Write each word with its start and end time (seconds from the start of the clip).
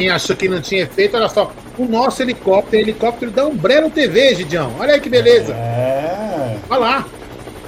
É, 0.00 0.04
quem 0.04 0.10
achou 0.10 0.34
que 0.34 0.48
não 0.48 0.62
tinha 0.62 0.84
efeito, 0.84 1.16
olha 1.16 1.28
só. 1.28 1.52
O 1.76 1.84
nosso 1.84 2.22
helicóptero, 2.22 2.82
helicóptero 2.82 3.30
da 3.30 3.46
Umbrella 3.46 3.90
TV, 3.90 4.34
Gidião. 4.34 4.74
Olha 4.78 4.94
aí 4.94 5.00
que 5.00 5.10
beleza. 5.10 5.52
É. 5.52 6.56
Olha 6.70 6.80
lá. 6.80 7.08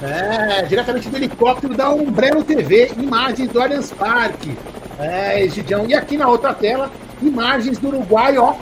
É, 0.01 0.63
diretamente 0.63 1.09
do 1.09 1.15
helicóptero 1.15 1.75
da 1.75 1.89
Umbrella 1.91 2.43
TV, 2.43 2.91
imagens 2.97 3.49
do 3.49 3.61
Allianz 3.61 3.91
Parque. 3.91 4.57
É, 4.99 5.47
Gidião. 5.47 5.85
E 5.87 5.93
aqui 5.93 6.17
na 6.17 6.27
outra 6.27 6.53
tela, 6.53 6.91
imagens 7.21 7.77
do 7.77 7.89
Uruguai, 7.89 8.37
ó. 8.37 8.55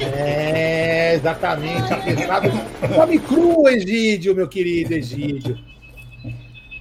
É, 0.00 1.14
exatamente. 1.14 1.88
Come 2.94 3.18
cru, 3.18 3.68
Egídio, 3.68 4.34
meu 4.34 4.48
querido 4.48 4.94
Egídio. 4.94 5.58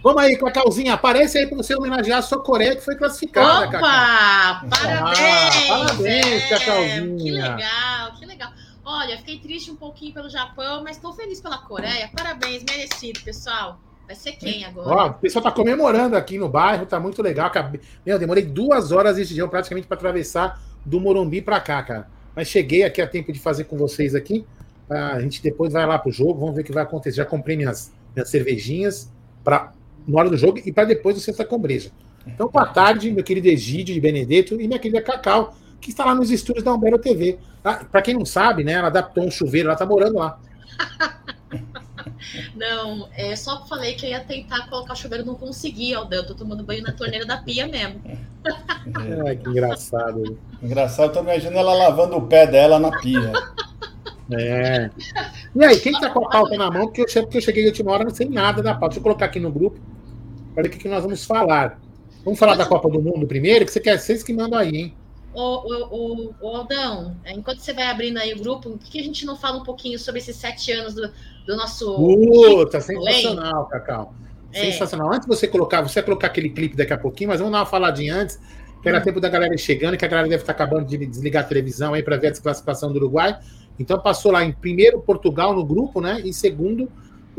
Vamos 0.01 0.23
aí, 0.23 0.37
Cacauzinha, 0.37 0.93
aparece 0.93 1.37
aí 1.37 1.47
para 1.47 1.57
você 1.57 1.75
homenagear 1.75 2.19
a 2.19 2.21
sua 2.21 2.41
Coreia 2.41 2.75
que 2.75 2.81
foi 2.81 2.95
classificada, 2.95 3.67
Opa! 3.67 3.79
Cacau. 3.79 4.69
Parabéns! 4.69 5.69
Ah, 5.69 5.85
parabéns, 5.85 6.43
é, 6.43 6.49
Cacauzinha. 6.49 7.17
Que 7.17 7.31
legal, 7.31 8.13
que 8.17 8.25
legal. 8.25 8.51
Olha, 8.85 9.17
fiquei 9.17 9.39
triste 9.39 9.69
um 9.69 9.75
pouquinho 9.75 10.13
pelo 10.13 10.29
Japão, 10.29 10.83
mas 10.83 10.95
estou 10.95 11.13
feliz 11.13 11.41
pela 11.41 11.57
Coreia. 11.57 12.09
Parabéns, 12.15 12.63
merecido, 12.63 13.19
pessoal. 13.21 13.79
Vai 14.07 14.15
ser 14.15 14.31
quem 14.31 14.65
agora? 14.65 14.89
Ó, 14.89 15.07
o 15.09 15.13
pessoal 15.15 15.43
tá 15.43 15.51
comemorando 15.51 16.15
aqui 16.15 16.39
no 16.39 16.49
bairro, 16.49 16.85
tá 16.85 16.99
muito 16.99 17.21
legal. 17.21 17.47
Acabei... 17.47 17.81
Meu, 18.05 18.17
demorei 18.17 18.43
duas 18.43 18.91
horas 18.91 19.17
esse 19.19 19.33
dia 19.33 19.47
praticamente 19.47 19.85
para 19.85 19.97
atravessar 19.97 20.59
do 20.83 20.99
Morumbi 20.99 21.41
para 21.41 21.59
cá, 21.59 21.83
cara. 21.83 22.07
Mas 22.35 22.47
cheguei 22.47 22.83
aqui 22.83 23.01
a 23.01 23.07
tempo 23.07 23.31
de 23.31 23.39
fazer 23.39 23.65
com 23.65 23.77
vocês 23.77 24.15
aqui. 24.15 24.47
A 24.89 25.19
gente 25.19 25.43
depois 25.43 25.73
vai 25.73 25.85
lá 25.85 25.99
pro 25.99 26.11
jogo, 26.11 26.39
vamos 26.39 26.55
ver 26.55 26.61
o 26.61 26.65
que 26.65 26.71
vai 26.71 26.81
acontecer. 26.81 27.17
Já 27.17 27.25
comprei 27.25 27.55
minhas, 27.55 27.93
minhas 28.15 28.29
cervejinhas 28.29 29.11
para 29.43 29.73
na 30.07 30.19
hora 30.19 30.29
do 30.29 30.37
jogo 30.37 30.59
e 30.65 30.71
para 30.71 30.85
depois 30.85 31.15
do 31.15 31.21
Sexta 31.21 31.45
Combreja. 31.45 31.91
Então, 32.25 32.49
boa 32.49 32.65
tarde, 32.65 33.11
meu 33.11 33.23
querido 33.23 33.47
Egídio 33.47 33.93
de 33.93 34.01
Benedetto 34.01 34.59
e 34.59 34.67
minha 34.67 34.79
querida 34.79 35.01
Cacau, 35.01 35.55
que 35.79 35.89
está 35.89 36.05
lá 36.05 36.13
nos 36.13 36.29
estúdios 36.29 36.63
da 36.63 36.73
Umbero 36.73 36.99
TV. 36.99 37.39
Ah, 37.63 37.85
para 37.89 38.01
quem 38.01 38.13
não 38.13 38.25
sabe, 38.25 38.63
né, 38.63 38.73
ela 38.73 38.87
adaptou 38.87 39.25
um 39.25 39.31
chuveiro, 39.31 39.69
ela 39.69 39.77
tá 39.77 39.85
morando 39.85 40.17
lá. 40.17 40.39
Não, 42.55 43.09
é, 43.15 43.35
só 43.35 43.65
falei 43.65 43.95
que 43.95 44.05
eu 44.05 44.09
ia 44.09 44.19
tentar 44.19 44.67
colocar 44.67 44.95
chuveiro, 44.95 45.25
não 45.25 45.35
consegui, 45.35 45.93
Aldão. 45.93 46.19
Eu 46.19 46.27
tô 46.27 46.35
tomando 46.35 46.63
banho 46.63 46.83
na 46.83 46.91
torneira 46.91 47.25
da 47.25 47.37
pia 47.37 47.67
mesmo. 47.67 48.01
Ai, 49.25 49.35
que 49.37 49.49
engraçado. 49.49 50.37
Engraçado, 50.61 51.07
eu 51.07 51.13
tô 51.13 51.19
imaginando 51.21 51.57
ela 51.57 51.73
lavando 51.73 52.17
o 52.17 52.27
pé 52.27 52.45
dela 52.45 52.79
na 52.79 52.91
pia. 52.99 53.31
É. 54.31 54.89
E 55.55 55.65
aí, 55.65 55.79
quem 55.79 55.93
tá 55.93 56.09
com 56.09 56.25
a 56.25 56.29
pauta 56.29 56.57
na 56.57 56.69
mão? 56.69 56.87
Porque 56.87 57.01
eu, 57.01 57.23
porque 57.23 57.37
eu 57.37 57.41
cheguei 57.41 57.63
de 57.63 57.69
última 57.69 57.91
hora 57.91 58.03
não 58.03 58.13
sei 58.13 58.29
nada 58.29 58.61
da 58.61 58.73
pauta. 58.73 58.89
Deixa 58.89 58.99
eu 58.99 59.03
colocar 59.03 59.25
aqui 59.25 59.39
no 59.39 59.51
grupo 59.51 59.79
para 60.53 60.63
ver 60.63 60.69
o 60.69 60.71
que, 60.71 60.79
que 60.79 60.89
nós 60.89 61.03
vamos 61.03 61.25
falar. 61.25 61.79
Vamos 62.23 62.39
falar 62.39 62.55
da 62.55 62.65
Copa 62.65 62.89
do 62.89 63.01
Mundo 63.01 63.25
primeiro, 63.25 63.65
que 63.65 63.71
você 63.71 63.79
quer 63.79 63.97
vocês 63.97 64.21
que 64.23 64.33
mandam 64.33 64.59
aí, 64.59 64.75
hein? 64.75 64.93
Ô, 65.33 65.41
ô, 65.41 66.33
ô, 66.41 66.55
Aldão, 66.57 67.15
enquanto 67.27 67.59
você 67.59 67.71
vai 67.71 67.85
abrindo 67.85 68.17
aí 68.17 68.33
o 68.33 68.39
grupo, 68.39 68.71
por 68.71 68.89
que 68.89 68.99
a 68.99 69.03
gente 69.03 69.25
não 69.25 69.37
fala 69.37 69.57
um 69.57 69.63
pouquinho 69.63 69.97
sobre 69.97 70.19
esses 70.19 70.35
sete 70.35 70.71
anos 70.71 70.95
do, 70.95 71.09
do 71.45 71.55
nosso. 71.55 71.95
Puta, 71.95 72.81
sensacional, 72.81 73.67
Cacau. 73.67 74.13
É. 74.51 74.71
Sensacional. 74.71 75.07
Antes 75.09 75.21
de 75.21 75.27
você 75.27 75.47
colocar, 75.47 75.81
você 75.81 75.95
vai 75.95 76.03
colocar 76.03 76.27
aquele 76.27 76.49
clipe 76.49 76.75
daqui 76.75 76.93
a 76.93 76.97
pouquinho, 76.97 77.29
mas 77.29 77.39
vamos 77.39 77.53
dar 77.53 77.59
uma 77.59 77.65
faladinha 77.65 78.15
antes, 78.15 78.39
que 78.81 78.89
era 78.89 78.99
Hum. 78.99 79.03
tempo 79.03 79.19
da 79.19 79.29
galera 79.29 79.55
chegando, 79.57 79.95
que 79.95 80.05
a 80.05 80.07
galera 80.07 80.27
deve 80.27 80.41
estar 80.41 80.51
acabando 80.51 80.85
de 80.85 80.97
desligar 81.05 81.43
a 81.43 81.47
televisão 81.47 81.93
aí 81.93 82.01
para 82.01 82.17
ver 82.17 82.27
a 82.27 82.31
desclassificação 82.31 82.91
do 82.91 82.97
Uruguai. 82.97 83.37
Então 83.79 83.97
passou 83.99 84.31
lá 84.31 84.43
em 84.43 84.51
primeiro 84.51 84.99
Portugal 84.99 85.55
no 85.55 85.65
grupo, 85.65 86.01
né? 86.01 86.21
E 86.23 86.33
segundo 86.33 86.89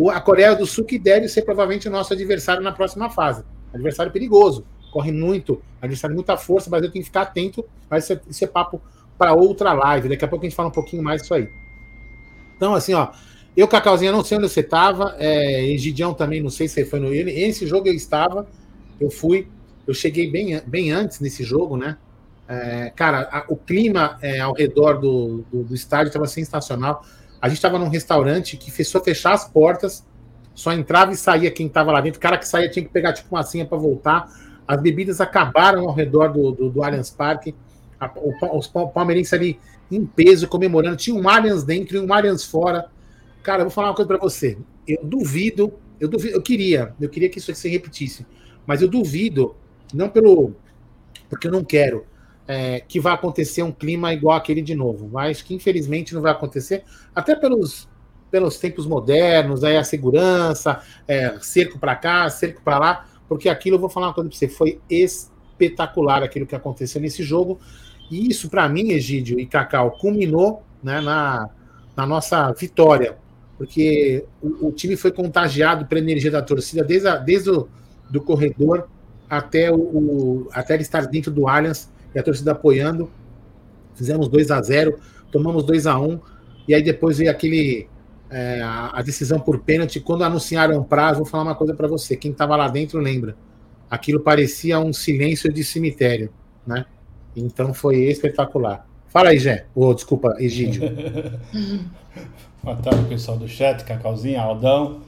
a 0.08 0.20
Coreia 0.20 0.56
do 0.56 0.64
Sul, 0.64 0.84
que 0.84 0.98
deve 0.98 1.28
ser 1.28 1.42
provavelmente 1.42 1.86
o 1.86 1.90
nosso 1.90 2.12
adversário 2.12 2.62
na 2.62 2.72
próxima 2.72 3.10
fase. 3.10 3.44
Adversário 3.74 4.10
perigoso, 4.10 4.64
corre 4.90 5.12
muito, 5.12 5.60
adversário 5.80 6.16
muita 6.16 6.36
força, 6.38 6.70
mas 6.70 6.82
eu 6.82 6.90
tenho 6.90 7.02
que 7.02 7.08
ficar 7.08 7.22
atento. 7.22 7.64
Mas 7.90 8.08
isso 8.28 8.44
é, 8.44 8.46
é 8.46 8.50
papo 8.50 8.80
para 9.18 9.34
outra 9.34 9.74
live. 9.74 10.08
Daqui 10.08 10.24
a 10.24 10.28
pouco 10.28 10.46
a 10.46 10.48
gente 10.48 10.56
fala 10.56 10.68
um 10.68 10.72
pouquinho 10.72 11.02
mais 11.02 11.20
disso 11.20 11.34
aí. 11.34 11.48
Então, 12.56 12.74
assim, 12.74 12.94
ó, 12.94 13.08
eu, 13.56 13.68
Cacauzinha, 13.68 14.12
não 14.12 14.24
sei 14.24 14.38
onde 14.38 14.48
você 14.48 14.60
estava, 14.60 15.16
é, 15.18 15.66
Egidião 15.70 16.14
também, 16.14 16.42
não 16.42 16.50
sei 16.50 16.68
se 16.68 16.74
você 16.74 16.84
foi 16.86 17.00
no. 17.00 17.12
Esse 17.12 17.66
jogo 17.66 17.88
eu 17.88 17.94
estava, 17.94 18.48
eu 18.98 19.10
fui, 19.10 19.48
eu 19.86 19.92
cheguei 19.92 20.30
bem, 20.30 20.60
bem 20.66 20.90
antes 20.92 21.20
nesse 21.20 21.42
jogo, 21.42 21.76
né? 21.76 21.98
É, 22.52 22.90
cara, 22.96 23.28
a- 23.30 23.44
o 23.48 23.54
clima 23.56 24.18
é, 24.20 24.40
ao 24.40 24.52
redor 24.52 24.94
do, 24.94 25.44
do, 25.52 25.62
do 25.62 25.72
estádio 25.74 26.08
estava 26.08 26.26
sensacional. 26.26 27.04
A 27.40 27.48
gente 27.48 27.58
estava 27.58 27.78
num 27.78 27.88
restaurante 27.88 28.56
que 28.56 28.72
fez 28.72 28.88
só 28.88 29.00
fechar 29.00 29.34
as 29.34 29.46
portas, 29.48 30.04
só 30.52 30.72
entrava 30.72 31.12
e 31.12 31.16
saía 31.16 31.48
quem 31.52 31.68
estava 31.68 31.92
lá 31.92 32.00
dentro. 32.00 32.18
O 32.18 32.20
cara 32.20 32.36
que 32.36 32.46
saía 32.48 32.68
tinha 32.68 32.84
que 32.84 32.90
pegar 32.90 33.12
tipo 33.12 33.28
uma 33.34 33.44
senha 33.44 33.64
para 33.64 33.78
voltar. 33.78 34.28
As 34.66 34.80
bebidas 34.82 35.20
acabaram 35.20 35.88
ao 35.88 35.94
redor 35.94 36.32
do, 36.32 36.50
do, 36.50 36.70
do 36.70 36.82
Allianz 36.82 37.08
Parque. 37.10 37.54
A- 38.00 38.10
o 38.16 38.58
os 38.58 38.66
pa- 38.66 38.86
palmeirenses 38.88 39.32
ali 39.32 39.60
em 39.90 40.04
peso, 40.04 40.48
comemorando. 40.48 40.96
Tinha 40.96 41.14
um 41.16 41.28
Allianz 41.28 41.62
dentro 41.62 41.96
e 41.96 42.00
um 42.00 42.12
Allianz 42.12 42.44
fora. 42.44 42.86
Cara, 43.44 43.60
eu 43.60 43.66
vou 43.66 43.70
falar 43.70 43.88
uma 43.90 43.94
coisa 43.94 44.08
para 44.08 44.18
você. 44.18 44.58
Eu 44.88 44.98
duvido, 45.04 45.72
eu 46.00 46.08
duvido, 46.08 46.34
eu 46.36 46.42
queria, 46.42 46.94
eu 47.00 47.08
queria 47.08 47.28
que 47.28 47.38
isso 47.38 47.54
se 47.54 47.68
repetisse, 47.68 48.26
mas 48.66 48.82
eu 48.82 48.88
duvido, 48.88 49.54
não 49.94 50.08
pelo, 50.08 50.54
porque 51.28 51.46
eu 51.46 51.52
não 51.52 51.64
quero, 51.64 52.04
é, 52.50 52.80
que 52.80 52.98
vai 52.98 53.14
acontecer 53.14 53.62
um 53.62 53.70
clima 53.70 54.12
igual 54.12 54.36
aquele 54.36 54.60
de 54.60 54.74
novo. 54.74 55.08
Mas 55.12 55.40
que 55.40 55.54
infelizmente 55.54 56.12
não 56.12 56.20
vai 56.20 56.32
acontecer, 56.32 56.82
até 57.14 57.36
pelos, 57.36 57.88
pelos 58.28 58.58
tempos 58.58 58.86
modernos, 58.86 59.62
aí 59.62 59.76
a 59.76 59.84
segurança, 59.84 60.82
é, 61.06 61.38
cerco 61.40 61.78
para 61.78 61.94
cá, 61.94 62.28
cerco 62.28 62.60
para 62.60 62.78
lá, 62.80 63.06
porque 63.28 63.48
aquilo 63.48 63.76
eu 63.76 63.80
vou 63.80 63.88
falar 63.88 64.08
uma 64.08 64.14
coisa 64.14 64.28
para 64.28 64.36
você, 64.36 64.48
foi 64.48 64.80
espetacular 64.90 66.24
aquilo 66.24 66.44
que 66.44 66.56
aconteceu 66.56 67.00
nesse 67.00 67.22
jogo. 67.22 67.60
E 68.10 68.28
isso, 68.28 68.50
para 68.50 68.68
mim, 68.68 68.90
Egídio 68.90 69.38
e 69.38 69.46
Cacau, 69.46 69.92
culminou 69.92 70.64
né, 70.82 71.00
na, 71.00 71.48
na 71.96 72.04
nossa 72.04 72.50
vitória, 72.52 73.16
porque 73.56 74.24
o, 74.42 74.68
o 74.68 74.72
time 74.72 74.96
foi 74.96 75.12
contagiado 75.12 75.86
pela 75.86 76.00
energia 76.00 76.32
da 76.32 76.42
torcida 76.42 76.82
desde, 76.82 77.06
a, 77.06 77.14
desde 77.16 77.50
o 77.50 77.68
do 78.10 78.20
corredor 78.20 78.88
até, 79.28 79.70
o, 79.70 79.76
o, 79.76 80.48
até 80.52 80.74
ele 80.74 80.82
estar 80.82 81.06
dentro 81.06 81.30
do 81.30 81.46
Allianz 81.46 81.88
e 82.14 82.18
a 82.18 82.22
torcida 82.22 82.52
apoiando. 82.52 83.10
Fizemos 83.94 84.28
2 84.28 84.50
a 84.50 84.62
0 84.62 84.98
tomamos 85.30 85.64
2 85.64 85.86
a 85.86 85.98
1 85.98 86.20
e 86.68 86.74
aí 86.74 86.82
depois 86.82 87.18
veio 87.18 87.30
aquele. 87.30 87.88
é, 88.30 88.60
a, 88.62 89.02
decisão 89.02 89.40
por 89.40 89.60
pênalti. 89.60 90.00
Quando 90.00 90.22
anunciaram 90.22 90.78
o 90.78 90.84
prazo, 90.84 91.18
vou 91.18 91.26
falar 91.26 91.44
uma 91.44 91.54
coisa 91.54 91.74
para 91.74 91.88
você: 91.88 92.16
quem 92.16 92.30
estava 92.30 92.56
lá 92.56 92.68
dentro 92.68 92.98
lembra. 93.00 93.36
Aquilo 93.90 94.20
parecia 94.20 94.78
um 94.78 94.92
silêncio 94.92 95.52
de 95.52 95.64
cemitério, 95.64 96.30
né? 96.64 96.86
Então 97.34 97.74
foi 97.74 98.04
espetacular. 98.04 98.86
Fala 99.08 99.30
aí, 99.30 99.38
Jé. 99.38 99.66
Oh, 99.74 99.92
desculpa, 99.92 100.36
Egídio. 100.38 100.82
Boa 102.62 102.76
tarde, 102.76 103.08
pessoal 103.08 103.36
do 103.36 103.48
chat, 103.48 103.84
Cacauzinha, 103.84 104.40
Aldão. 104.40 105.00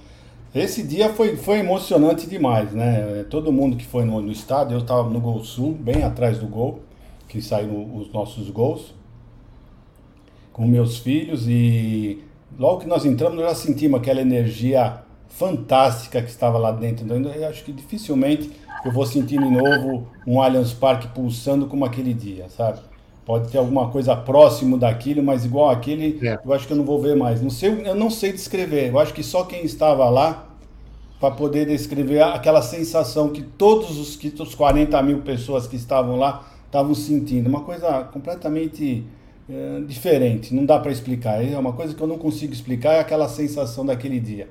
Esse 0.53 0.83
dia 0.83 1.11
foi, 1.11 1.37
foi 1.37 1.59
emocionante 1.59 2.27
demais, 2.27 2.73
né? 2.73 3.25
Todo 3.31 3.53
mundo 3.53 3.77
que 3.77 3.87
foi 3.87 4.05
no, 4.05 4.21
no 4.21 4.33
estádio, 4.33 4.75
eu 4.75 4.81
estava 4.81 5.09
no 5.09 5.21
Gol 5.21 5.45
Sul, 5.45 5.73
bem 5.73 6.03
atrás 6.03 6.39
do 6.39 6.47
gol, 6.47 6.81
que 7.33 7.41
saíram 7.41 7.97
os 7.97 8.13
nossos 8.13 8.51
gols, 8.51 8.93
com 10.53 10.67
meus 10.67 10.99
filhos, 10.99 11.49
e 11.49 12.23
logo 12.59 12.81
que 12.81 12.87
nós 12.87 13.07
entramos, 13.07 13.39
nós 13.39 13.47
já 13.49 13.55
sentimos 13.55 13.99
aquela 13.99 14.21
energia 14.21 14.99
fantástica 15.29 16.21
que 16.21 16.29
estava 16.29 16.59
lá 16.59 16.71
dentro. 16.71 17.07
Então, 17.07 17.33
eu 17.33 17.49
acho 17.49 17.65
que 17.65 17.73
dificilmente 17.73 18.51
eu 18.85 18.93
vou 18.93 19.07
sentir 19.07 19.39
de 19.39 19.51
novo 19.51 20.07
um 20.27 20.43
Allianz 20.43 20.75
Parque 20.75 21.09
pulsando 21.09 21.67
como 21.67 21.87
aquele 21.87 22.13
dia, 22.13 22.51
sabe? 22.51 22.81
Pode 23.25 23.51
ter 23.51 23.57
alguma 23.57 23.89
coisa 23.89 24.15
próximo 24.15 24.77
daquilo, 24.77 25.23
mas 25.23 25.47
igual 25.47 25.71
aquele, 25.71 26.19
É. 26.27 26.39
eu 26.45 26.53
acho 26.53 26.67
que 26.67 26.75
eu 26.75 26.77
não 26.77 26.85
vou 26.85 27.01
ver 27.01 27.17
mais. 27.17 27.41
Não 27.41 27.49
sei, 27.49 27.71
eu 27.89 27.95
não 27.95 28.11
sei 28.11 28.31
descrever. 28.33 28.91
Eu 28.91 28.99
acho 28.99 29.15
que 29.15 29.23
só 29.23 29.45
quem 29.45 29.65
estava 29.65 30.07
lá 30.11 30.49
para 31.19 31.35
poder 31.35 31.67
descrever 31.67 32.21
aquela 32.21 32.61
sensação 32.61 33.31
que 33.31 33.41
todos 33.41 33.99
os, 33.99 34.17
que 34.17 34.29
os 34.39 34.55
40 34.55 35.01
mil 35.03 35.21
pessoas 35.23 35.67
que 35.67 35.77
estavam 35.77 36.17
lá 36.17 36.52
estavam 36.73 36.95
sentindo. 36.95 37.49
Uma 37.49 37.61
coisa 37.61 38.05
completamente 38.05 39.05
eh, 39.49 39.83
diferente. 39.87 40.55
Não 40.55 40.65
dá 40.65 40.79
para 40.79 40.91
explicar. 40.91 41.45
É 41.45 41.59
uma 41.59 41.75
coisa 41.75 41.95
que 41.95 42.01
eu 42.01 42.07
não 42.07 42.17
consigo 42.17 42.55
explicar, 42.55 42.95
é 42.95 43.01
aquela 43.01 43.29
sensação 43.29 43.85
daquele 43.85 44.19
dia. 44.19 44.49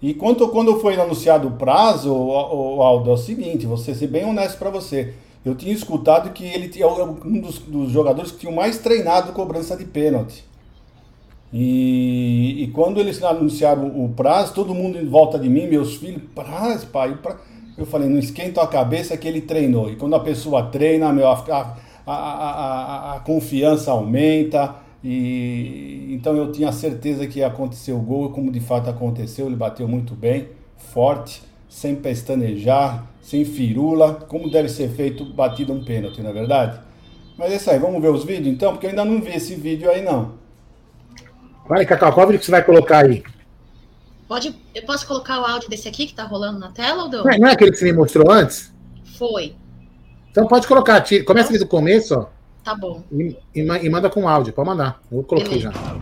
E 0.00 0.14
quanto 0.14 0.48
quando 0.48 0.78
foi 0.80 0.98
anunciado 0.98 1.48
o 1.48 1.52
prazo, 1.52 2.14
o, 2.14 2.80
Aldo, 2.82 3.10
é 3.10 3.12
o 3.12 3.16
seguinte, 3.16 3.66
vou 3.66 3.76
ser 3.76 3.94
bem 4.06 4.24
honesto 4.24 4.56
para 4.56 4.70
você. 4.70 5.12
Eu 5.44 5.54
tinha 5.54 5.72
escutado 5.72 6.32
que 6.32 6.44
ele 6.44 6.68
tinha 6.68 6.86
um 6.88 7.40
dos, 7.40 7.58
dos 7.58 7.90
jogadores 7.90 8.30
que 8.30 8.38
tinha 8.38 8.52
mais 8.52 8.78
treinado 8.78 9.32
cobrança 9.32 9.76
de 9.76 9.84
pênalti. 9.84 10.44
E, 11.52 12.62
e 12.62 12.68
quando 12.68 13.00
eles 13.00 13.22
anunciaram 13.22 13.86
o 14.04 14.08
prazo, 14.10 14.54
todo 14.54 14.74
mundo 14.74 14.98
em 14.98 15.06
volta 15.06 15.38
de 15.38 15.48
mim, 15.48 15.66
meus 15.66 15.96
filhos, 15.96 16.22
prazo, 16.34 16.86
pai, 16.88 17.18
pra... 17.20 17.36
eu 17.78 17.86
falei, 17.86 18.08
não 18.08 18.18
esquenta 18.18 18.60
a 18.60 18.66
cabeça 18.66 19.16
que 19.16 19.28
ele 19.28 19.40
treinou. 19.40 19.90
E 19.90 19.96
quando 19.96 20.16
a 20.16 20.20
pessoa 20.20 20.64
treina, 20.64 21.12
meu, 21.12 21.28
a, 21.28 21.76
a, 22.06 22.12
a, 22.12 23.14
a, 23.16 23.20
confiança 23.20 23.92
aumenta. 23.92 24.74
E 25.04 26.08
então 26.10 26.36
eu 26.36 26.50
tinha 26.50 26.72
certeza 26.72 27.26
que 27.26 27.38
ia 27.38 27.46
acontecer 27.46 27.92
o 27.92 28.00
gol, 28.00 28.30
como 28.30 28.50
de 28.50 28.58
fato 28.58 28.90
aconteceu, 28.90 29.46
ele 29.46 29.54
bateu 29.54 29.86
muito 29.86 30.12
bem, 30.14 30.48
forte, 30.76 31.40
sem 31.68 31.94
pestanejar, 31.94 33.06
sem 33.22 33.44
firula, 33.44 34.14
como 34.14 34.50
deve 34.50 34.68
ser 34.68 34.88
feito 34.88 35.24
batido 35.24 35.72
um 35.72 35.84
pênalti, 35.84 36.20
não 36.20 36.30
é 36.30 36.32
verdade? 36.32 36.80
Mas 37.38 37.52
é 37.52 37.56
isso 37.56 37.70
aí, 37.70 37.78
vamos 37.78 38.02
ver 38.02 38.10
os 38.10 38.24
vídeos 38.24 38.48
então, 38.48 38.72
porque 38.72 38.86
eu 38.86 38.90
ainda 38.90 39.04
não 39.04 39.20
vi 39.20 39.36
esse 39.36 39.54
vídeo 39.54 39.88
aí 39.88 40.02
não. 40.02 40.32
Vai, 41.68 41.86
Cacau, 41.86 42.12
qual 42.12 42.26
vídeo 42.26 42.40
que 42.40 42.46
você 42.46 42.50
vai 42.50 42.64
colocar 42.64 43.04
aí? 43.04 43.22
Pode, 44.28 44.54
eu 44.74 44.82
posso 44.82 45.06
colocar 45.06 45.40
o 45.40 45.44
áudio 45.46 45.70
desse 45.70 45.88
aqui 45.88 46.06
que 46.06 46.12
tá 46.12 46.24
rolando 46.24 46.58
na 46.58 46.70
tela, 46.70 47.04
ou 47.04 47.08
não? 47.08 47.24
Não 47.24 47.48
é 47.48 47.52
aquele 47.52 47.70
que 47.70 47.78
você 47.78 47.86
me 47.86 47.94
mostrou 47.94 48.30
antes? 48.30 48.70
Foi. 49.16 49.56
Então 50.30 50.46
pode 50.46 50.68
colocar, 50.68 51.02
começa 51.24 51.48
ali 51.48 51.58
do 51.58 51.66
começo, 51.66 52.14
ó. 52.14 52.26
Tá 52.62 52.74
bom. 52.74 53.02
E, 53.10 53.34
e, 53.54 53.60
e 53.62 53.88
manda 53.88 54.10
com 54.10 54.28
áudio, 54.28 54.52
pode 54.52 54.68
mandar. 54.68 55.00
Eu 55.10 55.22
coloquei 55.22 55.58
Beleza. 55.58 55.72
já. 55.72 55.98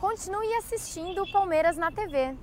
Continue 0.00 0.54
assistindo 0.54 1.22
o 1.22 1.30
Palmeiras 1.30 1.76
na 1.76 1.92
TV. 1.92 2.34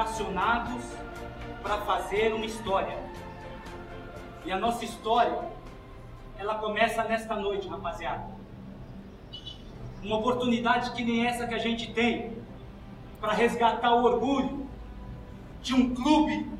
Vocacionados 0.00 0.82
para 1.62 1.78
fazer 1.78 2.32
uma 2.32 2.46
história. 2.46 2.96
E 4.44 4.50
a 4.50 4.58
nossa 4.58 4.84
história, 4.84 5.38
ela 6.38 6.54
começa 6.54 7.04
nesta 7.04 7.36
noite, 7.36 7.68
rapaziada. 7.68 8.24
Uma 10.02 10.16
oportunidade 10.16 10.92
que 10.92 11.04
nem 11.04 11.26
essa 11.26 11.46
que 11.46 11.54
a 11.54 11.58
gente 11.58 11.92
tem 11.92 12.32
para 13.20 13.32
resgatar 13.34 13.94
o 13.94 14.04
orgulho 14.04 14.66
de 15.60 15.74
um 15.74 15.94
clube 15.94 16.50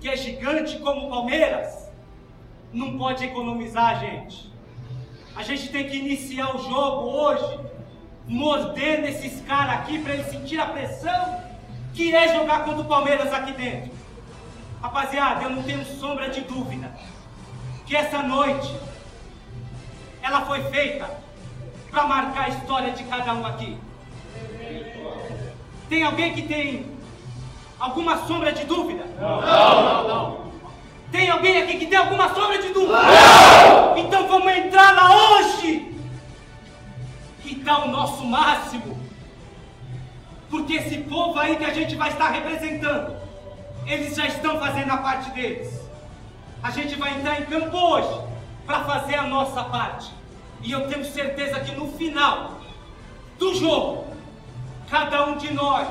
que 0.00 0.08
é 0.08 0.16
gigante 0.16 0.80
como 0.80 1.06
o 1.06 1.10
Palmeiras. 1.10 1.88
Não 2.72 2.98
pode 2.98 3.24
economizar, 3.24 4.00
gente. 4.00 4.52
A 5.36 5.44
gente 5.44 5.70
tem 5.70 5.88
que 5.88 5.96
iniciar 5.96 6.56
o 6.56 6.58
jogo 6.58 7.08
hoje, 7.08 7.60
mordendo 8.26 9.06
esses 9.06 9.40
caras 9.42 9.76
aqui 9.76 10.02
para 10.02 10.14
eles 10.14 10.26
sentir 10.26 10.58
a 10.58 10.66
pressão 10.66 11.53
que 11.94 12.14
é 12.14 12.36
jogar 12.36 12.64
contra 12.64 12.82
o 12.82 12.84
Palmeiras 12.84 13.32
aqui 13.32 13.52
dentro. 13.52 13.92
Rapaziada, 14.82 15.44
eu 15.44 15.50
não 15.50 15.62
tenho 15.62 15.84
sombra 15.84 16.28
de 16.28 16.42
dúvida 16.42 16.92
que 17.86 17.96
essa 17.96 18.22
noite 18.22 18.74
ela 20.20 20.42
foi 20.42 20.62
feita 20.64 21.08
para 21.90 22.06
marcar 22.06 22.46
a 22.46 22.48
história 22.48 22.92
de 22.92 23.04
cada 23.04 23.32
um 23.34 23.46
aqui. 23.46 23.78
Tem 25.88 26.02
alguém 26.02 26.34
que 26.34 26.42
tem 26.42 26.86
alguma 27.78 28.26
sombra 28.26 28.52
de 28.52 28.64
dúvida? 28.64 29.04
Não, 29.20 29.40
não, 29.40 30.08
não. 30.08 30.44
Tem 31.12 31.30
alguém 31.30 31.62
aqui 31.62 31.78
que 31.78 31.86
tem 31.86 31.98
alguma 31.98 32.34
sombra 32.34 32.60
de 32.60 32.68
dúvida? 32.70 33.00
Não! 33.00 33.96
Então 33.98 34.26
vamos 34.26 34.52
entrar 34.52 34.92
lá 34.92 35.14
hoje 35.14 35.94
e 37.44 37.54
dar 37.56 37.84
o 37.84 37.88
nosso 37.88 38.24
máximo 38.24 39.03
porque 40.50 40.74
esse 40.74 40.98
povo 40.98 41.38
aí 41.38 41.56
que 41.56 41.64
a 41.64 41.72
gente 41.72 41.96
vai 41.96 42.10
estar 42.10 42.30
representando, 42.30 43.16
eles 43.86 44.14
já 44.14 44.26
estão 44.26 44.58
fazendo 44.58 44.90
a 44.90 44.98
parte 44.98 45.30
deles. 45.30 45.80
A 46.62 46.70
gente 46.70 46.96
vai 46.96 47.18
entrar 47.18 47.40
em 47.40 47.44
campo 47.44 47.76
hoje 47.76 48.20
para 48.66 48.84
fazer 48.84 49.16
a 49.16 49.24
nossa 49.24 49.64
parte. 49.64 50.10
E 50.62 50.72
eu 50.72 50.88
tenho 50.88 51.04
certeza 51.04 51.60
que 51.60 51.74
no 51.74 51.92
final 51.92 52.60
do 53.38 53.54
jogo, 53.54 54.06
cada 54.90 55.26
um 55.26 55.36
de 55.36 55.52
nós 55.52 55.86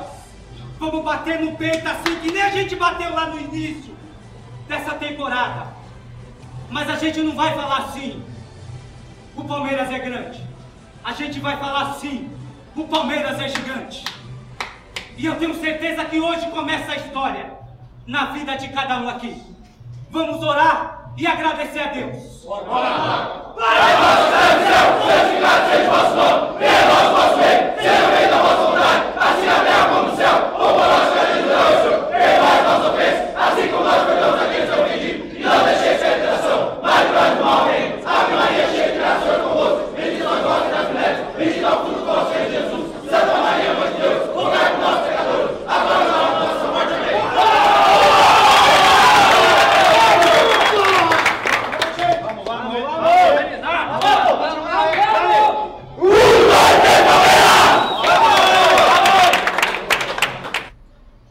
vamos 0.80 1.04
bater 1.04 1.40
no 1.40 1.56
peito 1.56 1.88
assim 1.88 2.20
que 2.22 2.32
nem 2.32 2.42
a 2.42 2.50
gente 2.50 2.76
bateu 2.76 3.14
lá 3.14 3.28
no 3.28 3.40
início 3.40 3.96
dessa 4.68 4.96
temporada. 4.96 5.68
Mas 6.70 6.90
a 6.90 6.96
gente 6.96 7.22
não 7.22 7.36
vai 7.36 7.54
falar 7.54 7.78
assim. 7.80 8.24
O 9.36 9.44
Palmeiras 9.44 9.92
é 9.92 10.00
grande. 10.00 10.44
A 11.04 11.14
gente 11.14 11.40
vai 11.40 11.58
falar 11.58 11.92
assim. 11.92 12.32
O 12.76 12.88
Palmeiras 12.88 13.40
é 13.40 13.48
gigante. 13.48 14.04
E 15.18 15.26
eu 15.26 15.36
tenho 15.36 15.54
certeza 15.56 16.06
que 16.06 16.20
hoje 16.20 16.46
começa 16.48 16.92
a 16.92 16.96
história 16.96 17.52
na 18.08 18.26
vida 18.28 18.56
de 18.56 18.68
cada 18.70 19.00
um 19.00 19.10
aqui. 19.10 19.42
Vamos 20.10 20.42
orar 20.44 21.12
e 21.18 21.26
agradecer 21.28 21.80
a 21.80 21.88
Deus. 21.88 22.18
Seja 27.78 28.08
feita 28.16 28.36
a 28.36 28.42
vossa 28.42 28.66
vontade, 28.66 29.04
assim 29.18 29.46
na 29.46 29.60
terra 29.60 29.86
como 29.90 30.10
no 30.10 30.16
céu. 30.16 30.36
O 30.54 30.58
pão 30.58 30.78
nosso 30.78 31.14
cada 31.14 31.34
dia 31.34 31.58
hoje, 31.58 31.90
perdoai 32.10 32.60
as 32.60 32.64
nossas 32.64 32.86
ofensas, 32.94 33.36
assim 33.36 33.68
como 33.68 33.84
nós 33.84 34.04
perdoamos 34.06 34.42
a 34.42 34.46
quem 34.46 34.60
nos 34.62 34.70
tem 34.70 34.84
ofendido. 34.84 35.36
E 35.36 35.44
não 35.44 35.64
deixeis 35.66 36.00
cair 36.00 36.18
em 36.18 36.22
tentação, 36.22 36.80
mas 36.82 37.06
livrai 37.06 37.36
do 37.36 37.44
mal, 37.44 37.62
Amém. 37.64 38.02
Ave 38.06 38.34
Maria, 38.36 38.68
cheia 38.68 38.92
de 38.92 38.98
graça, 38.98 39.20
o 39.20 39.24
Senhor 39.24 39.40
convosco. 39.44 39.92
Bendita 39.96 40.24
sois 40.30 40.42
vós 40.44 40.66
entre 40.66 40.78
as 40.80 40.88
mulheres, 40.88 41.20
bendito 41.38 41.66
é 41.66 41.70
o 41.70 41.72
fruto 41.72 42.00
do 42.00 42.06
vosso 42.06 42.30
ventre, 42.32 42.52
Jesus. 42.52 42.84
Santa 43.10 43.38
Maria, 43.38 43.74
Mãe 43.74 43.92
de 43.94 43.98
Deus, 44.02 44.30
rogai 44.34 44.72
por 44.72 44.80
nós, 44.80 45.00
pecadores, 45.08 45.58
agora 45.68 46.04
e 46.04 46.08
na 46.08 46.16
hora 46.18 46.32
da 46.32 46.40
nossa 46.48 46.68
morte. 46.72 46.94
Amém. 46.94 47.14
Vamos 47.20 47.38
lá, 47.38 48.24
vamos 48.42 48.88
lá. 48.88 49.04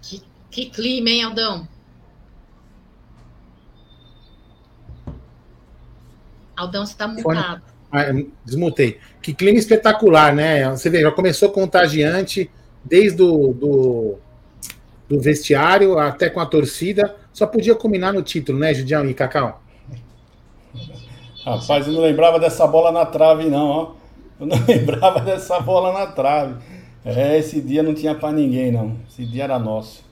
Que, 0.02 0.22
que 0.50 0.66
clima, 0.70 1.08
hein, 1.10 1.24
Aldão? 1.24 1.68
Aldão, 6.62 6.86
você 6.86 6.92
está 6.92 7.06
mutado. 7.06 7.62
Ah, 7.90 8.06
desmutei. 8.44 8.98
Que 9.20 9.34
clima 9.34 9.58
espetacular, 9.58 10.34
né? 10.34 10.70
Você 10.70 10.88
vê, 10.88 11.02
já 11.02 11.10
começou 11.10 11.50
contagiante 11.50 12.50
desde 12.82 13.22
o 13.22 13.52
do, 13.52 14.14
do 15.08 15.20
vestiário 15.20 15.98
até 15.98 16.30
com 16.30 16.40
a 16.40 16.46
torcida. 16.46 17.14
Só 17.32 17.46
podia 17.46 17.74
combinar 17.74 18.12
no 18.12 18.22
título, 18.22 18.58
né, 18.58 18.72
Judião 18.72 19.08
e 19.08 19.14
Cacau? 19.14 19.62
Rapaz, 21.44 21.86
eu 21.86 21.92
não 21.92 22.02
lembrava 22.02 22.38
dessa 22.38 22.66
bola 22.66 22.92
na 22.92 23.04
trave, 23.04 23.50
não, 23.50 23.68
ó. 23.68 23.92
Eu 24.40 24.46
não 24.46 24.56
lembrava 24.66 25.20
dessa 25.20 25.60
bola 25.60 25.92
na 25.92 26.06
trave. 26.06 26.62
É, 27.04 27.36
esse 27.38 27.60
dia 27.60 27.82
não 27.82 27.94
tinha 27.94 28.14
para 28.14 28.32
ninguém, 28.32 28.70
não. 28.70 28.96
Esse 29.08 29.26
dia 29.26 29.44
era 29.44 29.58
nosso. 29.58 30.02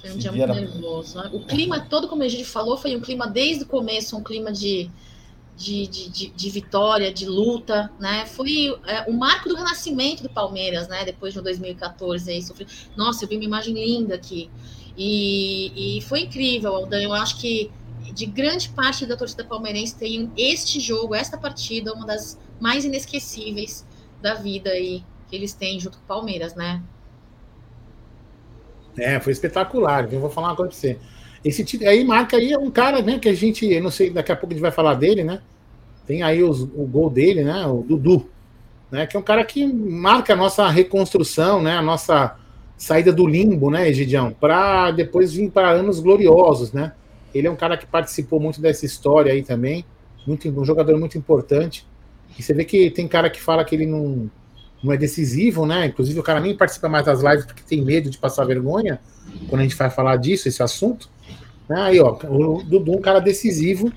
Foi 0.00 0.10
um 0.10 0.12
esse 0.12 0.18
dia, 0.18 0.32
dia 0.32 0.46
muito 0.46 0.58
era... 0.58 0.70
nervoso. 0.72 1.18
Né? 1.18 1.30
O 1.32 1.40
clima 1.40 1.80
todo, 1.80 2.08
como 2.08 2.22
a 2.22 2.28
gente 2.28 2.44
falou, 2.44 2.76
foi 2.76 2.94
um 2.94 3.00
clima 3.00 3.26
desde 3.26 3.64
o 3.64 3.66
começo, 3.66 4.16
um 4.16 4.22
clima 4.22 4.52
de 4.52 4.90
de, 5.56 5.86
de, 5.86 6.28
de, 6.28 6.50
vitória, 6.50 7.12
de 7.12 7.26
luta, 7.26 7.90
né? 7.98 8.26
Foi 8.26 8.78
é, 8.86 9.10
o 9.10 9.12
marco 9.12 9.48
do 9.48 9.56
renascimento 9.56 10.22
do 10.22 10.28
Palmeiras, 10.28 10.86
né? 10.86 11.04
Depois 11.04 11.32
de 11.32 11.40
2014, 11.40 12.30
aí 12.30 12.42
sofri... 12.42 12.66
Nossa, 12.94 13.24
eu 13.24 13.28
vi 13.28 13.36
uma 13.36 13.44
imagem 13.44 13.74
linda 13.74 14.14
aqui. 14.14 14.50
E, 14.96 15.96
e 15.98 16.02
foi 16.02 16.20
incrível, 16.20 16.74
Aldan. 16.74 17.00
Eu 17.00 17.14
acho 17.14 17.38
que 17.40 17.70
de 18.12 18.26
grande 18.26 18.68
parte 18.68 19.06
da 19.06 19.16
torcida 19.16 19.44
palmeirense 19.44 19.96
tem 19.96 20.30
este 20.36 20.78
jogo, 20.78 21.14
esta 21.14 21.38
partida, 21.38 21.92
uma 21.92 22.06
das 22.06 22.38
mais 22.60 22.84
inesquecíveis 22.84 23.86
da 24.20 24.34
vida 24.34 24.70
aí 24.70 25.02
que 25.28 25.36
eles 25.36 25.52
têm 25.54 25.80
junto 25.80 25.98
com 25.98 26.04
o 26.04 26.06
Palmeiras, 26.06 26.54
né? 26.54 26.82
É, 28.96 29.18
foi 29.20 29.32
espetacular. 29.32 30.12
Eu 30.12 30.20
vou 30.20 30.30
falar 30.30 30.48
uma 30.48 30.56
coisa 30.56 30.70
pra 30.70 30.78
você. 30.78 30.98
Esse 31.46 31.86
aí 31.86 32.02
marca 32.02 32.36
aí 32.36 32.56
um 32.56 32.72
cara, 32.72 33.00
né, 33.00 33.20
que 33.20 33.28
a 33.28 33.32
gente, 33.32 33.78
não 33.78 33.88
sei, 33.88 34.10
daqui 34.10 34.32
a 34.32 34.36
pouco 34.36 34.52
a 34.52 34.54
gente 34.54 34.62
vai 34.62 34.72
falar 34.72 34.94
dele, 34.94 35.22
né? 35.22 35.40
Tem 36.04 36.20
aí 36.20 36.42
os, 36.42 36.60
o 36.60 36.84
gol 36.84 37.08
dele, 37.08 37.44
né? 37.44 37.64
O 37.66 37.84
Dudu, 37.86 38.28
né? 38.90 39.06
Que 39.06 39.16
é 39.16 39.20
um 39.20 39.22
cara 39.22 39.44
que 39.44 39.64
marca 39.64 40.32
a 40.32 40.36
nossa 40.36 40.68
reconstrução, 40.68 41.62
né? 41.62 41.76
A 41.76 41.82
nossa 41.82 42.36
saída 42.76 43.12
do 43.12 43.24
limbo, 43.24 43.70
né, 43.70 43.88
Egidião? 43.88 44.32
Para 44.32 44.90
depois 44.90 45.34
vir 45.34 45.48
para 45.48 45.70
anos 45.70 46.00
gloriosos, 46.00 46.72
né? 46.72 46.92
Ele 47.32 47.46
é 47.46 47.50
um 47.50 47.56
cara 47.56 47.76
que 47.76 47.86
participou 47.86 48.40
muito 48.40 48.60
dessa 48.60 48.84
história 48.84 49.32
aí 49.32 49.44
também, 49.44 49.84
muito, 50.26 50.48
um 50.48 50.64
jogador 50.64 50.98
muito 50.98 51.16
importante. 51.16 51.86
E 52.36 52.42
você 52.42 52.52
vê 52.54 52.64
que 52.64 52.90
tem 52.90 53.06
cara 53.06 53.30
que 53.30 53.40
fala 53.40 53.64
que 53.64 53.76
ele 53.76 53.86
não, 53.86 54.28
não 54.86 54.92
é 54.92 54.96
decisivo, 54.96 55.66
né? 55.66 55.86
Inclusive 55.86 56.18
o 56.18 56.22
cara 56.22 56.40
nem 56.40 56.56
participa 56.56 56.88
mais 56.88 57.04
das 57.04 57.20
lives 57.20 57.44
porque 57.44 57.62
tem 57.62 57.84
medo 57.84 58.08
de 58.08 58.16
passar 58.16 58.44
vergonha 58.44 59.00
quando 59.48 59.60
a 59.60 59.64
gente 59.64 59.76
vai 59.76 59.90
falar 59.90 60.16
disso, 60.16 60.48
esse 60.48 60.62
assunto. 60.62 61.10
Aí, 61.68 62.00
ó, 62.00 62.16
o 62.28 62.62
Dudu, 62.62 62.92
um 62.96 63.00
cara 63.00 63.18
decisivo. 63.18 63.92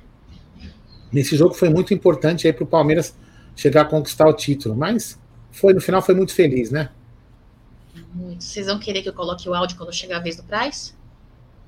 Nesse 1.11 1.35
jogo 1.37 1.53
foi 1.53 1.69
muito 1.69 1.93
importante 1.93 2.47
aí 2.47 2.53
para 2.53 2.63
o 2.63 2.67
Palmeiras 2.67 3.15
chegar 3.55 3.81
a 3.81 3.85
conquistar 3.85 4.27
o 4.27 4.33
título. 4.33 4.75
Mas 4.75 5.19
foi 5.51 5.73
no 5.73 5.81
final 5.81 6.01
foi 6.01 6.15
muito 6.15 6.33
feliz, 6.33 6.71
né? 6.71 6.89
Muito. 8.13 8.43
Vocês 8.43 8.65
vão 8.65 8.79
querer 8.79 9.03
que 9.03 9.09
eu 9.09 9.13
coloque 9.13 9.47
o 9.47 9.53
áudio 9.53 9.77
quando 9.77 9.93
chegar 9.93 10.17
a 10.17 10.19
vez 10.19 10.35
do 10.35 10.43
Price? 10.43 10.93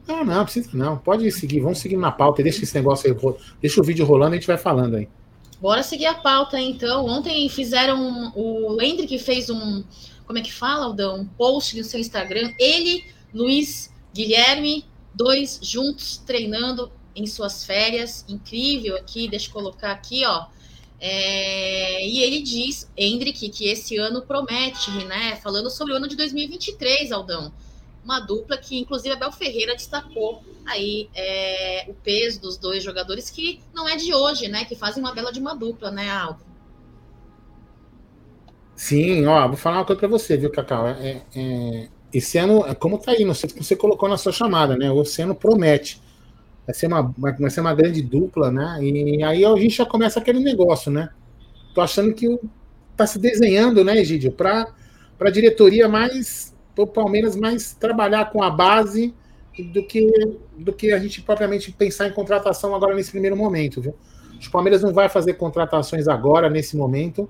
Não, 0.07 0.25
não, 0.25 0.43
precisa 0.43 0.69
não. 0.73 0.97
Pode 0.97 1.31
seguir, 1.31 1.59
vamos 1.59 1.77
seguir 1.77 1.97
na 1.97 2.11
pauta. 2.11 2.41
Deixa 2.41 2.63
esse 2.63 2.73
negócio 2.73 3.11
aí, 3.11 3.35
deixa 3.61 3.79
o 3.79 3.83
vídeo 3.83 4.05
rolando 4.05 4.33
e 4.33 4.37
a 4.37 4.39
gente 4.39 4.47
vai 4.47 4.57
falando 4.57 4.95
aí. 4.95 5.07
Bora 5.61 5.83
seguir 5.83 6.07
a 6.07 6.15
pauta 6.15 6.59
então. 6.59 7.05
Ontem 7.05 7.47
fizeram. 7.47 8.33
O 8.35 8.81
Hendrick 8.81 9.19
fez 9.19 9.49
um. 9.49 9.83
Como 10.25 10.39
é 10.39 10.41
que 10.41 10.51
fala, 10.51 10.85
Aldão? 10.85 11.19
Um 11.19 11.25
post 11.25 11.77
no 11.77 11.83
seu 11.83 11.99
Instagram. 11.99 12.51
Ele, 12.57 13.05
Luiz 13.31 13.93
Guilherme, 14.11 14.85
dois 15.13 15.59
juntos 15.61 16.17
treinando 16.17 16.91
em 17.15 17.27
suas 17.27 17.63
férias. 17.63 18.25
Incrível 18.27 18.95
aqui, 18.95 19.27
deixa 19.27 19.49
eu 19.49 19.53
colocar 19.53 19.91
aqui, 19.91 20.25
ó. 20.25 20.47
É, 20.99 22.07
e 22.07 22.19
ele 22.23 22.41
diz, 22.41 22.89
Hendrick, 22.97 23.49
que 23.49 23.65
esse 23.65 23.97
ano 23.97 24.21
promete, 24.21 24.89
né? 25.05 25.35
Falando 25.43 25.69
sobre 25.69 25.93
o 25.93 25.97
ano 25.97 26.07
de 26.07 26.15
2023, 26.15 27.11
Aldão. 27.11 27.53
Uma 28.03 28.19
dupla 28.19 28.57
que, 28.57 28.79
inclusive, 28.79 29.13
Abel 29.13 29.31
Ferreira 29.31 29.75
destacou 29.75 30.43
aí 30.65 31.09
é, 31.15 31.85
o 31.87 31.93
peso 31.93 32.41
dos 32.41 32.57
dois 32.57 32.83
jogadores, 32.83 33.29
que 33.29 33.61
não 33.73 33.87
é 33.87 33.95
de 33.95 34.13
hoje, 34.13 34.47
né? 34.47 34.65
Que 34.65 34.75
fazem 34.75 35.03
uma 35.03 35.13
bela 35.13 35.31
de 35.31 35.39
uma 35.39 35.55
dupla, 35.55 35.91
né, 35.91 36.09
Aldo? 36.09 36.39
Sim, 38.75 39.27
ó, 39.27 39.47
vou 39.47 39.57
falar 39.57 39.77
uma 39.77 39.85
coisa 39.85 39.99
para 39.99 40.09
você, 40.09 40.35
viu, 40.35 40.49
Cacau? 40.49 40.87
É, 40.87 41.21
é, 41.35 41.87
esse 42.11 42.37
ano, 42.37 42.65
é 42.65 42.73
como 42.73 42.97
tá 42.97 43.11
aí, 43.11 43.23
não 43.23 43.33
sei 43.33 43.49
que 43.49 43.63
você 43.63 43.75
colocou 43.75 44.09
na 44.09 44.17
sua 44.17 44.31
chamada, 44.31 44.75
né? 44.75 44.91
O 44.91 45.03
ano 45.19 45.35
promete. 45.35 46.01
Vai 46.65 46.75
ser, 46.75 46.87
uma, 46.87 47.13
vai 47.17 47.49
ser 47.49 47.61
uma 47.61 47.73
grande 47.73 48.01
dupla, 48.01 48.51
né? 48.51 48.79
E 48.81 49.23
aí 49.23 49.45
a 49.45 49.55
gente 49.55 49.75
já 49.77 49.85
começa 49.85 50.19
aquele 50.19 50.39
negócio, 50.39 50.91
né? 50.91 51.09
Tô 51.73 51.81
achando 51.81 52.13
que 52.13 52.39
tá 52.95 53.07
se 53.07 53.17
desenhando, 53.17 53.83
né, 53.83 53.97
Egídio, 53.97 54.31
para 54.31 54.67
a 55.19 55.29
diretoria 55.29 55.87
mais, 55.87 56.50
o 56.83 56.87
Palmeiras 56.87 57.35
mais 57.35 57.73
trabalhar 57.73 58.31
com 58.31 58.41
a 58.41 58.49
base 58.49 59.13
do 59.73 59.83
que, 59.85 60.11
do 60.57 60.73
que 60.73 60.91
a 60.91 60.99
gente 60.99 61.21
propriamente 61.21 61.71
pensar 61.71 62.07
em 62.07 62.11
contratação 62.11 62.73
agora 62.73 62.95
nesse 62.95 63.11
primeiro 63.11 63.35
momento, 63.35 63.81
viu? 63.81 63.95
O 64.47 64.51
Palmeiras 64.51 64.81
não 64.81 64.93
vai 64.93 65.07
fazer 65.07 65.33
contratações 65.33 66.07
agora, 66.07 66.49
nesse 66.49 66.75
momento. 66.75 67.29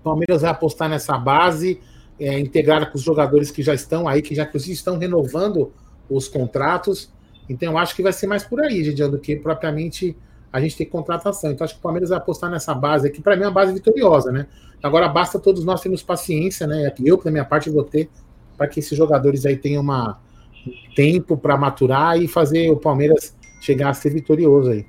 O 0.00 0.02
Palmeiras 0.02 0.42
vai 0.42 0.50
apostar 0.50 0.88
nessa 0.88 1.16
base, 1.16 1.80
é, 2.20 2.38
integrada 2.38 2.86
com 2.86 2.96
os 2.96 3.02
jogadores 3.02 3.50
que 3.50 3.62
já 3.62 3.74
estão 3.74 4.06
aí, 4.06 4.20
que 4.20 4.34
já 4.34 4.42
inclusive 4.42 4.72
estão 4.72 4.98
renovando 4.98 5.72
os 6.08 6.28
contratos. 6.28 7.10
Então, 7.48 7.72
eu 7.72 7.78
acho 7.78 7.94
que 7.94 8.02
vai 8.02 8.12
ser 8.12 8.26
mais 8.26 8.44
por 8.44 8.60
aí, 8.60 8.84
Gidião, 8.84 9.10
do 9.10 9.18
que 9.18 9.36
propriamente 9.36 10.16
a 10.52 10.60
gente 10.60 10.76
ter 10.76 10.86
contratação. 10.86 11.50
Então, 11.50 11.64
acho 11.64 11.74
que 11.74 11.80
o 11.80 11.82
Palmeiras 11.82 12.10
vai 12.10 12.18
apostar 12.18 12.50
nessa 12.50 12.74
base 12.74 13.08
aqui, 13.08 13.20
para 13.20 13.36
mim 13.36 13.42
é 13.42 13.46
uma 13.46 13.52
base 13.52 13.72
vitoriosa, 13.72 14.30
né? 14.30 14.46
Agora, 14.82 15.08
basta 15.08 15.38
todos 15.38 15.64
nós 15.64 15.80
termos 15.80 16.02
paciência, 16.02 16.66
né? 16.66 16.92
Eu, 17.04 17.16
da 17.22 17.30
minha 17.30 17.44
parte, 17.44 17.70
vou 17.70 17.84
ter, 17.84 18.08
para 18.56 18.66
que 18.66 18.80
esses 18.80 18.96
jogadores 18.96 19.44
aí 19.44 19.56
tenham 19.56 19.82
uma, 19.82 20.18
tempo 20.94 21.36
para 21.36 21.56
maturar 21.56 22.20
e 22.20 22.26
fazer 22.26 22.70
o 22.70 22.76
Palmeiras 22.76 23.34
chegar 23.60 23.90
a 23.90 23.94
ser 23.94 24.10
vitorioso 24.10 24.70
aí. 24.70 24.86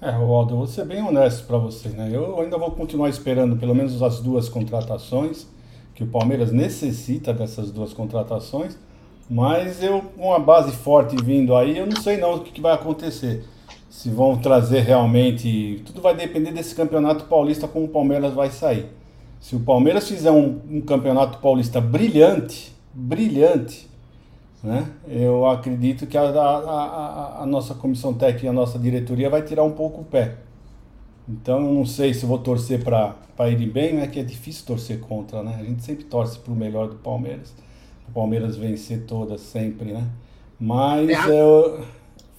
É, 0.00 0.12
Waldo, 0.12 0.56
vou 0.56 0.66
ser 0.66 0.84
bem 0.84 1.02
honesto 1.02 1.46
para 1.46 1.58
você, 1.58 1.88
né? 1.88 2.10
Eu 2.12 2.40
ainda 2.40 2.56
vou 2.56 2.70
continuar 2.70 3.08
esperando 3.08 3.56
pelo 3.56 3.74
menos 3.74 4.00
as 4.02 4.20
duas 4.20 4.48
contratações 4.48 5.46
que 5.94 6.04
o 6.04 6.06
Palmeiras 6.06 6.52
necessita 6.52 7.32
dessas 7.32 7.72
duas 7.72 7.92
contratações, 7.92 8.78
mas 9.28 9.82
eu 9.82 10.00
com 10.00 10.28
uma 10.28 10.38
base 10.38 10.70
forte 10.70 11.16
vindo 11.16 11.56
aí, 11.56 11.76
eu 11.76 11.86
não 11.86 12.00
sei 12.00 12.16
não 12.16 12.36
o 12.36 12.40
que, 12.40 12.52
que 12.52 12.60
vai 12.60 12.72
acontecer. 12.72 13.44
Se 13.90 14.08
vão 14.08 14.36
trazer 14.36 14.80
realmente, 14.80 15.82
tudo 15.84 16.00
vai 16.00 16.14
depender 16.14 16.52
desse 16.52 16.74
campeonato 16.74 17.24
paulista 17.24 17.66
como 17.66 17.86
o 17.86 17.88
Palmeiras 17.88 18.32
vai 18.32 18.50
sair. 18.50 18.86
Se 19.40 19.56
o 19.56 19.60
Palmeiras 19.60 20.08
fizer 20.08 20.30
um, 20.30 20.60
um 20.70 20.80
campeonato 20.80 21.38
paulista 21.38 21.80
brilhante, 21.80 22.72
brilhante, 22.92 23.88
né? 24.62 24.90
Eu 25.06 25.46
acredito 25.46 26.06
que 26.06 26.18
a, 26.18 26.22
a, 26.22 26.56
a, 26.58 27.42
a 27.42 27.46
nossa 27.46 27.74
comissão 27.74 28.12
técnica 28.12 28.46
e 28.46 28.48
a 28.48 28.52
nossa 28.52 28.78
diretoria 28.78 29.30
vai 29.30 29.42
tirar 29.42 29.62
um 29.62 29.72
pouco 29.72 30.00
o 30.00 30.04
pé. 30.04 30.36
Então, 31.28 31.60
eu 31.60 31.72
não 31.72 31.84
sei 31.84 32.14
se 32.14 32.24
vou 32.24 32.38
torcer 32.38 32.82
para 32.82 33.14
ir 33.50 33.70
bem, 33.70 33.94
né? 33.94 34.06
Que 34.06 34.20
é 34.20 34.24
difícil 34.24 34.66
torcer 34.66 34.98
contra, 35.00 35.42
né? 35.42 35.56
A 35.60 35.64
gente 35.64 35.82
sempre 35.82 36.04
torce 36.04 36.38
para 36.38 36.52
o 36.52 36.56
melhor 36.56 36.88
do 36.88 36.96
Palmeiras. 36.96 37.54
O 38.08 38.12
Palmeiras 38.12 38.56
vencer 38.56 39.04
todas 39.04 39.42
sempre, 39.42 39.92
né? 39.92 40.08
Mas 40.58 41.10
é, 41.10 41.40
eu... 41.40 41.84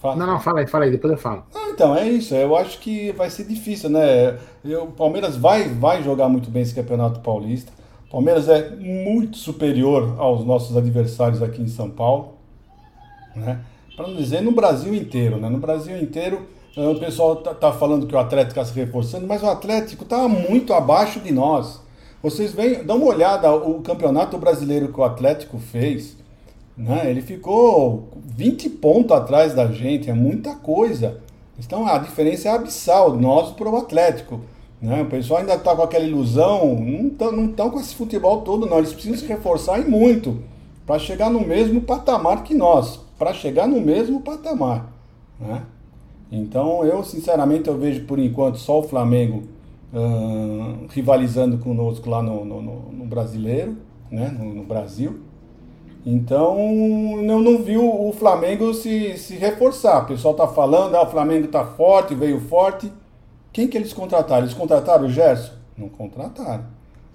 Fala. 0.00 0.16
Não, 0.16 0.26
não, 0.26 0.40
fala 0.40 0.60
aí, 0.60 0.66
fala 0.66 0.84
aí, 0.86 0.90
depois 0.90 1.12
eu 1.12 1.18
falo. 1.18 1.44
Não, 1.54 1.70
então, 1.70 1.94
é 1.94 2.08
isso. 2.08 2.34
Eu 2.34 2.56
acho 2.56 2.78
que 2.78 3.12
vai 3.12 3.28
ser 3.28 3.44
difícil, 3.44 3.90
né? 3.90 4.38
O 4.82 4.86
Palmeiras 4.86 5.36
vai, 5.36 5.68
vai 5.68 6.02
jogar 6.02 6.26
muito 6.26 6.50
bem 6.50 6.62
esse 6.62 6.74
Campeonato 6.74 7.20
Paulista. 7.20 7.70
O 8.08 8.10
Palmeiras 8.10 8.48
é 8.48 8.70
muito 8.70 9.36
superior 9.36 10.16
aos 10.18 10.44
nossos 10.44 10.74
adversários 10.74 11.42
aqui 11.42 11.60
em 11.60 11.68
São 11.68 11.90
Paulo, 11.90 12.34
né? 13.36 13.60
Para 13.94 14.08
não 14.08 14.16
dizer 14.16 14.40
no 14.40 14.52
Brasil 14.52 14.94
inteiro, 14.94 15.36
né? 15.36 15.50
No 15.50 15.58
Brasil 15.58 15.96
inteiro 16.00 16.46
eh, 16.74 16.88
o 16.88 16.98
pessoal 16.98 17.36
tá, 17.36 17.52
tá 17.52 17.70
falando 17.70 18.06
que 18.06 18.14
o 18.14 18.18
Atlético 18.18 18.58
está 18.58 18.64
se 18.64 18.78
reforçando, 18.78 19.26
mas 19.26 19.42
o 19.42 19.46
Atlético 19.46 20.04
está 20.04 20.26
muito 20.26 20.72
abaixo 20.72 21.20
de 21.20 21.30
nós. 21.30 21.80
Vocês 22.22 22.52
vêm, 22.52 22.84
dão 22.84 22.96
uma 22.96 23.06
olhada 23.06 23.52
o 23.54 23.80
campeonato 23.82 24.38
brasileiro 24.38 24.92
que 24.92 24.98
o 24.98 25.04
Atlético 25.04 25.58
fez, 25.58 26.16
né? 26.80 27.10
Ele 27.10 27.20
ficou 27.20 28.08
20 28.24 28.70
pontos 28.70 29.14
atrás 29.14 29.52
da 29.52 29.66
gente, 29.66 30.08
é 30.08 30.14
muita 30.14 30.54
coisa. 30.54 31.18
Então 31.58 31.86
a 31.86 31.98
diferença 31.98 32.48
é 32.48 32.52
abissal, 32.52 33.16
nós 33.16 33.52
para 33.52 33.68
o 33.68 33.76
Atlético. 33.76 34.40
Né? 34.80 35.02
O 35.02 35.06
pessoal 35.06 35.40
ainda 35.40 35.54
está 35.54 35.76
com 35.76 35.82
aquela 35.82 36.04
ilusão, 36.04 36.74
não 37.20 37.46
estão 37.46 37.70
com 37.70 37.78
esse 37.78 37.94
futebol 37.94 38.40
todo, 38.40 38.66
não. 38.66 38.78
Eles 38.78 38.94
precisam 38.94 39.18
se 39.18 39.26
reforçar 39.26 39.78
e 39.78 39.84
muito 39.84 40.42
para 40.86 40.98
chegar 40.98 41.28
no 41.28 41.46
mesmo 41.46 41.82
patamar 41.82 42.42
que 42.42 42.54
nós, 42.54 42.98
para 43.18 43.34
chegar 43.34 43.68
no 43.68 43.78
mesmo 43.78 44.22
patamar. 44.22 44.90
Né? 45.38 45.62
Então, 46.32 46.82
eu 46.82 47.04
sinceramente 47.04 47.68
eu 47.68 47.76
vejo 47.76 48.06
por 48.06 48.18
enquanto 48.18 48.56
só 48.56 48.80
o 48.80 48.84
Flamengo 48.84 49.42
rivalizando 50.90 51.58
conosco 51.58 52.08
lá 52.08 52.22
no, 52.22 52.44
no, 52.44 52.62
no 52.62 53.04
brasileiro, 53.04 53.76
né? 54.10 54.28
No, 54.28 54.54
no, 54.54 54.64
Brasil. 54.64 55.20
Então, 56.04 56.56
eu 57.22 57.40
não 57.40 57.62
vi 57.62 57.76
o, 57.76 58.12
Flamengo 58.12 58.72
se, 58.72 59.16
se 59.18 59.34
reforçar. 59.34 60.02
O 60.02 60.06
pessoal 60.06 60.32
está 60.32 60.48
falando, 60.48 60.94
ah, 60.94 61.02
o 61.02 61.10
Flamengo 61.10 61.46
está 61.46 61.64
forte, 61.64 62.14
veio 62.14 62.40
forte. 62.40 62.90
Quem 63.52 63.68
que 63.68 63.76
eles 63.76 63.92
contrataram? 63.92 64.44
Eles 64.44 64.54
contrataram 64.54 65.06
o 65.06 65.10
Gerson? 65.10 65.52
Não 65.76 65.88
contrataram. 65.88 66.64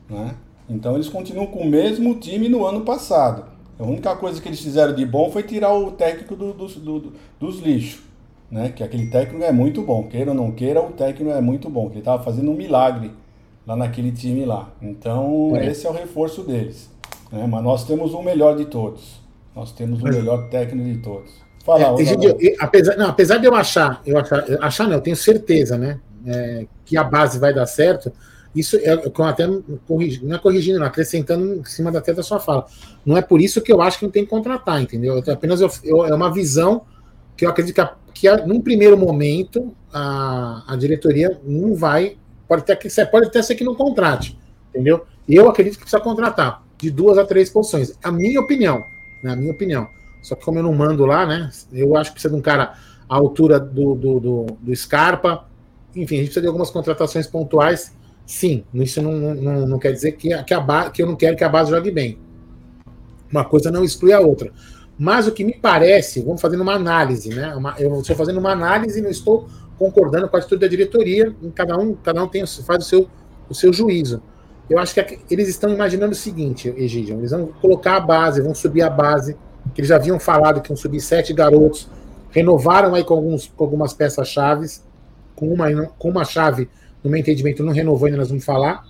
Né? 0.10 0.36
Então, 0.70 0.96
eles 0.96 1.10
continuam 1.10 1.48
com 1.48 1.60
o 1.60 1.70
mesmo 1.70 2.16
time 2.16 2.48
no 2.48 2.66
ano 2.66 2.82
passado. 2.82 3.46
A 3.80 3.84
única 3.84 4.16
coisa 4.16 4.42
que 4.42 4.48
eles 4.48 4.60
fizeram 4.60 4.94
de 4.94 5.06
bom 5.06 5.32
foi 5.32 5.44
tirar 5.44 5.74
o 5.74 5.92
técnico 5.92 6.36
do, 6.36 6.54
do, 6.54 6.68
do, 6.68 7.14
dos 7.40 7.60
lixos 7.60 8.06
né? 8.50 8.72
Que 8.76 8.84
aquele 8.84 9.08
técnico 9.08 9.44
é 9.44 9.52
muito 9.52 9.82
bom, 9.82 10.04
queira 10.04 10.32
ou 10.32 10.38
não 10.38 10.52
queira, 10.52 10.82
o 10.82 10.92
técnico 10.92 11.32
é 11.32 11.42
muito 11.42 11.70
bom. 11.70 11.90
Ele 11.90 12.00
estava 12.00 12.24
fazendo 12.24 12.52
um 12.52 12.56
milagre 12.56 13.12
lá 13.66 13.76
naquele 13.76 14.12
time 14.12 14.46
lá. 14.46 14.70
Então 14.82 15.56
é. 15.56 15.68
esse 15.68 15.86
é 15.86 15.90
o 15.90 15.94
reforço 15.94 16.44
deles. 16.44 16.90
Né? 17.32 17.46
Mas 17.48 17.64
nós 17.64 17.84
temos 17.86 18.14
o 18.14 18.22
melhor 18.22 18.56
de 18.56 18.66
todos. 18.66 19.22
Nós 19.56 19.72
temos 19.72 20.02
o 20.02 20.04
melhor 20.04 20.50
técnico 20.50 20.88
de 20.90 20.98
todos. 20.98 21.32
Fala, 21.66 22.00
é, 22.00 22.06
gente, 22.06 22.26
eu, 22.26 22.56
apesar, 22.60 22.96
não, 22.98 23.08
apesar 23.08 23.38
de 23.38 23.46
eu 23.46 23.56
achar, 23.56 24.02
eu 24.06 24.18
achar, 24.18 24.46
achar 24.62 24.88
não, 24.88 24.96
eu 24.96 25.02
tenho 25.02 25.16
certeza, 25.16 25.78
né? 25.78 26.00
É, 26.28 26.68
que 26.84 26.98
a 26.98 27.04
base 27.04 27.40
vai 27.40 27.54
dar 27.54 27.66
certo. 27.66 28.12
Isso 28.56 28.78
é 28.78 28.94
até 28.94 29.46
corrigindo, 29.88 30.28
não 30.28 30.36
é 30.36 30.40
corrigindo, 30.40 30.80
não, 30.80 30.86
acrescentando 30.86 31.56
em 31.56 31.64
cima 31.66 31.92
da 31.92 32.00
da 32.00 32.24
sua 32.24 32.40
fala. 32.40 32.66
Não 33.06 33.18
é 33.18 33.22
por 33.22 33.42
isso 33.42 33.62
que 33.62 33.72
eu 33.72 33.82
acho 33.82 34.00
que 34.00 34.06
não 34.06 34.12
tem 34.12 34.24
que 34.24 34.30
contratar, 34.30 34.82
entendeu? 34.82 35.22
Apenas 35.28 35.60
eu, 35.60 35.70
eu, 35.84 36.06
é 36.06 36.14
uma 36.14 36.32
visão 36.32 36.84
que 37.36 37.46
eu 37.46 37.50
acredito 37.50 37.76
que 37.76 37.82
a 37.82 37.96
que 38.14 38.32
num 38.46 38.62
primeiro 38.62 38.98
momento 38.98 39.76
a, 39.94 40.64
a 40.68 40.76
diretoria 40.78 41.38
não 41.44 41.76
vai, 41.76 42.16
pode 42.48 42.62
até, 42.62 43.06
pode 43.06 43.28
até 43.28 43.42
ser 43.42 43.56
que 43.56 43.64
não 43.64 43.76
contrate, 43.76 44.38
entendeu? 44.70 45.06
E 45.28 45.36
eu 45.36 45.50
acredito 45.50 45.74
que 45.74 45.82
precisa 45.82 46.02
contratar 46.02 46.65
de 46.78 46.92
duas 46.92 47.18
a 47.18 47.26
três 47.26 47.50
posições, 47.50 47.98
a 48.04 48.12
minha 48.12 48.40
opinião, 48.40 48.86
na 49.24 49.36
minha 49.36 49.52
opinião. 49.52 49.88
Só 50.22 50.36
que 50.36 50.44
como 50.44 50.60
eu 50.60 50.64
não 50.64 50.74
mando 50.74 51.06
lá, 51.06 51.26
né? 51.26 51.50
Eu 51.72 51.96
acho 51.96 52.10
que 52.10 52.16
precisa 52.16 52.34
de 52.34 52.40
um 52.40 52.42
cara 52.42 52.74
à 53.08 53.16
altura 53.16 53.60
do, 53.60 53.94
do, 53.94 54.20
do, 54.20 54.46
do 54.60 54.76
Scarpa. 54.76 55.46
Enfim, 55.96 56.16
a 56.16 56.18
gente 56.18 56.28
precisa 56.28 56.42
de 56.42 56.48
algumas 56.48 56.72
contratações 56.72 57.28
pontuais. 57.28 57.96
Sim, 58.26 58.64
isso 58.74 59.02
não, 59.02 59.12
não, 59.36 59.68
não 59.68 59.80
quer 59.80 59.92
dizer 59.92 60.14
que, 60.14 60.30
que, 60.44 60.54
a 60.54 60.90
que 60.90 61.04
eu 61.04 61.06
não 61.06 61.16
quero 61.16 61.38
que 61.38 61.44
a 61.44 61.50
base 61.50 61.70
jogue 61.70 61.92
bem. 61.92 62.18
Uma 63.32 63.46
coisa 63.46 63.70
não 63.70 63.84
exclui 63.84 64.14
a 64.14 64.20
outra. 64.20 64.52
Mas 64.98 65.28
o 65.28 65.32
que 65.32 65.44
me 65.44 65.54
parece, 65.54 66.22
vamos 66.22 66.42
fazendo 66.42 66.62
uma 66.62 66.74
análise, 66.74 67.30
né? 67.30 67.54
Uma, 67.56 67.76
eu 67.78 68.00
estou 68.00 68.16
fazendo 68.16 68.40
uma 68.40 68.52
análise 68.52 69.00
e 69.00 69.02
não 69.02 69.10
estou 69.10 69.48
concordando 69.78 70.28
com 70.28 70.36
a 70.38 70.40
atitude 70.40 70.62
da 70.62 70.68
diretoria. 70.68 71.36
Cada 71.54 71.78
um, 71.78 71.94
cada 71.96 72.24
um 72.24 72.28
tem, 72.28 72.46
faz 72.48 72.86
o 72.86 72.88
seu, 72.88 73.10
o 73.48 73.54
seu 73.54 73.72
juízo. 73.72 74.24
Eu 74.70 74.80
acho 74.80 74.96
que 74.96 75.20
eles 75.30 75.48
estão 75.48 75.72
imaginando 75.72 76.14
o 76.14 76.16
seguinte, 76.16 76.74
Egidion, 76.76 77.20
eles 77.20 77.32
vão 77.32 77.48
colocar 77.62 77.98
a 77.98 78.00
base, 78.00 78.42
vão 78.42 78.56
subir 78.56 78.82
a 78.82 78.90
base, 78.90 79.38
que 79.74 79.82
eles 79.82 79.90
já 79.90 79.96
haviam 79.96 80.20
falado 80.20 80.62
que 80.62 80.72
iam 80.72 80.76
subir 80.76 81.00
sete 81.02 81.34
garotos, 81.34 81.88
renovaram 82.32 82.96
aí 82.96 83.04
com, 83.04 83.14
alguns, 83.14 83.48
com 83.48 83.64
algumas 83.64 83.94
peças 83.94 84.28
chaves, 84.28 84.84
com 85.36 85.54
uma, 85.54 85.70
com 86.00 86.10
uma 86.10 86.26
chave, 86.26 86.68
no 87.04 87.10
meu 87.10 87.20
entendimento, 87.20 87.64
não 87.64 87.74
renovou 87.74 88.08
ainda, 88.08 88.18
nós 88.18 88.30
vamos 88.30 88.44
falar. 88.44 88.84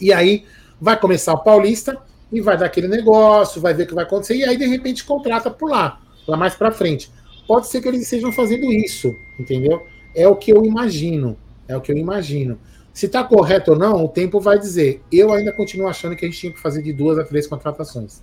E 0.00 0.12
aí 0.12 0.44
vai 0.78 0.98
começar 0.98 1.32
o 1.32 1.38
Paulista 1.38 1.96
e 2.30 2.40
vai 2.40 2.58
dar 2.58 2.66
aquele 2.66 2.88
negócio, 2.88 3.60
vai 3.60 3.72
ver 3.72 3.84
o 3.84 3.86
que 3.86 3.94
vai 3.94 4.04
acontecer, 4.04 4.36
e 4.36 4.44
aí 4.44 4.56
de 4.56 4.66
repente 4.66 5.04
contrata 5.04 5.50
por 5.50 5.70
lá, 5.70 6.00
lá 6.28 6.36
mais 6.36 6.54
para 6.54 6.70
frente. 6.70 7.10
Pode 7.46 7.68
ser 7.68 7.80
que 7.80 7.88
eles 7.88 8.02
estejam 8.02 8.32
fazendo 8.32 8.70
isso, 8.70 9.14
entendeu? 9.38 9.86
É 10.14 10.28
o 10.28 10.36
que 10.36 10.52
eu 10.52 10.64
imagino. 10.64 11.36
É 11.66 11.76
o 11.76 11.80
que 11.80 11.90
eu 11.90 11.96
imagino. 11.96 12.58
Se 12.94 13.06
está 13.06 13.24
correto 13.24 13.72
ou 13.72 13.78
não, 13.78 14.04
o 14.04 14.08
tempo 14.08 14.40
vai 14.40 14.56
dizer. 14.56 15.02
Eu 15.10 15.32
ainda 15.32 15.52
continuo 15.52 15.88
achando 15.88 16.14
que 16.14 16.24
a 16.24 16.28
gente 16.28 16.38
tinha 16.38 16.52
que 16.52 16.60
fazer 16.60 16.80
de 16.80 16.92
duas 16.92 17.18
a 17.18 17.24
três 17.24 17.44
contratações. 17.44 18.22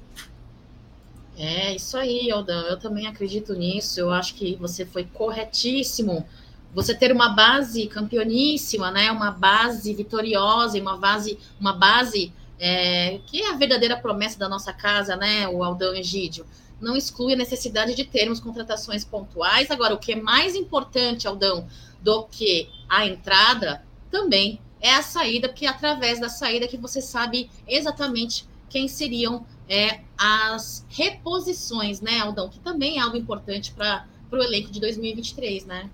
É, 1.37 1.75
isso 1.75 1.97
aí, 1.97 2.31
Aldão. 2.31 2.61
Eu 2.67 2.79
também 2.79 3.05
acredito 3.05 3.53
nisso. 3.53 3.99
Eu 3.99 4.11
acho 4.11 4.33
que 4.33 4.55
você 4.55 4.85
foi 4.85 5.03
corretíssimo. 5.03 6.25
Você 6.73 6.95
ter 6.95 7.11
uma 7.11 7.29
base 7.35 7.85
campeoníssima, 7.87 8.89
né? 8.91 9.11
Uma 9.11 9.29
base 9.29 9.93
vitoriosa, 9.93 10.79
uma 10.79 10.95
base, 10.95 11.37
uma 11.59 11.73
base 11.73 12.31
é, 12.57 13.19
que 13.25 13.41
é 13.41 13.49
a 13.49 13.57
verdadeira 13.57 13.97
promessa 13.97 14.39
da 14.39 14.47
nossa 14.47 14.71
casa, 14.71 15.17
né? 15.17 15.49
O 15.49 15.65
Aldão 15.65 15.93
Egídio. 15.93 16.45
Não 16.79 16.95
exclui 16.95 17.33
a 17.33 17.37
necessidade 17.37 17.93
de 17.93 18.05
termos 18.05 18.39
contratações 18.39 19.03
pontuais. 19.03 19.69
Agora, 19.69 19.93
o 19.93 19.97
que 19.97 20.13
é 20.13 20.15
mais 20.15 20.55
importante, 20.55 21.27
Aldão, 21.27 21.67
do 22.01 22.23
que 22.23 22.69
a 22.87 23.05
entrada, 23.05 23.83
também 24.11 24.59
é 24.81 24.93
a 24.95 25.01
saída, 25.01 25.47
porque 25.47 25.65
é 25.65 25.69
através 25.69 26.19
da 26.19 26.29
saída 26.29 26.67
que 26.67 26.77
você 26.77 27.01
sabe 27.01 27.49
exatamente 27.67 28.47
quem 28.69 28.87
seriam 28.87 29.45
é, 29.69 29.99
as 30.17 30.85
reposições, 30.89 32.01
né, 32.01 32.19
Aldão? 32.19 32.49
Que 32.49 32.59
também 32.59 32.97
é 32.97 33.01
algo 33.01 33.17
importante 33.17 33.73
para 33.73 34.05
o 34.31 34.37
elenco 34.37 34.71
de 34.71 34.79
2023, 34.79 35.65
né? 35.65 35.89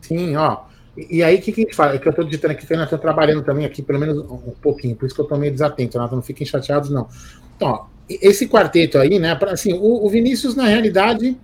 Sim, 0.00 0.36
ó. 0.36 0.64
E 0.96 1.22
aí, 1.22 1.36
o 1.36 1.40
que, 1.40 1.52
que 1.52 1.62
a 1.62 1.64
gente 1.64 1.74
fala? 1.74 1.94
É 1.94 1.98
que 1.98 2.06
eu 2.06 2.10
estou 2.10 2.24
digitando 2.24 2.52
aqui, 2.52 2.66
eu 2.70 2.82
estou 2.82 2.98
trabalhando 2.98 3.42
também 3.42 3.64
aqui, 3.64 3.80
pelo 3.82 3.98
menos 3.98 4.18
um 4.18 4.54
pouquinho, 4.60 4.94
por 4.94 5.06
isso 5.06 5.14
que 5.14 5.20
eu 5.20 5.24
estou 5.24 5.38
meio 5.38 5.52
desatento, 5.52 5.96
Renato, 5.96 6.14
não 6.14 6.22
fiquem 6.22 6.46
chateados, 6.46 6.90
não. 6.90 7.08
Então, 7.56 7.68
ó, 7.68 7.86
esse 8.08 8.46
quarteto 8.46 8.98
aí, 8.98 9.18
né, 9.18 9.34
pra, 9.34 9.52
assim, 9.52 9.72
o, 9.72 10.04
o 10.04 10.10
Vinícius, 10.10 10.54
na 10.54 10.66
realidade, 10.66 11.38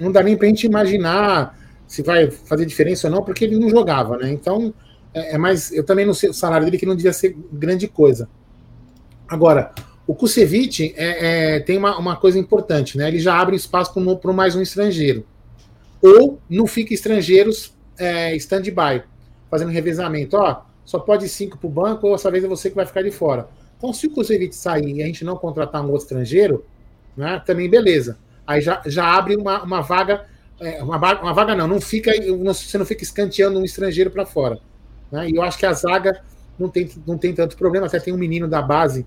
não 0.00 0.10
dá 0.10 0.22
nem 0.22 0.36
para 0.36 0.46
a 0.46 0.48
gente 0.48 0.66
imaginar 0.66 1.58
se 1.86 2.02
vai 2.02 2.30
fazer 2.30 2.64
diferença 2.64 3.08
ou 3.08 3.12
não, 3.12 3.22
porque 3.22 3.44
ele 3.44 3.58
não 3.58 3.68
jogava, 3.68 4.16
né? 4.16 4.32
Então, 4.32 4.72
é, 5.14 5.34
é 5.34 5.38
mais. 5.38 5.72
Eu 5.72 5.84
também 5.84 6.04
não 6.04 6.12
sei 6.12 6.28
o 6.28 6.34
salário 6.34 6.64
dele, 6.66 6.78
que 6.78 6.84
não 6.84 6.96
devia 6.96 7.12
ser 7.12 7.36
grande 7.52 7.88
coisa. 7.88 8.28
Agora, 9.28 9.72
o 10.06 10.14
Kusevich 10.14 10.92
é, 10.96 11.54
é, 11.56 11.60
tem 11.60 11.78
uma, 11.78 11.96
uma 11.98 12.16
coisa 12.16 12.38
importante, 12.38 12.98
né? 12.98 13.08
Ele 13.08 13.18
já 13.18 13.38
abre 13.38 13.56
espaço 13.56 13.92
para 14.16 14.32
mais 14.32 14.54
um 14.54 14.60
estrangeiro. 14.60 15.24
Ou 16.02 16.38
não 16.50 16.66
fica 16.66 16.92
estrangeiros 16.92 17.74
é, 17.98 18.36
stand-by, 18.36 19.02
fazendo 19.50 19.70
revezamento. 19.70 20.36
Ó, 20.36 20.62
só 20.84 20.98
pode 20.98 21.28
cinco 21.28 21.56
para 21.56 21.66
o 21.66 21.70
banco, 21.70 22.06
ou 22.06 22.12
dessa 22.14 22.30
vez 22.30 22.44
é 22.44 22.48
você 22.48 22.68
que 22.68 22.76
vai 22.76 22.84
ficar 22.84 23.02
de 23.02 23.10
fora. 23.10 23.48
Então, 23.78 23.92
se 23.92 24.06
o 24.06 24.10
Kusevich 24.10 24.54
sair 24.54 24.96
e 24.96 25.02
a 25.02 25.06
gente 25.06 25.24
não 25.24 25.36
contratar 25.36 25.82
um 25.82 25.86
outro 25.86 26.04
estrangeiro, 26.04 26.64
né, 27.16 27.42
também 27.46 27.70
beleza. 27.70 28.18
Aí 28.46 28.60
já, 28.60 28.82
já 28.84 29.06
abre 29.06 29.36
uma, 29.36 29.62
uma 29.62 29.80
vaga. 29.80 30.26
É, 30.60 30.82
uma, 30.82 30.98
vaga, 30.98 31.22
uma 31.22 31.32
vaga 31.32 31.54
não, 31.54 31.66
não 31.66 31.80
fica, 31.80 32.12
você 32.44 32.78
não 32.78 32.84
fica 32.84 33.02
escanteando 33.02 33.58
um 33.58 33.64
estrangeiro 33.64 34.10
para 34.10 34.26
fora. 34.26 34.60
Né? 35.14 35.30
E 35.30 35.36
eu 35.36 35.42
acho 35.42 35.56
que 35.56 35.64
a 35.64 35.72
zaga 35.72 36.20
não 36.58 36.68
tem, 36.68 36.90
não 37.06 37.16
tem 37.16 37.32
tanto 37.32 37.56
problema. 37.56 37.86
Até 37.86 38.00
tem 38.00 38.12
um 38.12 38.18
menino 38.18 38.48
da 38.48 38.60
base 38.60 39.06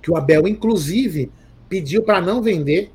que 0.00 0.10
o 0.10 0.16
Abel, 0.16 0.48
inclusive, 0.48 1.30
pediu 1.68 2.02
para 2.02 2.18
não 2.18 2.40
vender. 2.40 2.90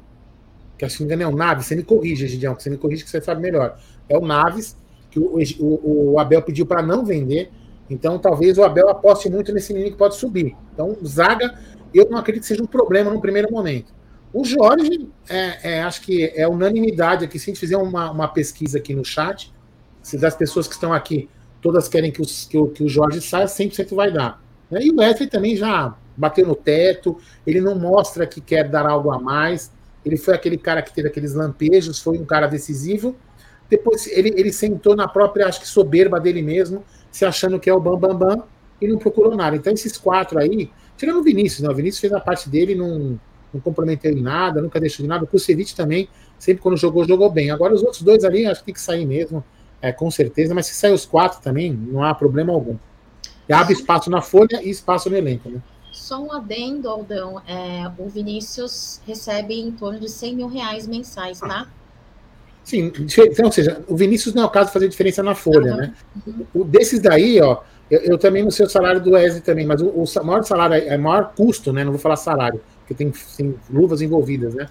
Que 0.79 0.85
acho 0.85 0.97
que 0.97 1.03
engano 1.03 1.21
é 1.21 1.27
o 1.27 1.35
Naves. 1.35 1.67
Você 1.67 1.75
me 1.75 1.83
corrige, 1.83 2.27
Gideão, 2.27 2.55
que 2.55 2.63
você 2.63 2.71
me 2.71 2.77
corrige 2.77 3.03
que 3.03 3.09
você 3.09 3.21
sabe 3.21 3.39
melhor. 3.39 3.77
É 4.09 4.17
o 4.17 4.25
Naves, 4.25 4.75
que 5.11 5.19
o, 5.19 5.37
o, 5.59 6.13
o 6.13 6.19
Abel 6.19 6.41
pediu 6.41 6.65
para 6.65 6.81
não 6.81 7.05
vender. 7.05 7.51
Então, 7.87 8.17
talvez 8.17 8.57
o 8.57 8.63
Abel 8.63 8.89
aposte 8.89 9.29
muito 9.29 9.53
nesse 9.53 9.71
menino 9.71 9.91
que 9.91 9.97
pode 9.97 10.15
subir. 10.15 10.55
Então, 10.73 10.97
zaga, 11.05 11.55
eu 11.93 12.09
não 12.09 12.17
acredito 12.17 12.41
que 12.41 12.47
seja 12.47 12.63
um 12.63 12.67
problema 12.67 13.11
no 13.11 13.21
primeiro 13.21 13.51
momento. 13.51 13.93
O 14.33 14.43
Jorge, 14.43 15.07
é, 15.29 15.75
é, 15.75 15.81
acho 15.83 16.01
que 16.01 16.31
é 16.35 16.47
unanimidade 16.47 17.23
aqui. 17.23 17.37
Se 17.37 17.49
a 17.49 17.53
gente 17.53 17.59
fizer 17.59 17.77
uma, 17.77 18.09
uma 18.11 18.27
pesquisa 18.27 18.79
aqui 18.79 18.93
no 18.95 19.05
chat, 19.05 19.53
se 20.01 20.17
das 20.17 20.35
pessoas 20.35 20.67
que 20.67 20.73
estão 20.73 20.91
aqui 20.91 21.29
todas 21.67 21.89
querem 21.89 22.13
que, 22.13 22.21
os, 22.21 22.45
que, 22.45 22.57
o, 22.57 22.69
que 22.69 22.81
o 22.81 22.87
Jorge 22.87 23.19
saia, 23.19 23.45
100% 23.45 23.93
vai 23.93 24.09
dar. 24.09 24.41
Né? 24.71 24.83
E 24.83 24.89
o 24.89 24.99
Wesley 24.99 25.27
também 25.27 25.53
já 25.53 25.93
bateu 26.15 26.47
no 26.47 26.55
teto, 26.55 27.17
ele 27.45 27.59
não 27.59 27.77
mostra 27.77 28.25
que 28.25 28.39
quer 28.39 28.69
dar 28.69 28.85
algo 28.85 29.11
a 29.11 29.19
mais, 29.19 29.69
ele 30.05 30.15
foi 30.15 30.33
aquele 30.33 30.57
cara 30.57 30.81
que 30.81 30.93
teve 30.93 31.09
aqueles 31.09 31.33
lampejos, 31.33 31.99
foi 31.99 32.17
um 32.17 32.23
cara 32.23 32.47
decisivo. 32.47 33.17
Depois 33.69 34.07
ele, 34.07 34.33
ele 34.37 34.53
sentou 34.53 34.95
na 34.95 35.09
própria, 35.09 35.45
acho 35.45 35.59
que 35.59 35.67
soberba 35.67 36.21
dele 36.21 36.41
mesmo, 36.41 36.85
se 37.11 37.25
achando 37.25 37.59
que 37.59 37.69
é 37.69 37.73
o 37.73 37.81
Bam 37.81 37.99
Bam 37.99 38.15
Bam, 38.15 38.43
e 38.81 38.87
não 38.87 38.97
procurou 38.97 39.35
nada. 39.35 39.57
Então 39.57 39.73
esses 39.73 39.97
quatro 39.97 40.39
aí, 40.39 40.71
tirando 40.95 41.19
o 41.19 41.23
Vinícius, 41.23 41.63
né? 41.63 41.69
o 41.69 41.75
Vinícius 41.75 41.99
fez 41.99 42.13
a 42.13 42.21
parte 42.21 42.47
dele, 42.47 42.75
não, 42.75 43.19
não 43.53 43.59
comprometeu 43.59 44.13
em 44.13 44.21
nada, 44.21 44.61
nunca 44.61 44.79
deixou 44.79 45.03
de 45.03 45.09
nada. 45.09 45.25
O 45.25 45.27
Kusevich 45.27 45.75
também, 45.75 46.07
sempre 46.39 46.63
quando 46.63 46.77
jogou, 46.77 47.03
jogou 47.03 47.29
bem. 47.29 47.51
Agora 47.51 47.73
os 47.73 47.83
outros 47.83 48.03
dois 48.03 48.23
ali, 48.23 48.45
acho 48.45 48.61
que 48.61 48.67
tem 48.67 48.73
que 48.73 48.79
sair 48.79 49.05
mesmo 49.05 49.43
é, 49.81 49.91
com 49.91 50.09
certeza, 50.09 50.53
mas 50.53 50.65
se 50.65 50.75
sair 50.75 50.93
os 50.93 51.05
quatro 51.05 51.41
também, 51.41 51.71
não 51.71 52.03
há 52.03 52.13
problema 52.13 52.53
algum. 52.53 52.75
E 53.47 53.53
abre 53.53 53.73
espaço 53.73 54.09
na 54.09 54.21
folha 54.21 54.61
e 54.61 54.69
espaço 54.69 55.09
no 55.09 55.15
elenco, 55.15 55.49
né? 55.49 55.61
Só 55.91 56.19
um 56.21 56.31
adendo, 56.31 56.89
Aldão. 56.89 57.41
É, 57.47 57.89
o 57.97 58.07
Vinícius 58.07 59.01
recebe 59.05 59.59
em 59.59 59.71
torno 59.71 59.99
de 59.99 60.09
100 60.09 60.35
mil 60.35 60.47
reais 60.47 60.87
mensais, 60.87 61.39
tá? 61.39 61.67
Sim, 62.63 62.91
então, 62.97 63.45
ou 63.45 63.51
seja, 63.51 63.81
o 63.87 63.95
Vinícius 63.95 64.35
não 64.35 64.43
é 64.43 64.45
o 64.45 64.49
caso 64.49 64.67
de 64.67 64.73
fazer 64.73 64.89
diferença 64.89 65.23
na 65.23 65.33
folha, 65.33 65.71
uhum. 65.71 65.77
né? 65.77 65.93
O, 66.53 66.63
desses 66.65 66.99
daí, 66.99 67.39
ó, 67.39 67.61
eu, 67.89 68.01
eu, 68.01 68.17
também 68.17 68.43
não 68.43 68.51
sei 68.51 68.65
o 68.65 68.69
salário 68.69 68.99
do 68.99 69.11
Wesley 69.11 69.41
também, 69.41 69.65
mas 69.65 69.81
o, 69.81 69.87
o 69.87 70.25
maior 70.25 70.43
salário, 70.43 70.75
é 70.75 70.97
maior 70.97 71.33
custo, 71.33 71.71
né? 71.71 71.85
Não 71.85 71.93
vou 71.93 71.99
falar 71.99 72.17
salário, 72.17 72.61
porque 72.79 72.93
tem, 72.93 73.11
tem 73.37 73.55
luvas 73.69 74.01
envolvidas, 74.01 74.53
né? 74.53 74.67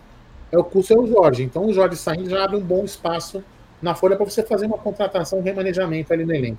É 0.53 0.59
o 0.59 0.65
custo 0.65 0.93
é 0.93 0.99
o 0.99 1.07
Jorge. 1.07 1.43
Então 1.43 1.65
o 1.65 1.73
Jorge 1.73 1.97
saindo 1.97 2.29
já 2.29 2.45
abre 2.45 2.57
um 2.57 2.61
bom 2.61 2.85
espaço 2.85 3.43
na 3.81 3.95
folha 3.95 4.17
para 4.17 4.25
você 4.25 4.43
fazer 4.43 4.67
uma 4.67 4.79
contratação, 4.79 5.39
um 5.39 5.43
remanejamento 5.43 6.13
ali 6.13 6.25
no 6.25 6.35
elenco. 6.35 6.59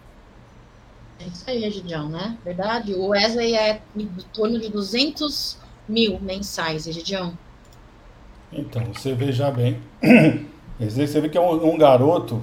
É 1.19 1.25
isso 1.25 1.43
aí, 1.47 1.65
Egidião, 1.65 2.10
né? 2.10 2.38
Verdade. 2.43 2.93
O 2.93 3.08
Wesley 3.08 3.56
é 3.56 3.82
em 3.95 4.08
torno 4.34 4.60
de 4.60 4.69
200 4.69 5.58
mil 5.88 6.19
mensais, 6.19 6.86
Egidião. 6.86 7.38
Então, 8.53 8.84
você 8.93 9.13
veja 9.13 9.51
bem. 9.51 9.80
Você 10.80 11.19
vê 11.19 11.27
que 11.27 11.36
é 11.36 11.41
um, 11.41 11.73
um, 11.73 11.75
garoto 11.75 12.39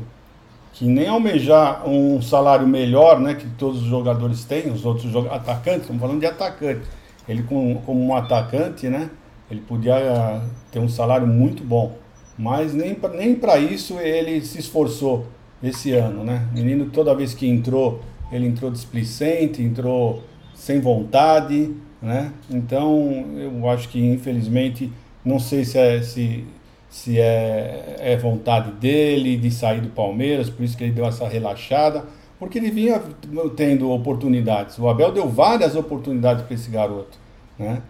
que 0.72 0.86
nem 0.86 1.06
almejar 1.06 1.88
um 1.88 2.20
salário 2.20 2.66
melhor, 2.66 3.20
né? 3.20 3.34
Que 3.34 3.48
todos 3.50 3.80
os 3.80 3.86
jogadores 3.86 4.44
têm, 4.44 4.72
os 4.72 4.84
outros 4.84 5.14
atacantes, 5.30 5.82
estamos 5.82 6.02
falando 6.02 6.18
de 6.18 6.26
atacante. 6.26 6.84
Ele, 7.28 7.44
como, 7.44 7.80
como 7.82 8.04
um 8.04 8.12
atacante, 8.12 8.88
né? 8.88 9.08
Ele 9.48 9.60
podia 9.60 10.42
ter 10.72 10.80
um 10.80 10.88
salário 10.88 11.28
muito 11.28 11.62
bom 11.62 11.96
mas 12.36 12.74
nem, 12.74 12.96
nem 13.14 13.34
para 13.34 13.58
isso 13.58 13.98
ele 13.98 14.40
se 14.40 14.58
esforçou 14.58 15.26
esse 15.62 15.92
ano, 15.92 16.24
né? 16.24 16.46
O 16.52 16.54
menino, 16.54 16.86
toda 16.86 17.14
vez 17.14 17.32
que 17.32 17.46
entrou, 17.46 18.00
ele 18.30 18.46
entrou 18.46 18.70
displicente, 18.70 19.62
entrou 19.62 20.22
sem 20.54 20.80
vontade, 20.80 21.74
né? 22.02 22.32
Então, 22.50 23.24
eu 23.36 23.68
acho 23.68 23.88
que, 23.88 23.98
infelizmente, 23.98 24.92
não 25.24 25.38
sei 25.38 25.64
se 25.64 25.78
é, 25.78 26.02
se, 26.02 26.44
se 26.90 27.18
é, 27.18 27.96
é 27.98 28.16
vontade 28.16 28.72
dele 28.72 29.36
de 29.36 29.50
sair 29.50 29.80
do 29.80 29.88
Palmeiras, 29.88 30.50
por 30.50 30.64
isso 30.64 30.76
que 30.76 30.84
ele 30.84 30.92
deu 30.92 31.06
essa 31.06 31.26
relaxada, 31.26 32.04
porque 32.38 32.58
ele 32.58 32.70
vinha 32.70 33.00
tendo 33.56 33.90
oportunidades. 33.90 34.78
O 34.78 34.88
Abel 34.88 35.12
deu 35.12 35.28
várias 35.28 35.74
oportunidades 35.74 36.44
para 36.44 36.54
esse 36.54 36.70
garoto, 36.70 37.18
né? 37.58 37.80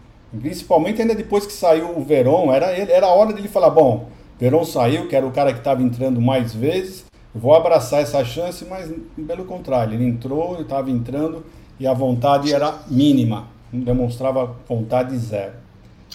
Principalmente 0.40 1.00
ainda 1.00 1.14
depois 1.14 1.46
que 1.46 1.52
saiu 1.52 1.96
o 1.96 2.02
Verón, 2.02 2.52
era, 2.52 2.66
era 2.66 3.06
a 3.06 3.14
hora 3.14 3.32
dele 3.32 3.48
falar, 3.48 3.70
bom, 3.70 4.08
Verón 4.44 4.62
saiu, 4.62 5.08
que 5.08 5.16
era 5.16 5.26
o 5.26 5.30
cara 5.30 5.54
que 5.54 5.60
estava 5.60 5.82
entrando 5.82 6.20
mais 6.20 6.54
vezes. 6.54 7.06
vou 7.34 7.54
abraçar 7.54 8.02
essa 8.02 8.22
chance, 8.22 8.62
mas 8.66 8.92
pelo 9.26 9.46
contrário, 9.46 9.94
ele 9.94 10.04
entrou, 10.04 10.60
estava 10.60 10.90
entrando 10.90 11.46
e 11.80 11.86
a 11.86 11.94
vontade 11.94 12.52
era 12.52 12.80
mínima, 12.86 13.46
demonstrava 13.72 14.54
vontade 14.68 15.16
zero. 15.16 15.54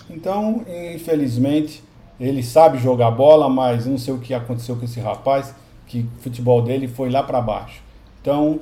Então, 0.08 0.63
infelizmente, 0.94 1.84
ele 2.20 2.44
sabe 2.44 2.78
jogar 2.78 3.10
bola, 3.10 3.50
mas 3.50 3.88
não 3.88 3.98
sei 3.98 4.13
o 4.13 4.20
que 4.20 4.32
aconteceu 4.32 4.76
com 4.76 4.86
esse 4.86 5.00
rapaz, 5.00 5.56
que 5.88 6.02
o 6.02 6.22
futebol 6.22 6.62
dele 6.62 6.88
foi 6.88 7.10
lá 7.10 7.24
para 7.24 7.42
baixo. 7.42 7.82
Então, 8.22 8.60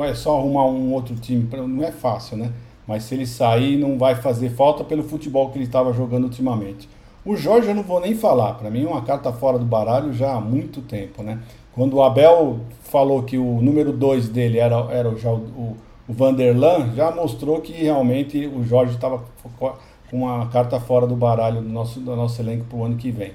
é 0.00 0.12
só 0.12 0.36
arrumar 0.36 0.66
um 0.66 0.92
outro 0.92 1.16
time, 1.16 1.48
não 1.66 1.82
é 1.82 1.90
fácil, 1.90 2.36
né? 2.36 2.52
Mas 2.86 3.04
se 3.04 3.14
ele 3.14 3.26
sair, 3.26 3.78
não 3.78 3.96
vai 3.96 4.16
fazer 4.16 4.50
falta 4.50 4.84
pelo 4.84 5.02
futebol 5.02 5.48
que 5.48 5.56
ele 5.56 5.64
estava 5.64 5.94
jogando 5.94 6.24
ultimamente. 6.24 6.86
O 7.24 7.36
Jorge 7.36 7.68
eu 7.68 7.74
não 7.74 7.82
vou 7.82 8.00
nem 8.00 8.14
falar, 8.14 8.54
para 8.54 8.70
mim 8.70 8.84
é 8.84 8.88
uma 8.88 9.02
carta 9.02 9.32
fora 9.32 9.58
do 9.58 9.64
baralho 9.64 10.12
já 10.12 10.34
há 10.34 10.40
muito 10.40 10.80
tempo, 10.80 11.22
né? 11.22 11.38
Quando 11.72 11.94
o 11.94 12.02
Abel 12.02 12.60
falou 12.82 13.22
que 13.22 13.36
o 13.36 13.60
número 13.60 13.92
2 13.92 14.28
dele 14.28 14.58
era, 14.58 14.76
era 14.90 15.14
já 15.16 15.30
o, 15.30 15.76
o 16.08 16.12
Vanderlan, 16.12 16.94
já 16.94 17.10
mostrou 17.10 17.60
que 17.60 17.72
realmente 17.72 18.46
o 18.46 18.64
Jorge 18.64 18.94
estava 18.94 19.22
com 19.58 19.72
uma 20.12 20.46
carta 20.48 20.80
fora 20.80 21.06
do 21.06 21.14
baralho 21.14 21.60
do 21.60 21.68
nosso, 21.68 22.00
do 22.00 22.16
nosso 22.16 22.40
elenco 22.40 22.64
para 22.64 22.78
o 22.78 22.84
ano 22.84 22.96
que 22.96 23.10
vem. 23.10 23.32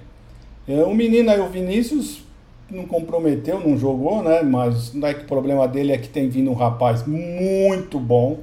É, 0.67 0.83
o 0.83 0.93
menino 0.93 1.29
aí, 1.29 1.39
o 1.39 1.47
Vinícius, 1.47 2.23
não 2.69 2.85
comprometeu, 2.85 3.59
não 3.59 3.77
jogou, 3.77 4.23
né? 4.23 4.41
Mas 4.41 4.93
não 4.93 5.07
é 5.07 5.13
que 5.13 5.23
o 5.23 5.27
problema 5.27 5.67
dele 5.67 5.91
é 5.91 5.97
que 5.97 6.09
tem 6.09 6.29
vindo 6.29 6.49
um 6.49 6.55
rapaz 6.55 7.05
muito 7.05 7.99
bom, 7.99 8.39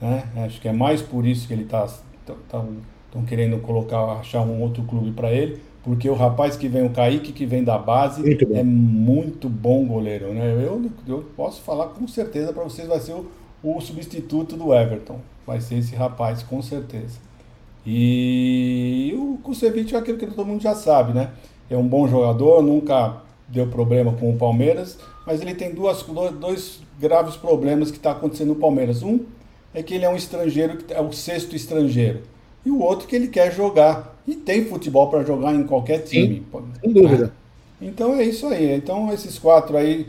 né? 0.00 0.24
Acho 0.44 0.60
que 0.60 0.68
é 0.68 0.72
mais 0.72 1.00
por 1.00 1.24
isso 1.24 1.46
que 1.46 1.54
ele 1.54 1.62
está 1.62 1.86
tá, 2.26 2.34
tá 2.48 2.64
estão 3.14 3.24
querendo 3.24 3.60
colocar, 3.60 4.00
achar 4.14 4.42
um 4.42 4.60
outro 4.60 4.82
clube 4.82 5.12
para 5.12 5.30
ele, 5.30 5.60
porque 5.84 6.10
o 6.10 6.14
rapaz 6.14 6.56
que 6.56 6.66
vem, 6.66 6.84
o 6.84 6.90
Kaique, 6.90 7.32
que 7.32 7.46
vem 7.46 7.62
da 7.62 7.78
base, 7.78 8.20
muito 8.20 8.52
é 8.52 8.62
muito 8.64 9.48
bom 9.48 9.86
goleiro, 9.86 10.34
né? 10.34 10.52
Eu, 10.52 10.90
eu 11.06 11.24
posso 11.36 11.62
falar 11.62 11.88
com 11.88 12.08
certeza 12.08 12.52
para 12.52 12.64
vocês, 12.64 12.88
vai 12.88 12.98
ser 12.98 13.12
o, 13.12 13.26
o 13.62 13.80
substituto 13.80 14.56
do 14.56 14.74
Everton, 14.74 15.20
vai 15.46 15.60
ser 15.60 15.76
esse 15.76 15.94
rapaz, 15.94 16.42
com 16.42 16.60
certeza. 16.60 17.18
E 17.86 19.14
o 19.16 19.38
Kusevich 19.42 19.94
é 19.94 19.98
aquilo 19.98 20.18
que 20.18 20.26
todo 20.26 20.46
mundo 20.46 20.62
já 20.62 20.74
sabe, 20.74 21.12
né? 21.12 21.30
É 21.70 21.76
um 21.76 21.86
bom 21.86 22.08
jogador, 22.08 22.62
nunca 22.62 23.18
deu 23.46 23.66
problema 23.66 24.12
com 24.12 24.30
o 24.30 24.36
Palmeiras, 24.36 24.98
mas 25.26 25.40
ele 25.40 25.54
tem 25.54 25.72
duas, 25.72 26.02
dois 26.40 26.80
graves 26.98 27.36
problemas 27.36 27.90
que 27.90 27.98
está 27.98 28.12
acontecendo 28.12 28.48
no 28.48 28.56
Palmeiras. 28.56 29.02
Um 29.02 29.20
é 29.74 29.82
que 29.82 29.94
ele 29.94 30.04
é 30.04 30.08
um 30.08 30.16
estrangeiro, 30.16 30.78
é 30.88 31.00
o 31.00 31.12
sexto 31.12 31.54
estrangeiro 31.54 32.22
e 32.64 32.70
o 32.70 32.80
outro 32.80 33.06
que 33.06 33.14
ele 33.14 33.28
quer 33.28 33.52
jogar. 33.52 34.14
E 34.26 34.34
tem 34.34 34.64
futebol 34.64 35.08
para 35.08 35.22
jogar 35.22 35.54
em 35.54 35.64
qualquer 35.64 35.98
time. 35.98 36.42
Sim, 36.50 36.62
sem 36.80 36.92
dúvida. 36.92 37.32
É. 37.80 37.86
Então 37.86 38.14
é 38.14 38.24
isso 38.24 38.46
aí. 38.46 38.74
Então 38.74 39.12
esses 39.12 39.38
quatro 39.38 39.76
aí 39.76 40.06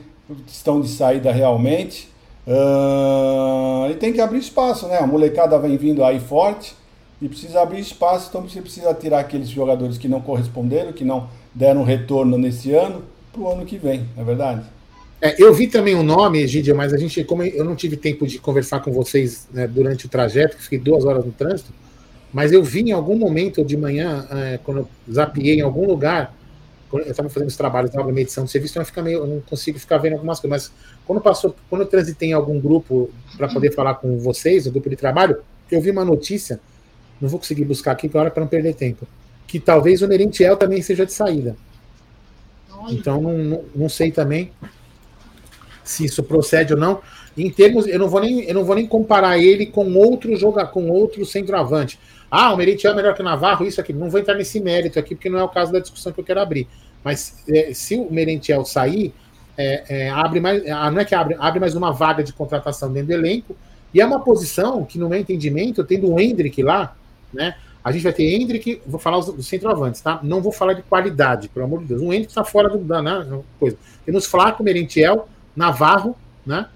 estão 0.48 0.80
de 0.80 0.90
saída 0.90 1.32
realmente. 1.32 2.10
Uh, 2.48 3.90
e 3.92 3.96
tem 3.96 4.14
que 4.14 4.22
abrir 4.22 4.40
espaço, 4.40 4.88
né? 4.88 5.00
A 5.00 5.08
molecada 5.08 5.58
vem 5.60 5.76
vindo 5.76 6.04
aí 6.04 6.20
forte 6.20 6.76
e 7.22 7.28
precisa 7.28 7.62
abrir 7.62 7.80
espaço. 7.80 8.28
Então 8.30 8.42
você 8.42 8.62
precisa 8.62 8.94
tirar 8.94 9.20
aqueles 9.20 9.50
jogadores 9.50 9.98
que 9.98 10.08
não 10.08 10.22
corresponderam, 10.22 10.94
que 10.94 11.04
não 11.04 11.28
deram 11.54 11.84
retorno 11.84 12.38
nesse 12.38 12.74
ano, 12.74 13.04
para 13.32 13.42
o 13.42 13.52
ano 13.52 13.66
que 13.66 13.78
vem, 13.78 14.06
não 14.16 14.24
é 14.24 14.26
verdade? 14.26 14.62
É, 15.22 15.42
eu 15.42 15.54
vi 15.54 15.68
também 15.68 15.96
o 15.96 16.04
nome, 16.04 16.42
Egidio, 16.42 16.76
mas 16.76 16.94
a 16.94 16.98
gente, 16.98 17.24
como 17.24 17.42
eu 17.42 17.64
não 17.64 17.76
tive 17.76 17.96
tempo 17.96 18.28
de 18.28 18.38
conversar 18.38 18.82
com 18.82 18.92
vocês 18.92 19.48
né, 19.52 19.66
durante 19.66 20.06
o 20.06 20.10
trajeto, 20.10 20.58
fiquei 20.58 20.78
duas 20.78 21.06
horas 21.06 21.26
no 21.26 21.32
trânsito, 21.32 21.72
mas 22.36 22.52
eu 22.52 22.62
vi 22.62 22.82
em 22.82 22.92
algum 22.92 23.16
momento 23.16 23.64
de 23.64 23.78
manhã, 23.78 24.28
é, 24.30 24.60
quando 24.62 24.80
eu 24.80 24.90
zapiei 25.10 25.60
em 25.60 25.62
algum 25.62 25.88
lugar, 25.88 26.36
eu 26.92 27.00
estava 27.00 27.30
fazendo 27.30 27.48
os 27.48 27.56
trabalhos, 27.56 27.92
estava 27.92 28.06
na 28.06 28.14
medição 28.14 28.44
do 28.44 28.50
serviço, 28.50 28.78
então 28.78 28.92
eu, 28.94 29.04
meio, 29.06 29.20
eu 29.20 29.26
não 29.26 29.40
consigo 29.40 29.80
ficar 29.80 30.00
vendo 30.00 30.16
algumas 30.16 30.42
coisas. 30.42 30.68
Mas 30.68 30.94
quando 31.06 31.22
passou, 31.22 31.56
quando 31.70 31.84
eu 31.84 31.88
transitei 31.88 32.32
em 32.32 32.34
algum 32.34 32.60
grupo 32.60 33.10
para 33.38 33.48
poder 33.48 33.72
falar 33.72 33.96
com 33.96 34.20
vocês, 34.20 34.68
o 34.68 34.72
grupo 34.72 34.90
de 34.90 34.98
trabalho, 34.98 35.38
eu 35.72 35.80
vi 35.80 35.92
uma 35.92 36.04
notícia, 36.04 36.60
não 37.22 37.30
vou 37.30 37.40
conseguir 37.40 37.64
buscar 37.64 37.94
aqui 37.94 38.08
agora 38.08 38.30
para 38.30 38.42
não 38.42 38.50
perder 38.50 38.76
tempo, 38.76 39.08
que 39.48 39.58
talvez 39.58 40.02
o 40.02 40.08
Merentiel 40.10 40.58
também 40.58 40.82
seja 40.82 41.06
de 41.06 41.14
saída. 41.14 41.56
Então 42.90 43.22
não, 43.22 43.38
não, 43.38 43.64
não 43.74 43.88
sei 43.88 44.12
também 44.12 44.52
se 45.86 46.04
isso 46.04 46.22
procede 46.22 46.74
ou 46.74 46.80
não. 46.80 47.00
Em 47.38 47.50
termos, 47.50 47.88
eu 47.88 47.98
não 47.98 48.10
vou 48.10 48.20
nem, 48.20 48.44
eu 48.44 48.54
não 48.54 48.66
vou 48.66 48.76
nem 48.76 48.86
comparar 48.86 49.38
ele 49.38 49.66
com 49.66 49.94
outro 49.94 50.36
jogador, 50.36 50.72
com 50.72 50.90
outro 50.90 51.26
centroavante. 51.26 51.98
Ah, 52.30 52.54
o 52.54 52.58
Merentiel 52.58 52.94
é 52.94 52.96
melhor 52.96 53.14
que 53.14 53.22
o 53.22 53.26
Navarro, 53.26 53.66
isso 53.66 53.80
aqui. 53.80 53.94
Não 53.94 54.10
vou 54.10 54.20
entrar 54.20 54.36
nesse 54.36 54.60
mérito 54.60 55.00
aqui, 55.00 55.16
porque 55.16 55.30
não 55.30 55.40
é 55.40 55.44
o 55.44 55.50
caso 55.50 55.72
da 55.72 55.80
discussão 55.80 56.12
que 56.12 56.20
eu 56.20 56.24
quero 56.24 56.42
abrir. 56.42 56.68
Mas 57.04 57.44
é, 57.50 57.74
se 57.74 57.96
o 57.96 58.12
Merentiel 58.12 58.66
sair, 58.66 59.14
é, 59.58 59.84
é, 59.88 60.10
abre 60.10 60.40
mais. 60.40 60.68
Ah, 60.68 60.90
não 60.92 61.00
é 61.00 61.06
que 61.06 61.16
abre, 61.16 61.36
abre 61.40 61.60
mais 61.60 61.76
uma 61.76 61.92
vaga 61.92 62.24
de 62.24 62.34
contratação 62.34 62.92
dentro 62.92 63.08
do 63.10 63.14
elenco. 63.14 63.56
E 63.94 64.02
é 64.02 64.06
uma 64.06 64.20
posição 64.20 64.84
que, 64.84 65.00
no 65.00 65.08
meu 65.08 65.20
entendimento, 65.20 65.84
tendo 65.84 66.12
o 66.12 66.20
Hendrick 66.20 66.62
lá, 66.62 66.96
né? 67.34 67.56
A 67.86 67.92
gente 67.92 68.02
vai 68.02 68.14
ter 68.14 68.24
Hendrick, 68.24 68.82
vou 68.88 69.00
falar 69.00 69.20
dos 69.20 69.48
centroavantes, 69.48 70.02
tá? 70.02 70.20
Não 70.24 70.42
vou 70.42 70.52
falar 70.52 70.74
de 70.74 70.82
qualidade, 70.82 71.48
pelo 71.50 71.66
amor 71.66 71.82
de 71.82 71.86
Deus. 71.86 72.02
O 72.02 72.12
Hendrick 72.12 72.32
está 72.32 72.44
fora 72.44 72.68
do, 72.68 72.80
da 72.80 73.00
né, 73.00 73.42
coisa. 73.60 73.78
Temos 74.04 74.26
Flaco, 74.26 74.64
Merentiel, 74.64 75.30
Navarro, 75.56 76.16
né? 76.44 76.68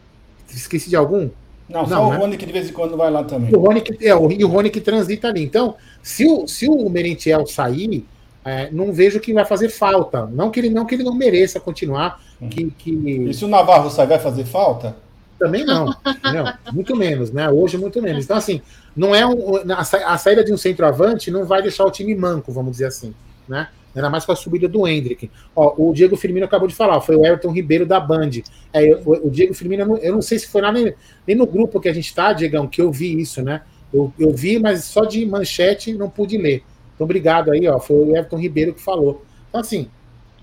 Esqueci 0.48 0.88
de 0.88 0.96
algum? 0.96 1.30
Não, 1.70 1.88
só 1.88 2.08
o 2.08 2.12
né? 2.12 2.18
Rony 2.18 2.38
que 2.38 2.46
de 2.46 2.52
vez 2.52 2.70
em 2.70 2.74
quando 2.74 2.98
vai 2.98 3.12
lá 3.12 3.24
também. 3.24 3.54
O 3.56 3.60
Rony 3.60 3.82
que, 3.82 4.08
é, 4.08 4.16
o, 4.16 4.32
e 4.32 4.44
o 4.44 4.48
Rony 4.48 4.70
que 4.70 4.82
transita 4.82 5.28
ali. 5.28 5.44
Então, 5.44 5.76
se 6.02 6.26
o, 6.26 6.48
se 6.48 6.68
o 6.68 6.90
Merentiel 6.90 7.46
sair, 7.46 8.06
é, 8.44 8.70
não 8.72 8.92
vejo 8.92 9.20
que 9.20 9.34
vai 9.34 9.46
fazer 9.46 9.70
falta. 9.70 10.26
Não 10.26 10.50
que 10.50 10.60
ele 10.60 10.70
não, 10.70 10.86
que 10.86 10.96
ele 10.96 11.04
não 11.04 11.14
mereça 11.14 11.60
continuar. 11.60 12.20
Hum. 12.42 12.50
Que, 12.50 12.72
que... 12.72 12.92
E 12.92 13.34
se 13.34 13.46
o 13.46 13.48
Navarro 13.48 13.90
sair, 13.90 14.08
vai 14.08 14.20
fazer 14.20 14.46
falta? 14.46 14.96
Também 15.38 15.64
não. 15.64 15.96
muito 16.74 16.96
menos, 16.96 17.32
né? 17.32 17.50
Hoje, 17.50 17.78
muito 17.78 18.02
menos. 18.02 18.26
Então, 18.26 18.36
assim, 18.36 18.62
não 18.96 19.14
é 19.14 19.26
um, 19.26 19.56
a 19.72 20.18
saída 20.18 20.44
de 20.44 20.52
um 20.52 20.58
centroavante 20.58 21.32
não 21.32 21.46
vai 21.46 21.62
deixar 21.62 21.86
o 21.86 21.92
time 21.92 22.14
manco, 22.16 22.52
vamos 22.52 22.72
dizer 22.72 22.88
assim, 22.88 23.14
né? 23.48 23.70
Ainda 23.96 24.10
mais 24.10 24.26
com 24.26 24.32
a 24.32 24.36
subida 24.36 24.68
do 24.68 24.88
Hendrick. 24.88 25.30
Ó, 25.56 25.74
o 25.78 25.94
Diego 25.94 26.16
Firmino 26.16 26.46
acabou 26.46 26.68
de 26.68 26.76
falar, 26.76 27.02
foi 27.02 27.16
o 27.16 27.26
Everton 27.26 27.52
Ribeiro 27.52 27.86
da 27.86 28.00
Band. 28.00 28.30
É, 28.72 29.02
o, 29.06 29.28
o, 29.28 29.30
Diego 29.30 29.54
Firmino, 29.54 29.98
eu 29.98 30.14
não 30.14 30.22
sei 30.22 30.38
se 30.38 30.48
foi 30.48 30.62
lá 30.62 30.72
nem, 30.72 30.94
nem, 31.26 31.36
no 31.36 31.48
grupo 31.48 31.80
que 31.80 31.90
a 31.90 31.94
gente 31.94 32.06
está, 32.06 32.32
Diegão, 32.34 32.68
que 32.68 32.82
eu 32.82 32.92
vi 32.92 33.20
isso, 33.20 33.42
né? 33.42 33.62
Eu, 33.92 34.14
eu 34.20 34.32
vi, 34.32 34.60
mas 34.60 34.84
só 34.84 35.06
de 35.06 35.26
manchete 35.26 35.94
não 35.94 36.10
pude 36.10 36.38
ler. 36.38 36.64
Então, 36.94 37.06
obrigado 37.06 37.52
aí, 37.52 37.68
ó. 37.68 37.80
Foi 37.80 37.96
o 37.96 38.10
Everton 38.12 38.38
Ribeiro 38.38 38.74
que 38.74 38.82
falou. 38.82 39.26
Então, 39.50 39.62
assim, 39.62 39.90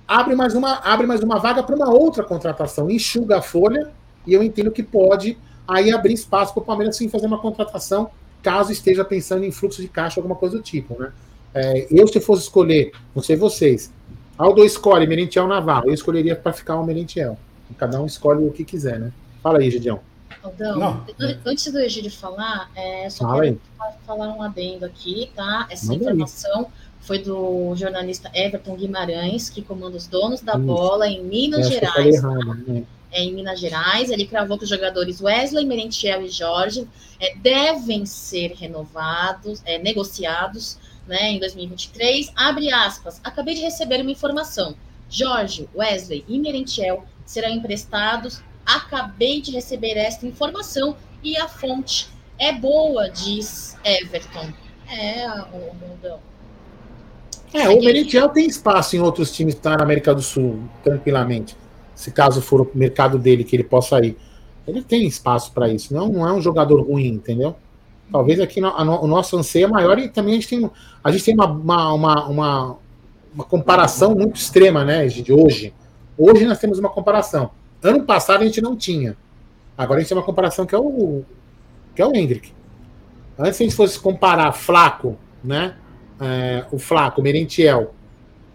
abre 0.07 0.35
mais 0.35 0.55
uma, 0.55 0.75
abre 0.79 1.07
mais 1.07 1.23
uma 1.23 1.39
vaga 1.39 1.63
para 1.63 1.77
uma 1.77 1.91
outra 1.91 2.25
contratação, 2.25 2.91
enxuga 2.91 3.39
a 3.39 3.43
folha, 3.43 3.91
e 4.27 4.33
eu 4.33 4.43
entendo 4.43 4.71
que 4.71 4.83
pode 4.83 5.39
aí 5.67 5.93
abrir 5.93 6.15
espaço 6.15 6.53
para 6.53 6.63
o 6.63 6.67
Palmeiras 6.67 6.97
sim 6.97 7.09
fazer 7.09 7.27
uma 7.27 7.39
contratação, 7.39 8.11
caso 8.43 8.71
esteja 8.73 9.05
pensando 9.05 9.45
em 9.45 9.51
fluxo 9.51 9.83
de 9.83 9.89
caixa, 9.89 10.21
alguma 10.21 10.37
coisa 10.37 10.57
do 10.57 10.63
tipo, 10.63 10.99
né? 10.99 11.13
É, 11.57 11.87
eu, 11.91 12.07
se 12.07 12.21
fosse 12.21 12.43
escolher, 12.43 12.93
não 13.15 13.23
sei 13.23 13.35
vocês, 13.35 13.91
Aldo 14.37 14.63
escolhe 14.63 15.07
Merentiel 15.07 15.49
Navarro, 15.49 15.89
eu 15.89 15.95
escolheria 15.95 16.37
para 16.37 16.53
ficar 16.53 16.79
o 16.79 16.85
Merentiel. 16.85 17.39
Cada 17.79 18.01
um 18.01 18.05
escolhe 18.05 18.45
o 18.45 18.53
que 18.53 18.65
quiser, 18.65 19.01
né? 19.01 19.13
Fala 19.43 19.59
aí, 19.59 19.71
Gidião. 19.71 20.01
Aldão, 20.43 20.79
não. 20.79 21.07
antes 21.45 21.73
do 21.73 21.79
Egídio 21.79 22.11
falar, 22.11 22.71
é, 22.77 23.09
só 23.09 23.25
Fala 23.25 23.43
quero 23.43 23.59
aí. 23.81 23.93
falar 24.07 24.29
um 24.35 24.43
adendo 24.43 24.85
aqui, 24.85 25.31
tá? 25.35 25.67
Essa 25.71 25.87
Manda 25.87 26.05
informação 26.05 26.61
aí. 26.61 26.67
foi 27.01 27.19
do 27.19 27.75
jornalista 27.75 28.31
Everton 28.35 28.77
Guimarães, 28.77 29.49
que 29.49 29.63
comanda 29.63 29.97
os 29.97 30.07
donos 30.07 30.43
da 30.43 30.53
Isso. 30.53 30.63
bola 30.63 31.09
em 31.09 31.25
Minas 31.25 31.69
Gerais. 31.69 32.17
Errado, 32.17 32.65
né? 32.69 32.85
é, 33.11 33.23
em 33.23 33.35
Minas 33.35 33.59
Gerais. 33.59 34.11
Ele 34.11 34.27
cravou 34.27 34.59
que 34.59 34.65
os 34.65 34.71
jogadores 34.71 35.21
Wesley, 35.21 35.65
Merentiel 35.65 36.23
e 36.23 36.29
Jorge 36.29 36.87
é, 37.19 37.35
devem 37.37 38.05
ser 38.05 38.53
renovados, 38.53 39.63
é, 39.65 39.79
negociados 39.79 40.79
né, 41.07 41.33
em 41.33 41.39
2023. 41.39 42.33
Abre 42.35 42.73
aspas. 42.73 43.21
Acabei 43.23 43.55
de 43.55 43.61
receber 43.61 44.01
uma 44.01 44.11
informação. 44.11 44.75
Jorge, 45.09 45.69
Wesley 45.75 46.25
e 46.29 46.39
Merentiel 46.39 47.05
serão 47.25 47.51
emprestados. 47.51 48.43
Acabei 48.65 49.41
de 49.41 49.53
receber 49.53 49.97
esta 49.97 50.27
informação 50.27 50.97
e 51.23 51.37
a 51.37 51.49
fonte 51.49 52.09
é 52.39 52.53
boa, 52.53 53.09
diz 53.09 53.77
Everton. 53.85 54.53
É, 54.89 55.29
o 55.53 55.75
mundão. 55.75 56.19
É, 57.53 57.69
o 57.69 57.81
Merentiel 57.81 58.29
tem 58.29 58.47
espaço 58.47 58.97
em 58.97 59.01
outros 59.01 59.33
times 59.33 59.55
que 59.55 59.61
tá 59.61 59.77
na 59.77 59.83
América 59.83 60.15
do 60.15 60.23
Sul, 60.23 60.61
tranquilamente. 60.83 61.57
Se 61.95 62.11
caso 62.11 62.43
for 62.43 62.61
o 62.61 62.71
mercado 62.75 63.19
dele 63.19 63.45
que 63.45 63.57
ele 63.57 63.65
possa 63.65 63.99
ir. 64.05 64.17
Ele 64.67 64.83
tem 64.83 65.07
espaço 65.07 65.53
para 65.53 65.69
isso. 65.69 65.95
Não, 65.95 66.09
não 66.09 66.29
é 66.29 66.33
um 66.33 66.43
jogador 66.43 66.81
ruim, 66.83 67.07
entendeu? 67.07 67.57
Talvez 68.11 68.41
aqui 68.41 68.61
no, 68.61 68.85
no, 68.85 69.03
o 69.03 69.07
nosso 69.07 69.37
anseio 69.37 69.65
é 69.65 69.69
maior 69.69 69.99
e 69.99 70.09
também 70.09 70.35
a 70.35 70.37
gente 70.37 70.49
tem, 70.49 70.71
a 71.03 71.11
gente 71.11 71.25
tem 71.25 71.35
uma, 71.35 71.47
uma, 71.47 71.93
uma, 71.93 72.29
uma, 72.29 72.77
uma 73.35 73.45
comparação 73.45 74.15
muito 74.15 74.37
extrema, 74.37 74.85
né, 74.85 75.07
de 75.07 75.33
hoje. 75.33 75.75
Hoje 76.17 76.45
nós 76.47 76.59
temos 76.59 76.79
uma 76.79 76.89
comparação. 76.89 77.51
Ano 77.83 78.05
passado 78.05 78.43
a 78.43 78.45
gente 78.45 78.61
não 78.61 78.77
tinha. 78.77 79.17
Agora 79.77 79.99
a 79.99 80.03
gente 80.03 80.09
tem 80.09 80.17
uma 80.17 80.25
comparação 80.25 80.65
que 80.65 80.75
é 80.75 80.79
o 80.79 81.23
que 81.95 82.03
é 82.03 82.07
o 82.07 82.15
Hendrick. 82.15 82.53
Antes, 83.39 83.57
se 83.57 83.63
a 83.63 83.67
gente 83.67 83.77
fosse 83.77 83.99
comparar 83.99 84.53
Flaco, 84.53 85.17
né? 85.43 85.75
É, 86.21 86.65
o 86.71 86.79
Flaco, 86.79 87.21
o 87.21 87.25
Merentiel 87.25 87.95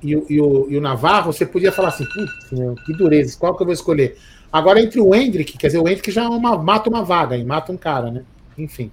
e 0.02 0.16
o, 0.16 0.26
e, 0.30 0.42
o, 0.42 0.72
e 0.72 0.78
o 0.78 0.82
Navarro, 0.82 1.32
você 1.32 1.46
podia 1.46 1.72
falar 1.72 1.90
assim, 1.90 2.06
putz, 2.06 2.84
que 2.86 2.94
dureza, 2.94 3.38
qual 3.38 3.56
que 3.56 3.62
eu 3.62 3.66
vou 3.66 3.74
escolher? 3.74 4.18
Agora, 4.52 4.82
entre 4.82 5.00
o 5.00 5.14
Hendrick, 5.14 5.58
quer 5.58 5.68
dizer, 5.68 5.80
o 5.80 5.88
Hendrick 5.88 6.12
já 6.12 6.24
é 6.24 6.28
uma, 6.28 6.58
mata 6.58 6.90
uma 6.90 7.04
vaga, 7.04 7.38
e 7.38 7.44
mata 7.44 7.72
um 7.72 7.78
cara, 7.78 8.12
né? 8.12 8.24
Enfim. 8.58 8.92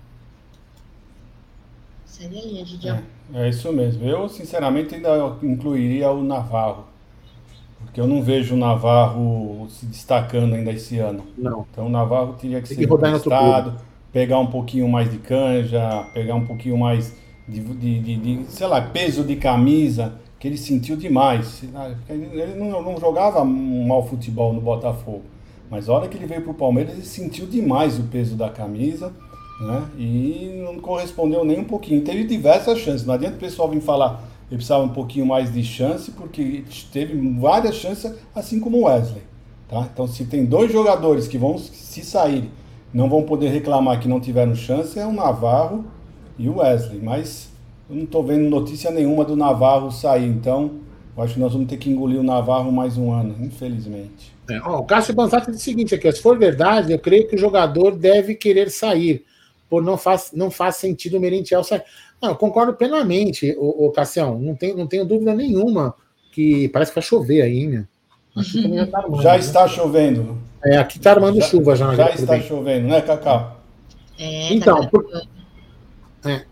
Segue 2.18 2.64
Gidião. 2.64 2.98
É, 3.34 3.46
é 3.46 3.48
isso 3.48 3.72
mesmo. 3.72 4.04
Eu, 4.04 4.28
sinceramente, 4.28 4.94
ainda 4.94 5.36
incluiria 5.42 6.10
o 6.10 6.22
Navarro. 6.22 6.84
Porque 7.80 8.00
eu 8.00 8.06
não 8.06 8.22
vejo 8.22 8.54
o 8.54 8.58
Navarro 8.58 9.66
se 9.70 9.86
destacando 9.86 10.54
ainda 10.54 10.72
esse 10.72 10.98
ano. 10.98 11.24
Não. 11.36 11.66
Então 11.70 11.86
o 11.86 11.88
Navarro 11.88 12.34
teria 12.34 12.60
que 12.60 12.68
Tem 12.68 12.76
ser 12.78 12.84
emprestado, 12.84 13.74
pegar 14.12 14.38
um 14.38 14.46
pouquinho 14.46 14.88
mais 14.88 15.10
de 15.10 15.18
canja, 15.18 16.04
pegar 16.12 16.34
um 16.34 16.44
pouquinho 16.44 16.76
mais 16.76 17.14
de, 17.48 17.60
de, 17.60 18.00
de- 18.00 18.16
de, 18.16 18.44
sei 18.50 18.66
lá, 18.66 18.80
peso 18.82 19.22
de 19.22 19.36
camisa, 19.36 20.14
que 20.40 20.48
ele 20.48 20.58
sentiu 20.58 20.96
demais. 20.96 21.62
Ele 22.08 22.54
não, 22.56 22.82
não 22.82 22.98
jogava 22.98 23.44
mau 23.44 24.06
futebol 24.06 24.52
no 24.52 24.60
Botafogo. 24.60 25.22
Mas 25.70 25.88
a 25.88 25.92
hora 25.92 26.08
que 26.08 26.16
ele 26.16 26.26
veio 26.26 26.42
para 26.42 26.50
o 26.50 26.54
Palmeiras, 26.54 26.94
ele 26.94 27.04
sentiu 27.04 27.46
demais 27.46 27.98
o 27.98 28.04
peso 28.04 28.34
da 28.36 28.48
camisa, 28.48 29.12
né? 29.60 29.88
E 29.98 30.62
não 30.64 30.78
correspondeu 30.78 31.44
nem 31.44 31.60
um 31.60 31.64
pouquinho. 31.64 32.02
Teve 32.02 32.24
diversas 32.24 32.78
chances. 32.78 33.06
Não 33.06 33.14
adianta 33.14 33.36
o 33.36 33.40
pessoal 33.40 33.68
vir 33.68 33.80
falar 33.80 34.28
ele 34.50 34.56
precisava 34.56 34.82
um 34.82 34.88
pouquinho 34.88 35.26
mais 35.26 35.52
de 35.52 35.62
chance, 35.62 36.10
porque 36.10 36.64
teve 36.90 37.14
várias 37.38 37.74
chances, 37.74 38.14
assim 38.34 38.58
como 38.58 38.78
o 38.78 38.84
Wesley. 38.84 39.22
Tá? 39.68 39.86
Então, 39.92 40.08
se 40.08 40.24
tem 40.24 40.46
dois 40.46 40.72
jogadores 40.72 41.28
que 41.28 41.36
vão, 41.36 41.58
se 41.58 42.02
saírem, 42.02 42.50
não 42.92 43.10
vão 43.10 43.22
poder 43.22 43.48
reclamar 43.50 44.00
que 44.00 44.08
não 44.08 44.18
tiveram 44.18 44.54
chance, 44.54 44.98
é 44.98 45.06
o 45.06 45.12
Navarro 45.12 45.84
e 46.38 46.48
o 46.48 46.58
Wesley. 46.58 46.98
Mas 47.02 47.50
eu 47.90 47.96
não 47.96 48.04
estou 48.04 48.24
vendo 48.24 48.48
notícia 48.48 48.90
nenhuma 48.90 49.22
do 49.22 49.36
Navarro 49.36 49.90
sair. 49.90 50.26
Então, 50.26 50.76
eu 51.14 51.22
acho 51.22 51.34
que 51.34 51.40
nós 51.40 51.52
vamos 51.52 51.68
ter 51.68 51.76
que 51.76 51.90
engolir 51.90 52.18
o 52.18 52.24
Navarro 52.24 52.72
mais 52.72 52.96
um 52.96 53.12
ano, 53.12 53.36
infelizmente. 53.40 54.32
É, 54.48 54.58
ó, 54.60 54.78
o 54.78 54.84
Cássio 54.84 55.14
Banzato 55.14 55.50
diz 55.50 55.60
o 55.60 55.64
seguinte 55.64 55.94
aqui: 55.94 56.10
se 56.10 56.22
for 56.22 56.38
verdade, 56.38 56.90
eu 56.90 56.98
creio 56.98 57.28
que 57.28 57.36
o 57.36 57.38
jogador 57.38 57.94
deve 57.94 58.34
querer 58.34 58.70
sair, 58.70 59.26
por 59.68 59.82
não 59.82 59.96
faz, 59.96 60.30
não 60.32 60.50
faz 60.50 60.76
sentido 60.76 61.16
o 61.16 61.20
Merentiel 61.20 61.62
sair. 61.64 61.82
Não, 62.20 62.30
eu 62.30 62.36
concordo 62.36 62.74
plenamente, 62.74 63.54
o, 63.58 63.90
Cassião. 63.90 64.38
Não, 64.38 64.54
tem, 64.54 64.74
não 64.74 64.86
tenho 64.86 65.04
dúvida 65.04 65.34
nenhuma 65.34 65.94
que 66.32 66.68
parece 66.68 66.90
que 66.90 66.96
vai 66.96 67.02
chover 67.02 67.42
aí, 67.42 67.66
né? 67.66 67.86
Já 68.36 68.86
tá 68.86 68.98
armando, 68.98 69.22
Já 69.22 69.32
né? 69.32 69.38
está 69.38 69.68
chovendo. 69.68 70.38
É, 70.64 70.76
aqui 70.76 70.98
tá 70.98 71.12
armando 71.12 71.40
chuva 71.42 71.74
já. 71.76 71.94
Já 71.94 72.04
já, 72.08 72.14
está 72.14 72.32
bem. 72.32 72.42
chovendo, 72.42 72.88
né, 72.88 73.00
Cacau? 73.00 73.60
É, 74.18 74.52
Então, 74.52 74.80
tá 74.82 74.88
por-. 74.88 75.06
É. 76.24 76.42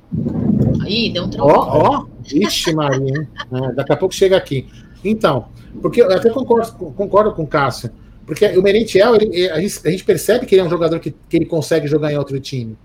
Aí, 0.84 1.10
deu 1.12 1.24
um 1.24 1.26
Ó, 1.26 1.28
trombone. 1.28 1.88
ó, 1.88 2.04
ixi, 2.32 2.72
Maria? 2.74 3.28
É, 3.52 3.72
daqui 3.72 3.92
a 3.92 3.96
pouco 3.96 4.14
chega 4.14 4.36
aqui. 4.36 4.68
Então, 5.04 5.46
porque 5.82 6.00
eu 6.02 6.10
até 6.12 6.30
concordo, 6.30 6.72
concordo 6.92 7.32
com 7.32 7.42
o 7.42 7.46
Cássio, 7.46 7.90
porque 8.24 8.46
o 8.56 8.62
Merentiel, 8.62 9.14
ele- 9.16 9.50
a, 9.50 9.60
gente, 9.60 9.80
a 9.86 9.90
gente 9.90 10.04
percebe 10.04 10.46
que 10.46 10.54
ele 10.54 10.62
é 10.62 10.64
um 10.64 10.70
jogador 10.70 10.98
que, 11.00 11.10
que 11.28 11.36
ele 11.36 11.46
consegue 11.46 11.86
jogar 11.88 12.12
em 12.12 12.16
outro 12.18 12.38
time. 12.40 12.76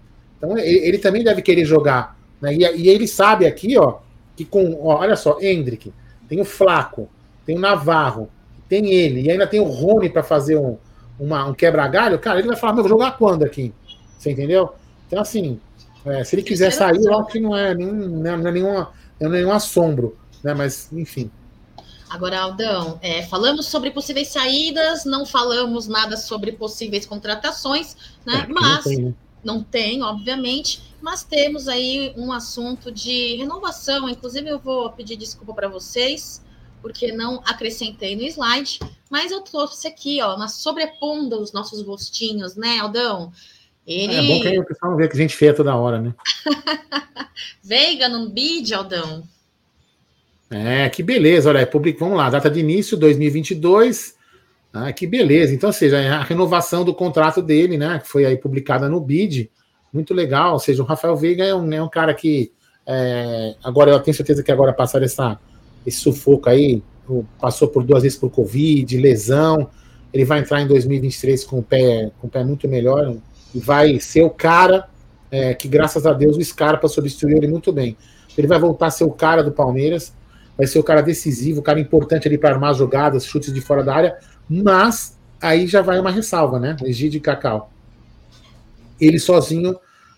Então, 0.41 0.57
ele, 0.57 0.87
ele 0.87 0.97
também 0.97 1.23
deve 1.23 1.43
querer 1.43 1.65
jogar. 1.65 2.17
Né? 2.41 2.55
E, 2.55 2.57
e 2.81 2.89
ele 2.89 3.07
sabe 3.07 3.45
aqui, 3.45 3.77
ó, 3.77 3.99
que 4.35 4.43
com, 4.43 4.73
ó, 4.83 4.97
olha 4.99 5.15
só, 5.15 5.37
Hendrick, 5.39 5.93
tem 6.27 6.41
o 6.41 6.45
Flaco, 6.45 7.07
tem 7.45 7.55
o 7.55 7.59
Navarro, 7.59 8.27
tem 8.67 8.91
ele, 8.91 9.21
e 9.21 9.29
ainda 9.31 9.45
tem 9.45 9.59
o 9.59 9.65
Rony 9.65 10.09
para 10.09 10.23
fazer 10.23 10.57
um, 10.57 10.77
uma- 11.19 11.45
um 11.45 11.53
quebra-galho, 11.53 12.17
cara, 12.17 12.39
ele 12.39 12.47
vai 12.47 12.57
falar, 12.57 12.73
meu, 12.73 12.83
vou 12.83 12.89
jogar 12.89 13.17
quando 13.17 13.43
aqui? 13.43 13.71
Você 14.17 14.31
entendeu? 14.31 14.73
Então, 15.07 15.21
assim, 15.21 15.59
é, 16.05 16.23
se 16.23 16.35
ele 16.35 16.41
quiser 16.43 16.71
sair, 16.71 17.03
eu 17.03 17.19
acho 17.19 17.27
que 17.29 17.39
não 17.39 17.55
é, 17.55 17.75
nenhum, 17.75 17.93
não 17.93 18.31
é, 18.31 18.49
é 18.49 18.51
nenhuma, 18.51 18.91
não 19.19 19.27
é 19.29 19.31
nenhum 19.33 19.51
assombro, 19.51 20.17
né? 20.43 20.53
Mas, 20.53 20.91
enfim. 20.91 21.29
Agora, 22.09 22.39
Aldão, 22.39 22.99
é, 23.01 23.23
falamos 23.23 23.67
sobre 23.67 23.91
possíveis 23.91 24.29
saídas, 24.29 25.05
não 25.05 25.25
falamos 25.25 25.87
nada 25.87 26.17
sobre 26.17 26.51
possíveis 26.53 27.05
contratações, 27.05 27.95
né? 28.25 28.47
É, 28.49 28.51
Mas 28.51 28.83
tem, 28.83 28.97
né? 29.03 29.13
Não 29.43 29.63
tem, 29.63 30.01
obviamente, 30.03 30.81
mas 31.01 31.23
temos 31.23 31.67
aí 31.67 32.13
um 32.15 32.31
assunto 32.31 32.91
de 32.91 33.35
renovação. 33.37 34.07
Inclusive, 34.09 34.49
eu 34.49 34.59
vou 34.59 34.91
pedir 34.91 35.15
desculpa 35.15 35.53
para 35.53 35.67
vocês, 35.67 36.41
porque 36.81 37.11
não 37.11 37.41
acrescentei 37.45 38.15
no 38.15 38.23
slide, 38.23 38.79
mas 39.09 39.31
eu 39.31 39.41
trouxe 39.41 39.87
aqui, 39.87 40.21
ó, 40.21 40.37
na 40.37 40.47
sobrepondo 40.47 41.39
os 41.39 41.51
nossos 41.51 41.81
rostinhos, 41.85 42.55
né, 42.55 42.79
Aldão? 42.79 43.31
Ele 43.85 44.13
É 44.13 44.21
bom 44.21 44.41
que 44.41 44.47
aí 44.47 44.59
o 44.59 44.65
pessoal 44.65 44.91
não 44.91 44.97
vê 44.97 45.07
que 45.07 45.17
gente 45.17 45.35
feia 45.35 45.53
toda 45.53 45.75
hora, 45.75 45.99
né? 45.99 46.13
Veiga 47.63 48.07
no 48.07 48.29
bid, 48.29 48.73
Aldão. 48.73 49.23
É, 50.49 50.89
que 50.89 51.01
beleza, 51.01 51.49
olha, 51.49 51.59
é 51.59 51.65
public, 51.65 51.97
vamos 51.97 52.17
lá, 52.17 52.29
data 52.29 52.49
de 52.49 52.59
início 52.59 52.97
2022. 52.97 54.15
Ah, 54.73 54.91
que 54.93 55.05
beleza. 55.05 55.53
Então, 55.53 55.69
ou 55.69 55.73
seja, 55.73 55.97
a 55.97 56.23
renovação 56.23 56.85
do 56.85 56.93
contrato 56.93 57.41
dele, 57.41 57.77
né, 57.77 57.99
que 57.99 58.07
foi 58.07 58.25
aí 58.25 58.37
publicada 58.37 58.87
no 58.87 59.01
BID, 59.01 59.49
muito 59.91 60.13
legal. 60.13 60.53
Ou 60.53 60.59
seja, 60.59 60.81
o 60.81 60.85
Rafael 60.85 61.15
Veiga 61.15 61.43
é 61.43 61.53
um, 61.53 61.71
é 61.73 61.81
um 61.81 61.89
cara 61.89 62.13
que 62.13 62.51
é, 62.87 63.55
agora 63.63 63.91
eu 63.91 63.99
tenho 63.99 64.15
certeza 64.15 64.41
que 64.41 64.51
agora 64.51 64.73
passar 64.73 65.01
esse 65.03 65.97
sufoco 65.99 66.49
aí, 66.49 66.81
passou 67.39 67.67
por 67.67 67.83
duas 67.83 68.03
vezes 68.03 68.17
por 68.17 68.29
Covid, 68.29 68.97
lesão. 68.97 69.69
Ele 70.13 70.25
vai 70.25 70.39
entrar 70.39 70.61
em 70.61 70.67
2023 70.67 71.43
com 71.43 71.59
o 71.59 71.63
pé, 71.63 72.11
com 72.19 72.27
o 72.27 72.29
pé 72.29 72.43
muito 72.43 72.67
melhor 72.67 73.15
e 73.53 73.59
vai 73.59 73.99
ser 73.99 74.23
o 74.23 74.29
cara 74.29 74.87
é, 75.29 75.53
que, 75.53 75.67
graças 75.67 76.05
a 76.05 76.13
Deus, 76.13 76.37
o 76.37 76.43
Scarpa 76.43 76.87
substituiu 76.87 77.37
ele 77.37 77.47
muito 77.47 77.71
bem. 77.71 77.95
Ele 78.37 78.47
vai 78.47 78.59
voltar 78.59 78.87
a 78.87 78.91
ser 78.91 79.03
o 79.03 79.11
cara 79.11 79.41
do 79.41 79.51
Palmeiras, 79.51 80.13
vai 80.57 80.67
ser 80.67 80.79
o 80.79 80.83
cara 80.83 81.01
decisivo, 81.01 81.59
o 81.59 81.63
cara 81.63 81.79
importante 81.79 82.27
ali 82.27 82.37
para 82.37 82.49
armar 82.49 82.73
jogadas, 82.73 83.25
chutes 83.25 83.53
de 83.53 83.61
fora 83.61 83.83
da 83.83 83.95
área, 83.95 84.17
mas 84.49 85.17
aí 85.41 85.67
já 85.67 85.81
vai 85.81 85.99
uma 85.99 86.11
ressalva, 86.11 86.59
né? 86.59 86.75
Egídio 86.83 87.17
e 87.17 87.21
Cacau. 87.21 87.71
Ele 88.99 89.19
sozinho 89.19 89.75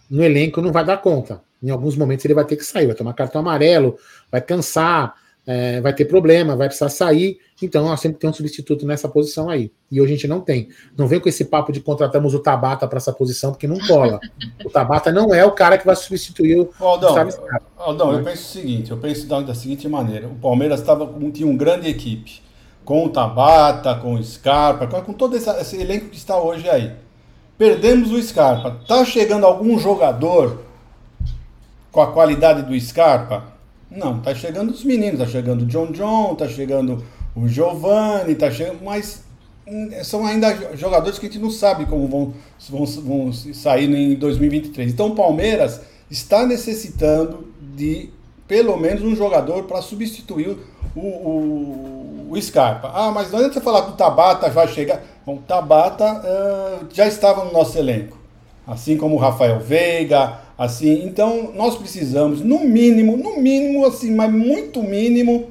no 0.09 0.23
elenco 0.23 0.61
não 0.61 0.71
vai 0.71 0.83
dar 0.85 0.97
conta. 0.97 1.41
Em 1.61 1.69
alguns 1.69 1.95
momentos 1.95 2.25
ele 2.25 2.33
vai 2.33 2.43
ter 2.45 2.57
que 2.57 2.65
sair, 2.65 2.87
vai 2.87 2.95
tomar 2.95 3.13
cartão 3.13 3.39
amarelo, 3.39 3.97
vai 4.29 4.41
cansar, 4.41 5.15
é, 5.47 5.79
vai 5.79 5.93
ter 5.93 6.03
problema, 6.05 6.55
vai 6.57 6.67
precisar 6.67 6.89
sair. 6.89 7.37
Então 7.61 7.85
nós 7.85 8.01
sempre 8.01 8.17
temos 8.19 8.35
um 8.35 8.37
substituto 8.37 8.85
nessa 8.85 9.07
posição 9.07 9.49
aí. 9.49 9.71
E 9.89 10.01
hoje 10.01 10.11
a 10.11 10.15
gente 10.15 10.27
não 10.27 10.41
tem. 10.41 10.67
Não 10.97 11.07
vem 11.07 11.21
com 11.21 11.29
esse 11.29 11.45
papo 11.45 11.71
de 11.71 11.79
contratamos 11.79 12.33
o 12.33 12.39
Tabata 12.39 12.85
para 12.85 12.97
essa 12.97 13.13
posição, 13.13 13.51
porque 13.51 13.67
não 13.67 13.77
cola. 13.87 14.19
o 14.65 14.69
Tabata 14.69 15.09
não 15.09 15.33
é 15.33 15.45
o 15.45 15.51
cara 15.51 15.77
que 15.77 15.85
vai 15.85 15.95
substituir 15.95 16.59
o 16.59 16.69
Aldão. 16.83 17.15
Aldão, 17.77 18.11
eu 18.13 18.23
penso 18.23 18.41
o 18.41 18.61
seguinte, 18.61 18.91
eu 18.91 18.97
penso 18.97 19.25
da, 19.25 19.39
da 19.39 19.55
seguinte 19.55 19.87
maneira, 19.87 20.27
o 20.27 20.35
Palmeiras 20.35 20.81
tava, 20.81 21.07
com- 21.07 21.31
tinha 21.31 21.47
uma 21.47 21.57
grande 21.57 21.87
equipe, 21.89 22.41
com 22.85 23.05
o 23.05 23.09
Tabata, 23.09 23.95
com 23.95 24.15
o 24.15 24.23
Scarpa, 24.23 24.87
com, 24.87 25.13
todo 25.13 25.35
esse, 25.35 25.49
esse 25.49 25.79
elenco 25.79 26.09
que 26.09 26.17
está 26.17 26.37
hoje 26.37 26.69
aí. 26.69 26.91
Perdemos 27.57 28.11
o 28.11 28.21
Scarpa. 28.21 28.79
Tá 28.87 29.05
chegando 29.05 29.45
algum 29.45 29.77
jogador 29.77 30.61
com 31.91 32.01
a 32.01 32.11
qualidade 32.11 32.63
do 32.63 32.79
Scarpa? 32.79 33.53
Não, 33.89 34.19
tá 34.19 34.33
chegando 34.33 34.71
os 34.71 34.83
meninos, 34.83 35.19
tá 35.19 35.27
chegando 35.27 35.61
o 35.61 35.65
John 35.65 35.91
John, 35.91 36.35
tá 36.35 36.47
chegando 36.47 37.03
o 37.35 37.47
Giovanni, 37.47 38.35
tá 38.35 38.49
chegando, 38.49 38.83
mas 38.83 39.23
hum, 39.67 39.91
são 40.03 40.25
ainda 40.25 40.75
jogadores 40.75 41.19
que 41.19 41.27
a 41.27 41.29
gente 41.29 41.41
não 41.41 41.51
sabe 41.51 41.85
como 41.85 42.07
vão, 42.07 42.33
vão, 42.69 42.85
vão 42.85 43.33
sair 43.33 43.89
em 43.89 44.15
2023. 44.15 44.91
Então 44.91 45.07
o 45.07 45.15
Palmeiras 45.15 45.81
está 46.09 46.45
necessitando 46.45 47.47
de 47.75 48.09
pelo 48.47 48.77
menos 48.77 49.01
um 49.01 49.15
jogador 49.15 49.63
para 49.63 49.81
substituir 49.81 50.57
o, 50.95 50.99
o, 50.99 52.27
o 52.29 52.41
Scarpa. 52.41 52.91
Ah, 52.93 53.11
mas 53.11 53.31
não 53.31 53.39
adianta 53.39 53.55
você 53.55 53.61
falar 53.61 53.83
que 53.83 53.91
o 53.91 53.95
Tabata 53.95 54.49
vai 54.49 54.67
chegar. 54.67 55.01
Bom, 55.25 55.35
o 55.35 55.39
Tabata 55.39 56.05
ah, 56.05 56.79
já 56.91 57.07
estava 57.07 57.45
no 57.45 57.51
nosso 57.51 57.77
elenco, 57.77 58.17
assim 58.67 58.97
como 58.97 59.15
o 59.15 59.19
Rafael 59.19 59.59
Veiga, 59.59 60.39
assim. 60.57 61.05
Então 61.05 61.51
nós 61.55 61.75
precisamos, 61.77 62.41
no 62.41 62.59
mínimo, 62.59 63.17
no 63.17 63.37
mínimo, 63.37 63.85
assim, 63.85 64.13
mas 64.13 64.31
muito 64.31 64.83
mínimo, 64.83 65.49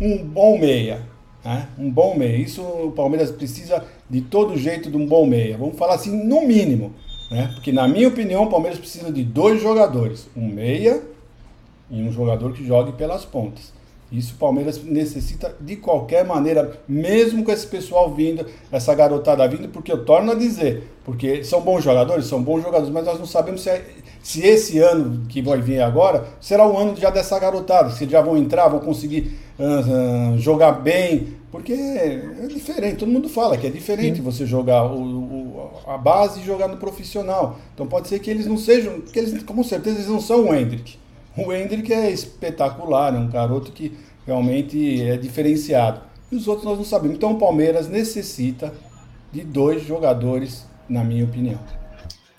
um 0.00 0.18
bom 0.18 0.58
meia. 0.58 1.08
Né? 1.44 1.68
Um 1.78 1.90
bom 1.90 2.16
meia. 2.16 2.36
Isso 2.36 2.62
o 2.62 2.92
Palmeiras 2.92 3.30
precisa 3.30 3.84
de 4.08 4.20
todo 4.20 4.56
jeito 4.56 4.90
de 4.90 4.96
um 4.96 5.06
bom 5.06 5.26
meia. 5.26 5.56
Vamos 5.56 5.76
falar 5.76 5.94
assim, 5.94 6.24
no 6.24 6.46
mínimo. 6.46 6.92
Né? 7.30 7.50
Porque, 7.54 7.70
na 7.70 7.86
minha 7.86 8.08
opinião, 8.08 8.44
o 8.44 8.50
Palmeiras 8.50 8.78
precisa 8.78 9.12
de 9.12 9.22
dois 9.22 9.62
jogadores: 9.62 10.28
um 10.36 10.46
meia 10.46 11.00
e 11.90 12.02
um 12.02 12.12
jogador 12.12 12.52
que 12.52 12.64
jogue 12.66 12.92
pelas 12.92 13.24
pontas. 13.24 13.72
Isso 14.12 14.34
o 14.34 14.38
Palmeiras 14.38 14.82
necessita 14.82 15.54
de 15.60 15.76
qualquer 15.76 16.24
maneira, 16.24 16.80
mesmo 16.88 17.44
com 17.44 17.52
esse 17.52 17.66
pessoal 17.66 18.12
vindo, 18.12 18.44
essa 18.72 18.92
garotada 18.92 19.46
vindo, 19.46 19.68
porque 19.68 19.92
eu 19.92 20.04
torno 20.04 20.32
a 20.32 20.34
dizer, 20.34 20.82
porque 21.04 21.44
são 21.44 21.60
bons 21.60 21.84
jogadores, 21.84 22.26
são 22.26 22.42
bons 22.42 22.60
jogadores, 22.62 22.92
mas 22.92 23.04
nós 23.04 23.18
não 23.20 23.26
sabemos 23.26 23.60
se, 23.62 23.70
é- 23.70 23.84
se 24.20 24.44
esse 24.44 24.78
ano 24.80 25.26
que 25.28 25.40
vai 25.40 25.60
vir 25.60 25.80
agora 25.80 26.24
será 26.40 26.66
o 26.66 26.76
ano 26.76 26.96
já 26.96 27.08
dessa 27.08 27.38
garotada, 27.38 27.90
se 27.90 28.04
já 28.08 28.20
vão 28.20 28.36
entrar, 28.36 28.66
vão 28.68 28.80
conseguir 28.80 29.38
ah, 29.60 30.32
ah, 30.34 30.36
jogar 30.38 30.72
bem, 30.72 31.34
porque 31.52 31.72
é 31.72 32.46
diferente, 32.48 32.96
todo 32.96 33.10
mundo 33.12 33.28
fala 33.28 33.56
que 33.56 33.66
é 33.66 33.70
diferente 33.70 34.20
você 34.20 34.44
jogar 34.44 34.84
o, 34.92 35.00
o- 35.00 35.70
a 35.86 35.96
base 35.96 36.40
e 36.40 36.44
jogar 36.44 36.66
no 36.66 36.78
profissional. 36.78 37.58
Então 37.74 37.86
pode 37.86 38.08
ser 38.08 38.18
que 38.18 38.28
eles 38.28 38.46
não 38.46 38.56
sejam, 38.56 39.00
que 39.02 39.18
eles 39.20 39.40
com 39.44 39.62
certeza 39.62 39.98
eles 39.98 40.08
não 40.08 40.20
são 40.20 40.48
o 40.48 40.54
Hendrick. 40.54 40.98
O 41.44 41.52
Hendrick 41.52 41.92
é 41.92 42.10
espetacular, 42.10 43.14
é 43.14 43.18
um 43.18 43.28
garoto 43.28 43.72
que 43.72 43.96
realmente 44.26 45.02
é 45.02 45.16
diferenciado. 45.16 46.02
E 46.30 46.36
os 46.36 46.46
outros 46.46 46.64
nós 46.64 46.78
não 46.78 46.84
sabemos. 46.84 47.16
Então 47.16 47.32
o 47.32 47.38
Palmeiras 47.38 47.88
necessita 47.88 48.74
de 49.32 49.42
dois 49.42 49.82
jogadores, 49.82 50.66
na 50.88 51.02
minha 51.02 51.24
opinião. 51.24 51.60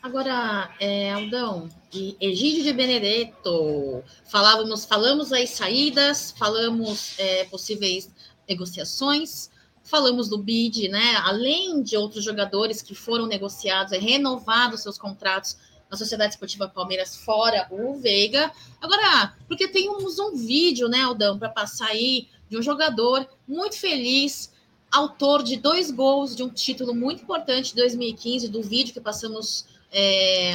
Agora, 0.02 0.70
é, 0.80 1.12
Aldão 1.12 1.70
e 1.94 2.18
Egídio 2.20 2.64
de 2.64 2.74
Benedetto, 2.74 4.04
falávamos, 4.30 4.84
falamos 4.84 5.32
aí 5.32 5.46
saídas, 5.46 6.32
falamos 6.32 7.14
é, 7.20 7.44
possíveis 7.46 8.10
negociações, 8.50 9.50
falamos 9.84 10.28
do 10.28 10.38
bid, 10.38 10.90
né? 10.90 11.16
Além 11.24 11.84
de 11.84 11.96
outros 11.96 12.24
jogadores 12.24 12.82
que 12.82 12.96
foram 12.96 13.28
negociados 13.28 13.94
e 13.94 13.98
renovados 13.98 14.82
seus 14.82 14.98
contratos 14.98 15.58
na 15.92 15.98
Sociedade 15.98 16.34
Esportiva 16.34 16.70
Palmeiras, 16.70 17.18
fora 17.18 17.68
o 17.70 17.96
Veiga. 17.96 18.50
Agora, 18.80 19.36
porque 19.46 19.68
temos 19.68 20.18
um 20.18 20.38
vídeo, 20.38 20.88
né, 20.88 21.02
Aldão, 21.02 21.38
para 21.38 21.50
passar 21.50 21.88
aí 21.88 22.30
de 22.50 22.58
um 22.58 22.62
jogador 22.62 23.28
muito 23.46 23.78
feliz, 23.78 24.54
autor 24.90 25.44
de 25.44 25.58
dois 25.58 25.92
gols 25.92 26.34
de 26.34 26.44
um 26.44 26.50
título 26.50 26.96
muito 26.96 27.24
importante 27.24 27.72
de 27.72 27.76
2015, 27.76 28.48
do 28.48 28.64
vídeo 28.64 28.94
que 28.94 29.02
passamos 29.02 29.66
é, 29.92 30.54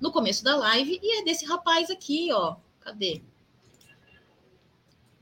no 0.00 0.10
começo 0.10 0.42
da 0.42 0.56
live, 0.56 0.98
e 1.00 1.20
é 1.20 1.24
desse 1.24 1.46
rapaz 1.46 1.88
aqui, 1.88 2.30
ó. 2.32 2.56
Cadê? 2.80 3.22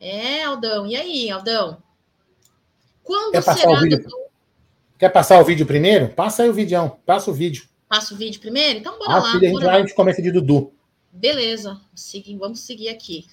É, 0.01 0.44
Aldão. 0.44 0.87
E 0.87 0.96
aí, 0.96 1.31
Aldão? 1.31 1.83
Quando 3.03 3.33
Quer 3.33 3.44
passar 3.44 3.68
o 3.68 3.81
vídeo? 3.81 4.03
Do... 4.03 4.27
Quer 4.99 5.09
passar 5.11 5.40
o 5.40 5.44
vídeo 5.44 5.66
primeiro? 5.66 6.09
Passa 6.09 6.42
aí 6.42 6.49
o 6.49 6.55
vídeo. 6.55 6.90
Passa 7.05 7.31
o 7.31 7.35
vídeo. 7.35 7.68
Passa 7.88 8.14
o 8.14 8.16
vídeo 8.16 8.40
primeiro? 8.40 8.81
Então 8.81 8.99
bora 8.99 9.12
ah, 9.12 9.18
lá. 9.18 9.31
Filho, 9.33 9.53
bora 9.53 9.77
a, 9.77 9.79
gente, 9.79 9.94
começa 9.94 10.20
de 10.20 10.33
Dudu. 10.33 10.72
Beleza. 11.12 11.81
vamos 12.38 12.61
seguir 12.61 12.88
aqui. 12.88 13.27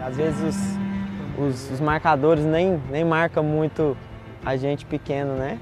Às 0.00 0.16
vezes 0.16 0.40
os, 0.42 0.56
os, 1.44 1.70
os, 1.72 1.80
marcadores 1.80 2.44
nem, 2.44 2.80
nem 2.90 3.04
marcam 3.04 3.42
muito 3.42 3.96
a 4.44 4.56
gente 4.56 4.84
pequeno, 4.84 5.34
né? 5.34 5.60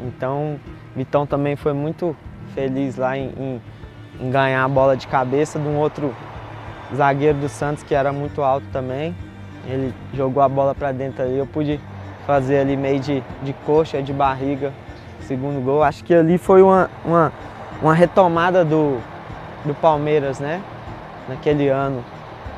Então, 0.00 0.58
Vitão 0.94 1.26
também 1.26 1.56
foi 1.56 1.72
muito 1.72 2.16
feliz 2.54 2.96
lá 2.96 3.16
em, 3.16 3.28
em 3.38 3.60
ganhar 4.20 4.64
a 4.64 4.68
bola 4.68 4.96
de 4.96 5.06
cabeça 5.06 5.58
de 5.58 5.66
um 5.66 5.76
outro 5.76 6.14
zagueiro 6.94 7.38
do 7.38 7.48
Santos 7.48 7.82
que 7.82 7.94
era 7.94 8.12
muito 8.12 8.42
alto 8.42 8.66
também. 8.72 9.14
Ele 9.66 9.94
jogou 10.14 10.42
a 10.42 10.48
bola 10.48 10.74
para 10.74 10.92
dentro 10.92 11.22
ali, 11.22 11.36
eu 11.36 11.46
pude 11.46 11.78
fazer 12.26 12.58
ali 12.58 12.76
meio 12.76 13.00
de, 13.00 13.22
de 13.42 13.52
coxa, 13.64 14.02
de 14.02 14.12
barriga, 14.12 14.72
segundo 15.22 15.62
gol. 15.64 15.82
Acho 15.82 16.04
que 16.04 16.14
ali 16.14 16.38
foi 16.38 16.62
uma, 16.62 16.90
uma, 17.04 17.32
uma 17.82 17.94
retomada 17.94 18.64
do, 18.64 18.98
do 19.64 19.74
Palmeiras, 19.74 20.38
né? 20.38 20.60
Naquele 21.28 21.68
ano. 21.68 22.04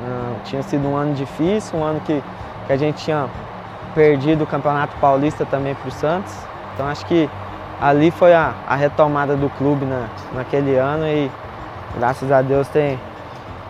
Uh, 0.00 0.36
tinha 0.44 0.62
sido 0.62 0.88
um 0.88 0.96
ano 0.96 1.14
difícil, 1.14 1.78
um 1.78 1.84
ano 1.84 2.00
que, 2.00 2.22
que 2.66 2.72
a 2.72 2.76
gente 2.76 3.04
tinha 3.04 3.28
perdido 3.94 4.44
o 4.44 4.46
Campeonato 4.46 4.96
Paulista 4.96 5.44
também 5.44 5.74
para 5.74 5.88
o 5.88 5.92
Santos. 5.92 6.32
Então 6.74 6.88
acho 6.88 7.04
que 7.06 7.28
ali 7.80 8.10
foi 8.10 8.32
a, 8.32 8.54
a 8.66 8.76
retomada 8.76 9.36
do 9.36 9.50
clube 9.50 9.84
na, 9.84 10.06
naquele 10.34 10.76
ano 10.76 11.06
e 11.06 11.30
graças 11.96 12.30
a 12.30 12.42
Deus 12.42 12.68
tem 12.68 12.98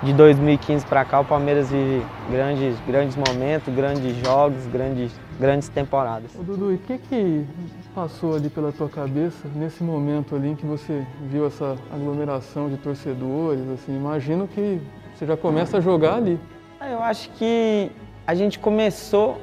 de 0.03 0.13
2015 0.15 0.87
para 0.87 1.05
cá 1.05 1.21
o 1.21 1.25
Palmeiras 1.25 1.71
vive 1.71 2.03
grandes, 2.31 2.77
grandes 2.87 3.17
momentos, 3.17 3.73
grandes 3.75 4.17
jogos, 4.25 4.67
grandes, 4.67 5.13
grandes 5.39 5.69
temporadas. 5.69 6.35
Ô, 6.39 6.43
Dudu, 6.43 6.73
e 6.73 6.77
o 6.77 6.79
que, 6.79 6.99
que 6.99 7.47
passou 7.95 8.35
ali 8.35 8.49
pela 8.49 8.73
tua 8.73 8.89
cabeça 8.89 9.47
nesse 9.55 9.83
momento 9.83 10.35
ali 10.35 10.49
em 10.49 10.57
que 10.57 10.65
você 10.65 11.07
viu 11.31 11.47
essa 11.47 11.77
aglomeração 11.93 12.71
de 12.71 12.77
torcedores? 12.79 13.69
Assim, 13.69 13.95
imagino 13.95 14.49
que 14.49 14.81
você 15.15 15.27
já 15.27 15.37
começa 15.37 15.79
a 15.79 15.81
jogar 15.81 16.15
ali. 16.15 16.41
Ah, 16.81 16.89
eu 16.89 17.03
acho 17.03 17.29
que 17.33 17.91
a 18.27 18.35
gente 18.35 18.59
começou 18.59 19.39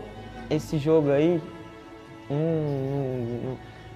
esse 0.49 0.77
jogo 0.79 1.11
aí 1.11 1.39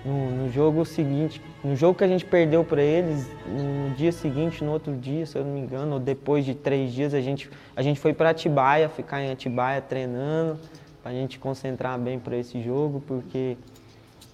no, 0.06 0.32
no, 0.32 0.52
jogo 0.52 0.86
seguinte, 0.86 1.42
no 1.64 1.76
jogo 1.76 1.98
que 1.98 2.04
a 2.04 2.08
gente 2.08 2.26
perdeu 2.26 2.64
para 2.64 2.82
eles, 2.82 3.30
no 3.46 3.94
dia 3.96 4.12
seguinte, 4.12 4.64
no 4.64 4.72
outro 4.72 4.96
dia, 4.96 5.26
se 5.26 5.38
eu 5.38 5.46
não 5.46 5.54
me 5.54 5.60
engano, 5.60 5.94
ou 5.94 6.00
depois 6.00 6.44
de 6.44 6.56
três 6.56 6.94
dias, 6.94 7.14
a 7.14 7.22
gente, 7.22 7.50
a 7.76 7.82
gente 7.82 8.00
foi 8.00 8.14
para 8.14 8.32
Atibaia, 8.32 8.90
ficar 8.90 9.22
em 9.22 9.32
Atibaia 9.32 9.82
treinando, 9.82 10.60
para 11.02 11.12
a 11.12 11.14
gente 11.14 11.40
concentrar 11.40 12.00
bem 12.00 12.20
para 12.20 12.36
esse 12.38 12.62
jogo, 12.62 13.02
porque 13.08 13.58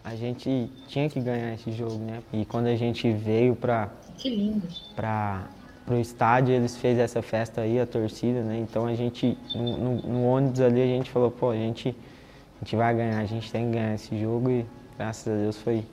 a 0.04 0.16
gente 0.16 0.72
tinha 0.88 1.10
que 1.10 1.20
ganhar 1.20 1.54
esse 1.54 1.72
jogo, 1.72 1.98
né? 1.98 2.22
E 2.32 2.46
quando 2.46 2.68
a 2.68 2.76
gente 2.76 3.12
veio 3.12 3.56
para 3.56 3.90
que 4.18 4.30
lindo 4.30 4.66
para 4.96 5.50
o 5.90 5.96
estádio, 5.96 6.54
eles 6.56 6.78
fez 6.78 6.98
essa 6.98 7.22
festa 7.22 7.62
aí, 7.62 7.80
a 7.80 7.86
torcida, 7.86 8.42
né? 8.42 8.58
Então 8.60 8.86
a 8.86 8.96
gente 8.96 9.38
no, 9.54 9.78
no, 9.78 9.96
no 10.02 10.24
ônibus 10.26 10.62
ali 10.62 10.82
a 10.82 10.86
gente 10.86 11.12
falou, 11.12 11.30
pô, 11.30 11.50
a 11.52 11.56
gente 11.56 11.90
a 11.90 12.66
gente 12.66 12.76
vai 12.76 12.96
ganhar, 12.96 13.20
a 13.20 13.26
gente 13.26 13.52
tem 13.52 13.66
que 13.66 13.74
ganhar 13.74 13.94
esse 13.94 14.18
jogo 14.20 14.50
e 14.50 14.66
graças 14.98 15.28
a 15.28 15.36
Deus 15.36 15.58
foi 15.58 15.86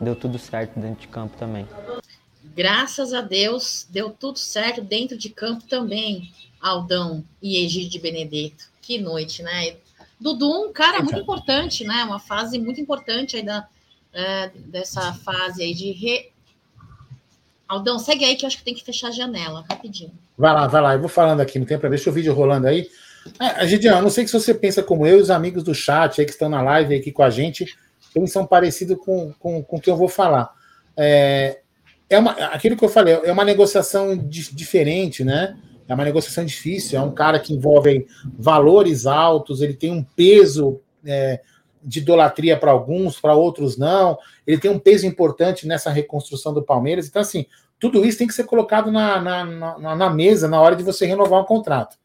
deu 0.00 0.14
tudo 0.14 0.38
certo 0.38 0.78
dentro 0.78 1.00
de 1.00 1.08
campo 1.08 1.36
também. 1.36 1.66
Graças 2.54 3.12
a 3.12 3.20
Deus 3.20 3.86
deu 3.90 4.10
tudo 4.10 4.38
certo 4.38 4.80
dentro 4.80 5.16
de 5.16 5.28
campo 5.28 5.64
também, 5.68 6.32
Aldão 6.60 7.24
e 7.42 7.64
Egídio 7.64 7.90
de 7.90 7.98
Benedetto. 7.98 8.68
Que 8.82 8.98
noite, 8.98 9.42
né? 9.42 9.76
Dudu, 10.20 10.68
um 10.68 10.72
cara 10.72 11.02
muito 11.02 11.18
importante, 11.18 11.84
né? 11.84 12.02
Uma 12.04 12.18
fase 12.18 12.58
muito 12.58 12.80
importante 12.80 13.36
aí 13.36 13.42
da, 13.42 13.68
é, 14.12 14.50
dessa 14.66 15.12
fase 15.12 15.62
aí 15.62 15.74
de 15.74 15.92
re... 15.92 16.30
Aldão, 17.68 17.98
segue 17.98 18.24
aí 18.24 18.34
que 18.34 18.44
eu 18.44 18.48
acho 18.48 18.58
que 18.58 18.64
tem 18.64 18.74
que 18.74 18.84
fechar 18.84 19.08
a 19.08 19.12
janela, 19.12 19.64
rapidinho. 19.68 20.12
Vai 20.36 20.54
lá, 20.54 20.66
vai 20.66 20.80
lá, 20.80 20.94
eu 20.94 21.00
vou 21.00 21.08
falando 21.08 21.40
aqui, 21.40 21.58
não 21.58 21.66
tem 21.66 21.78
para 21.78 21.88
ver, 21.88 21.96
deixa 21.96 22.10
o 22.10 22.12
vídeo 22.12 22.32
rolando 22.32 22.66
aí. 22.66 22.88
É, 23.38 23.66
Gideon, 23.66 24.00
não 24.00 24.10
sei 24.10 24.26
se 24.26 24.32
você 24.32 24.54
pensa 24.54 24.82
como 24.82 25.06
eu 25.06 25.18
e 25.18 25.22
os 25.22 25.30
amigos 25.30 25.62
do 25.62 25.74
chat 25.74 26.20
aí 26.20 26.24
que 26.24 26.32
estão 26.32 26.48
na 26.48 26.62
live 26.62 26.94
aqui 26.94 27.12
com 27.12 27.22
a 27.22 27.28
gente, 27.28 27.76
eles 28.18 28.32
são 28.32 28.46
parecidos 28.46 28.96
com, 28.98 29.32
com, 29.38 29.62
com 29.62 29.76
o 29.76 29.80
que 29.80 29.90
eu 29.90 29.96
vou 29.96 30.08
falar. 30.08 30.50
É, 30.96 31.60
é 32.10 32.18
uma, 32.18 32.32
aquilo 32.32 32.76
que 32.76 32.84
eu 32.84 32.88
falei, 32.88 33.14
é 33.24 33.32
uma 33.32 33.44
negociação 33.44 34.16
di, 34.16 34.54
diferente, 34.54 35.24
né? 35.24 35.56
É 35.86 35.94
uma 35.94 36.04
negociação 36.04 36.44
difícil, 36.44 36.98
é 36.98 37.02
um 37.02 37.12
cara 37.12 37.38
que 37.38 37.54
envolve 37.54 38.06
valores 38.38 39.06
altos, 39.06 39.62
ele 39.62 39.74
tem 39.74 39.90
um 39.90 40.02
peso 40.02 40.80
é, 41.04 41.40
de 41.82 42.00
idolatria 42.00 42.58
para 42.58 42.70
alguns, 42.70 43.18
para 43.18 43.34
outros 43.34 43.78
não. 43.78 44.18
Ele 44.46 44.58
tem 44.58 44.70
um 44.70 44.78
peso 44.78 45.06
importante 45.06 45.66
nessa 45.66 45.90
reconstrução 45.90 46.52
do 46.52 46.62
Palmeiras. 46.62 47.08
Então, 47.08 47.22
assim, 47.22 47.46
tudo 47.80 48.04
isso 48.04 48.18
tem 48.18 48.26
que 48.26 48.34
ser 48.34 48.44
colocado 48.44 48.90
na, 48.90 49.20
na, 49.20 49.44
na, 49.78 49.96
na 49.96 50.10
mesa 50.10 50.46
na 50.46 50.60
hora 50.60 50.76
de 50.76 50.82
você 50.82 51.06
renovar 51.06 51.40
um 51.40 51.46
contrato. 51.46 51.96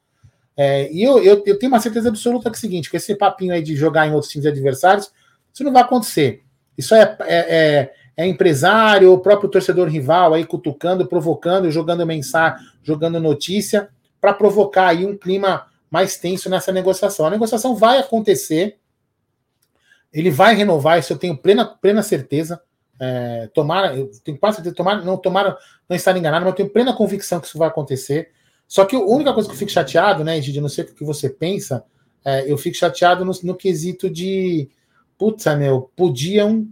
É, 0.55 0.91
e 0.91 1.01
eu, 1.01 1.21
eu, 1.23 1.43
eu, 1.45 1.57
tenho 1.57 1.71
uma 1.71 1.79
certeza 1.79 2.09
absoluta 2.09 2.49
que 2.49 2.55
é 2.55 2.57
o 2.57 2.61
seguinte: 2.61 2.89
que 2.89 2.97
esse 2.97 3.15
papinho 3.15 3.53
aí 3.53 3.61
de 3.61 3.75
jogar 3.75 4.07
em 4.07 4.13
outros 4.13 4.31
times 4.31 4.45
adversários, 4.45 5.11
isso 5.53 5.63
não 5.63 5.71
vai 5.71 5.83
acontecer. 5.83 6.43
Isso 6.77 6.95
é, 6.95 7.17
é, 7.21 7.37
é, 7.37 7.93
é 8.17 8.27
empresário, 8.27 9.13
o 9.13 9.19
próprio 9.19 9.49
torcedor 9.49 9.87
rival 9.87 10.33
aí 10.33 10.45
cutucando, 10.45 11.05
provocando, 11.05 11.69
jogando 11.69 12.05
mensagem, 12.05 12.65
jogando 12.81 13.19
notícia, 13.19 13.89
para 14.19 14.33
provocar 14.33 14.87
aí 14.87 15.05
um 15.05 15.17
clima 15.17 15.67
mais 15.91 16.17
tenso 16.17 16.49
nessa 16.49 16.71
negociação. 16.71 17.27
A 17.27 17.29
negociação 17.29 17.75
vai 17.75 17.99
acontecer, 17.99 18.77
ele 20.11 20.31
vai 20.31 20.55
renovar, 20.55 20.97
isso 20.97 21.13
eu 21.13 21.17
tenho 21.17 21.37
plena, 21.37 21.65
plena 21.65 22.01
certeza. 22.01 22.61
É, 22.99 23.49
tomara, 23.53 23.95
eu 23.95 24.09
tenho 24.23 24.37
quase 24.37 24.57
certeza, 24.57 24.75
tomara, 24.75 25.03
não, 25.03 25.17
tomara 25.17 25.57
não 25.89 25.95
estar 25.95 26.15
enganado, 26.15 26.45
mas 26.45 26.51
eu 26.51 26.57
tenho 26.57 26.69
plena 26.69 26.93
convicção 26.93 27.39
que 27.39 27.47
isso 27.47 27.57
vai 27.57 27.67
acontecer. 27.67 28.31
Só 28.67 28.85
que 28.85 28.95
a 28.95 28.99
única 28.99 29.33
coisa 29.33 29.47
que 29.47 29.53
eu 29.53 29.59
fico 29.59 29.71
chateado, 29.71 30.23
né, 30.23 30.41
Gide, 30.41 30.61
não 30.61 30.69
sei 30.69 30.83
o 30.83 30.87
que 30.87 31.03
você 31.03 31.29
pensa, 31.29 31.83
é, 32.25 32.49
eu 32.51 32.57
fico 32.57 32.77
chateado 32.77 33.25
no, 33.25 33.31
no 33.43 33.55
quesito 33.55 34.09
de, 34.09 34.69
putz, 35.23 35.45
meu, 35.55 35.89
podiam 35.95 36.67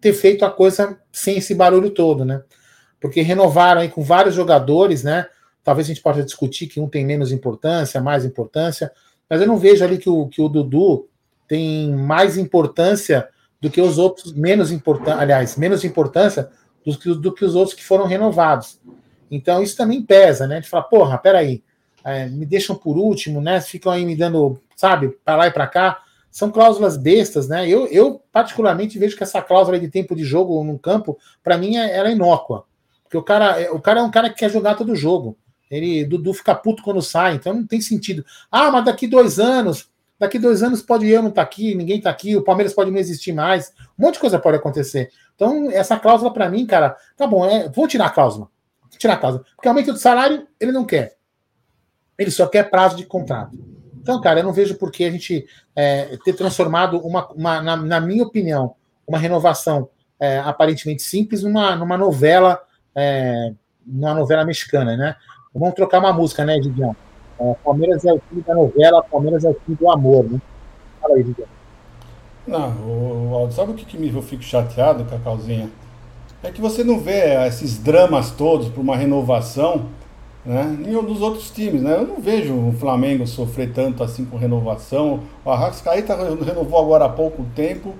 ter 0.00 0.12
feito 0.12 0.44
a 0.44 0.50
coisa 0.50 1.00
sem 1.10 1.38
esse 1.38 1.52
barulho 1.52 1.90
todo, 1.90 2.24
né? 2.24 2.44
Porque 3.00 3.22
renovaram 3.22 3.80
aí 3.80 3.88
com 3.88 4.04
vários 4.04 4.36
jogadores, 4.36 5.02
né? 5.02 5.26
Talvez 5.64 5.88
a 5.88 5.88
gente 5.88 6.00
possa 6.00 6.22
discutir 6.22 6.68
que 6.68 6.78
um 6.78 6.88
tem 6.88 7.04
menos 7.04 7.32
importância, 7.32 8.00
mais 8.00 8.24
importância, 8.24 8.92
mas 9.28 9.40
eu 9.40 9.48
não 9.48 9.56
vejo 9.56 9.84
ali 9.84 9.98
que 9.98 10.08
o, 10.08 10.28
que 10.28 10.40
o 10.40 10.48
Dudu 10.48 11.08
tem 11.48 11.90
mais 11.90 12.38
importância 12.38 13.28
do 13.60 13.68
que 13.68 13.80
os 13.80 13.98
outros, 13.98 14.32
menos 14.32 14.70
importância, 14.70 15.20
aliás, 15.20 15.56
menos 15.56 15.82
importância 15.82 16.50
do 16.86 16.96
que, 16.96 17.14
do 17.14 17.34
que 17.34 17.44
os 17.44 17.56
outros 17.56 17.74
que 17.74 17.84
foram 17.84 18.06
renovados. 18.06 18.80
Então 19.28 19.60
isso 19.60 19.76
também 19.76 20.02
pesa, 20.02 20.46
né? 20.46 20.60
De 20.60 20.68
falar, 20.68 20.84
porra, 20.84 21.18
peraí, 21.18 21.64
é, 22.04 22.28
me 22.28 22.46
deixam 22.46 22.76
por 22.76 22.96
último, 22.96 23.40
né? 23.40 23.60
Ficam 23.60 23.90
aí 23.90 24.06
me 24.06 24.14
dando, 24.14 24.60
sabe, 24.76 25.18
para 25.24 25.36
lá 25.36 25.46
e 25.48 25.50
para 25.50 25.66
cá. 25.66 26.04
São 26.30 26.50
cláusulas 26.50 26.96
bestas, 26.96 27.48
né? 27.48 27.68
Eu, 27.68 27.86
eu, 27.86 28.22
particularmente, 28.32 28.98
vejo 28.98 29.16
que 29.16 29.22
essa 29.22 29.42
cláusula 29.42 29.78
de 29.78 29.88
tempo 29.88 30.14
de 30.14 30.24
jogo 30.24 30.62
no 30.62 30.78
campo, 30.78 31.18
para 31.42 31.56
mim, 31.56 31.76
é, 31.76 31.96
ela 31.96 32.08
é 32.08 32.12
inócua. 32.12 32.64
Porque 33.02 33.16
o 33.16 33.22
cara, 33.22 33.60
é, 33.60 33.70
o 33.70 33.80
cara 33.80 34.00
é 34.00 34.02
um 34.02 34.10
cara 34.10 34.28
que 34.30 34.36
quer 34.36 34.50
jogar 34.50 34.74
todo 34.74 34.94
jogo. 34.94 35.36
Ele, 35.70 36.04
Dudu 36.04 36.32
fica 36.32 36.54
puto 36.54 36.82
quando 36.82 37.02
sai, 37.02 37.34
então 37.34 37.54
não 37.54 37.66
tem 37.66 37.80
sentido. 37.80 38.24
Ah, 38.50 38.70
mas 38.70 38.84
daqui 38.84 39.06
dois 39.06 39.38
anos, 39.38 39.90
daqui 40.18 40.38
dois 40.38 40.62
anos 40.62 40.82
pode 40.82 41.08
eu 41.08 41.22
não 41.22 41.28
estar 41.28 41.42
tá 41.42 41.46
aqui, 41.46 41.74
ninguém 41.74 42.00
tá 42.00 42.10
aqui, 42.10 42.36
o 42.36 42.42
Palmeiras 42.42 42.72
pode 42.72 42.90
não 42.90 42.98
existir 42.98 43.32
mais, 43.32 43.72
um 43.98 44.04
monte 44.04 44.14
de 44.14 44.20
coisa 44.20 44.38
pode 44.38 44.56
acontecer. 44.56 45.10
Então, 45.34 45.70
essa 45.70 45.98
cláusula, 45.98 46.32
para 46.32 46.48
mim, 46.48 46.66
cara, 46.66 46.96
tá 47.16 47.26
bom, 47.26 47.44
é, 47.44 47.68
vou 47.68 47.86
tirar 47.86 48.06
a 48.06 48.10
cláusula 48.10 48.48
tirar 48.98 49.14
a 49.14 49.18
causa. 49.18 49.44
Porque 49.54 49.68
aumento 49.68 49.92
de 49.92 50.00
salário 50.00 50.46
ele 50.60 50.72
não 50.72 50.84
quer. 50.84 51.16
Ele 52.18 52.30
só 52.30 52.46
quer 52.46 52.68
prazo 52.68 52.96
de 52.96 53.06
contrato. 53.06 53.56
Então, 54.08 54.22
cara, 54.22 54.40
eu 54.40 54.44
não 54.44 54.54
vejo 54.54 54.74
por 54.76 54.90
que 54.90 55.04
a 55.04 55.10
gente 55.10 55.46
é, 55.76 56.16
ter 56.24 56.32
transformado 56.32 56.98
uma, 57.00 57.28
uma 57.28 57.60
na, 57.60 57.76
na, 57.76 58.00
minha 58.00 58.24
opinião, 58.24 58.74
uma 59.06 59.18
renovação 59.18 59.90
é, 60.18 60.38
aparentemente 60.38 61.02
simples 61.02 61.42
numa, 61.42 61.76
numa 61.76 61.98
novela, 61.98 62.58
é, 62.94 63.52
numa 63.86 64.14
novela 64.14 64.46
mexicana, 64.46 64.96
né? 64.96 65.14
Vamos 65.52 65.74
trocar 65.74 65.98
uma 65.98 66.10
música, 66.10 66.42
né, 66.42 66.54
Gideon? 66.54 66.94
É, 67.38 67.54
Palmeiras 67.62 68.02
é 68.06 68.14
o 68.14 68.18
time 68.30 68.40
da 68.40 68.54
novela, 68.54 69.02
Palmeiras 69.02 69.44
é 69.44 69.50
o 69.50 69.54
time 69.54 69.76
do 69.76 69.90
amor, 69.90 70.24
né? 70.24 70.40
Fala 71.02 71.14
aí, 71.14 71.22
Gideon. 71.22 71.46
Não, 72.46 73.44
o, 73.44 73.50
sabe 73.50 73.72
o 73.72 73.74
que, 73.74 73.84
que 73.84 74.08
eu 74.08 74.22
fico 74.22 74.42
chateado, 74.42 75.04
Cacauzinha? 75.04 75.68
É 76.42 76.50
que 76.50 76.62
você 76.62 76.82
não 76.82 76.98
vê 76.98 77.46
esses 77.46 77.76
dramas 77.76 78.30
todos 78.30 78.70
para 78.70 78.80
uma 78.80 78.96
renovação 78.96 79.90
né? 80.48 80.78
Nenhum 80.80 81.04
dos 81.04 81.20
outros 81.20 81.50
times, 81.50 81.82
né? 81.82 81.94
Eu 81.94 82.06
não 82.06 82.22
vejo 82.22 82.54
o 82.54 82.72
Flamengo 82.72 83.26
sofrer 83.26 83.70
tanto 83.70 84.02
assim 84.02 84.24
com 84.24 84.38
renovação. 84.38 85.20
O 85.44 85.50
Arrascaeta 85.50 86.16
renovou 86.16 86.80
agora 86.80 87.04
há 87.04 87.08
pouco 87.10 87.44
tempo. 87.54 87.94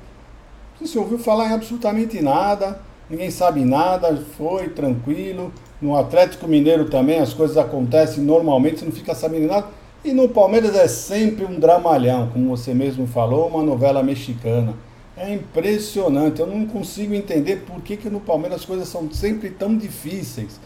Não 0.80 0.86
se 0.86 0.98
ouviu 0.98 1.18
falar 1.18 1.50
em 1.50 1.52
absolutamente 1.52 2.22
nada, 2.22 2.80
ninguém 3.10 3.30
sabe 3.30 3.66
nada, 3.66 4.16
foi 4.38 4.70
tranquilo. 4.70 5.52
No 5.78 5.94
Atlético 5.98 6.48
Mineiro 6.48 6.86
também 6.88 7.18
as 7.18 7.34
coisas 7.34 7.58
acontecem 7.58 8.24
normalmente, 8.24 8.78
você 8.78 8.86
não 8.86 8.92
fica 8.92 9.14
sabendo 9.14 9.46
nada. 9.46 9.66
E 10.02 10.12
no 10.12 10.26
Palmeiras 10.30 10.74
é 10.74 10.88
sempre 10.88 11.44
um 11.44 11.60
dramalhão, 11.60 12.30
como 12.32 12.48
você 12.56 12.72
mesmo 12.72 13.06
falou, 13.06 13.48
uma 13.48 13.62
novela 13.62 14.02
mexicana. 14.02 14.72
É 15.14 15.34
impressionante, 15.34 16.40
eu 16.40 16.46
não 16.46 16.64
consigo 16.64 17.12
entender 17.12 17.64
por 17.66 17.82
que, 17.82 17.96
que 17.96 18.08
no 18.08 18.20
Palmeiras 18.20 18.60
as 18.60 18.64
coisas 18.64 18.88
são 18.88 19.10
sempre 19.12 19.50
tão 19.50 19.76
difíceis. 19.76 20.58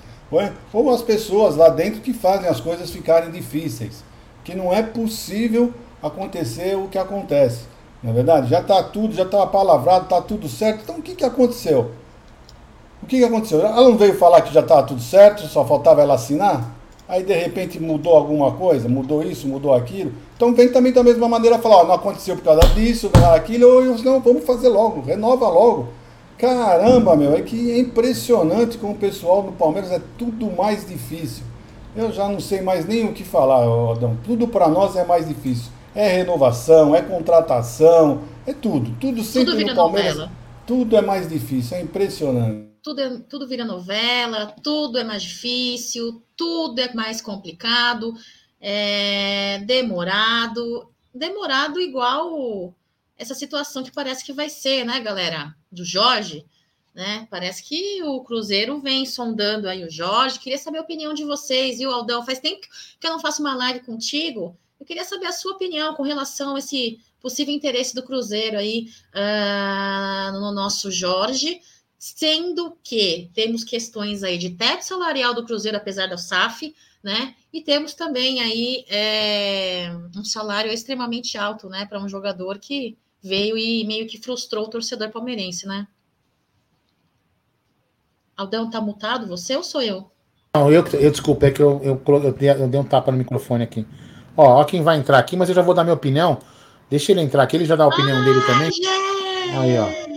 Ou 0.72 0.90
as 0.90 1.02
pessoas 1.02 1.56
lá 1.56 1.68
dentro 1.68 2.00
que 2.00 2.12
fazem 2.12 2.48
as 2.48 2.60
coisas 2.60 2.90
ficarem 2.90 3.30
difíceis. 3.30 4.02
Que 4.44 4.54
não 4.54 4.72
é 4.72 4.82
possível 4.82 5.72
acontecer 6.02 6.76
o 6.76 6.88
que 6.88 6.98
acontece. 6.98 7.64
Na 8.02 8.10
é 8.10 8.12
verdade, 8.12 8.50
já 8.50 8.60
está 8.60 8.82
tudo, 8.82 9.14
já 9.14 9.22
está 9.22 9.46
palavrado, 9.46 10.04
está 10.04 10.20
tudo 10.20 10.48
certo. 10.48 10.80
Então 10.82 10.96
o 10.96 11.02
que, 11.02 11.14
que 11.14 11.24
aconteceu? 11.24 11.92
O 13.02 13.06
que, 13.06 13.18
que 13.18 13.24
aconteceu? 13.24 13.60
Ela 13.60 13.88
não 13.88 13.96
veio 13.96 14.16
falar 14.16 14.40
que 14.42 14.52
já 14.52 14.60
estava 14.60 14.82
tudo 14.82 15.00
certo, 15.00 15.46
só 15.46 15.64
faltava 15.64 16.02
ela 16.02 16.14
assinar? 16.14 16.72
Aí 17.08 17.22
de 17.22 17.34
repente 17.34 17.78
mudou 17.80 18.14
alguma 18.14 18.52
coisa, 18.52 18.88
mudou 18.88 19.22
isso, 19.22 19.46
mudou 19.46 19.74
aquilo. 19.74 20.12
Então 20.36 20.54
vem 20.54 20.70
também 20.70 20.92
da 20.92 21.02
mesma 21.02 21.28
maneira 21.28 21.58
falar, 21.58 21.82
ó, 21.82 21.84
não 21.84 21.94
aconteceu 21.94 22.36
por 22.36 22.44
causa 22.44 22.62
disso, 22.74 23.10
aquilo, 23.34 23.68
ou 23.68 23.98
não, 23.98 24.20
vamos 24.20 24.44
fazer 24.44 24.68
logo, 24.68 25.02
renova 25.02 25.48
logo. 25.48 25.88
Caramba, 26.38 27.16
meu, 27.16 27.34
é 27.34 27.42
que 27.42 27.70
é 27.70 27.78
impressionante 27.78 28.78
como 28.78 28.94
o 28.94 28.98
pessoal 28.98 29.42
do 29.42 29.52
Palmeiras 29.52 29.92
é 29.92 30.00
tudo 30.18 30.50
mais 30.50 30.86
difícil. 30.86 31.44
Eu 31.94 32.10
já 32.10 32.28
não 32.28 32.40
sei 32.40 32.62
mais 32.62 32.86
nem 32.86 33.06
o 33.06 33.12
que 33.12 33.22
falar, 33.22 33.62
Adão. 33.92 34.18
Tudo 34.24 34.48
para 34.48 34.68
nós 34.68 34.96
é 34.96 35.04
mais 35.04 35.28
difícil. 35.28 35.70
É 35.94 36.08
renovação, 36.08 36.94
é 36.94 37.02
contratação, 37.02 38.22
é 38.46 38.52
tudo. 38.52 38.96
Tudo 38.98 39.22
sempre 39.22 39.52
tudo 39.52 39.66
no 39.66 39.74
Palmeiras. 39.74 40.14
Novela. 40.14 40.32
Tudo 40.66 40.96
é 40.96 41.02
mais 41.02 41.28
difícil, 41.28 41.76
é 41.76 41.82
impressionante. 41.82 42.72
Tudo, 42.82 43.00
é, 43.00 43.18
tudo 43.28 43.46
vira 43.46 43.64
novela, 43.64 44.54
tudo 44.62 44.98
é 44.98 45.04
mais 45.04 45.22
difícil, 45.22 46.22
tudo 46.36 46.80
é 46.80 46.92
mais 46.94 47.20
complicado, 47.20 48.14
é 48.60 49.62
demorado. 49.66 50.88
Demorado 51.14 51.80
igual 51.80 52.74
essa 53.18 53.34
situação 53.34 53.82
que 53.82 53.92
parece 53.92 54.24
que 54.24 54.32
vai 54.32 54.48
ser, 54.48 54.84
né, 54.84 54.98
galera? 55.00 55.54
Do 55.72 55.84
Jorge, 55.84 56.44
né? 56.94 57.26
Parece 57.30 57.62
que 57.62 58.02
o 58.02 58.22
Cruzeiro 58.22 58.80
vem 58.80 59.06
sondando 59.06 59.68
aí 59.68 59.84
o 59.84 59.90
Jorge. 59.90 60.38
Queria 60.38 60.58
saber 60.58 60.78
a 60.78 60.82
opinião 60.82 61.14
de 61.14 61.24
vocês, 61.24 61.78
viu, 61.78 61.90
Aldão? 61.90 62.24
Faz 62.24 62.38
tempo 62.38 62.60
que 63.00 63.06
eu 63.06 63.10
não 63.10 63.18
faço 63.18 63.40
uma 63.40 63.54
live 63.56 63.80
contigo. 63.80 64.56
Eu 64.78 64.84
queria 64.84 65.04
saber 65.04 65.26
a 65.26 65.32
sua 65.32 65.52
opinião 65.52 65.94
com 65.94 66.02
relação 66.02 66.54
a 66.54 66.58
esse 66.58 67.00
possível 67.20 67.54
interesse 67.54 67.94
do 67.94 68.02
Cruzeiro 68.02 68.58
aí 68.58 68.88
uh, 69.14 70.32
no 70.40 70.52
nosso 70.52 70.90
Jorge, 70.90 71.60
sendo 71.96 72.76
que 72.82 73.30
temos 73.32 73.62
questões 73.62 74.24
aí 74.24 74.36
de 74.36 74.50
teto 74.50 74.82
salarial 74.82 75.32
do 75.32 75.44
Cruzeiro, 75.44 75.76
apesar 75.76 76.08
da 76.08 76.18
SAF, 76.18 76.74
né? 77.02 77.34
E 77.52 77.62
temos 77.62 77.94
também 77.94 78.40
aí 78.40 78.84
é, 78.88 79.92
um 80.16 80.24
salário 80.24 80.72
extremamente 80.72 81.38
alto, 81.38 81.68
né, 81.68 81.86
para 81.86 82.02
um 82.02 82.08
jogador 82.08 82.58
que 82.58 82.96
veio 83.22 83.56
e 83.56 83.84
meio 83.86 84.06
que 84.06 84.20
frustrou 84.20 84.64
o 84.64 84.68
torcedor 84.68 85.10
palmeirense, 85.10 85.66
né? 85.66 85.86
Aldão, 88.36 88.68
tá 88.68 88.80
mutado 88.80 89.26
você 89.26 89.54
ou 89.54 89.62
sou 89.62 89.80
eu? 89.80 90.10
Não, 90.54 90.70
eu, 90.70 90.84
eu 90.94 91.10
desculpa, 91.10 91.46
é 91.46 91.50
que 91.50 91.62
eu, 91.62 91.80
eu, 91.82 92.02
eu, 92.06 92.32
dei, 92.32 92.50
eu 92.50 92.68
dei 92.68 92.80
um 92.80 92.84
tapa 92.84 93.12
no 93.12 93.18
microfone 93.18 93.62
aqui. 93.62 93.86
Ó, 94.36 94.60
ó 94.60 94.64
quem 94.64 94.82
vai 94.82 94.98
entrar 94.98 95.18
aqui, 95.18 95.36
mas 95.36 95.48
eu 95.48 95.54
já 95.54 95.62
vou 95.62 95.74
dar 95.74 95.84
minha 95.84 95.94
opinião. 95.94 96.38
Deixa 96.90 97.12
ele 97.12 97.20
entrar 97.20 97.42
aqui, 97.42 97.56
ele 97.56 97.64
já 97.64 97.76
dá 97.76 97.84
a 97.84 97.88
opinião 97.88 98.18
ah, 98.18 98.24
dele 98.24 98.40
também. 98.42 98.70
Aí, 99.56 99.78
ó. 99.78 100.12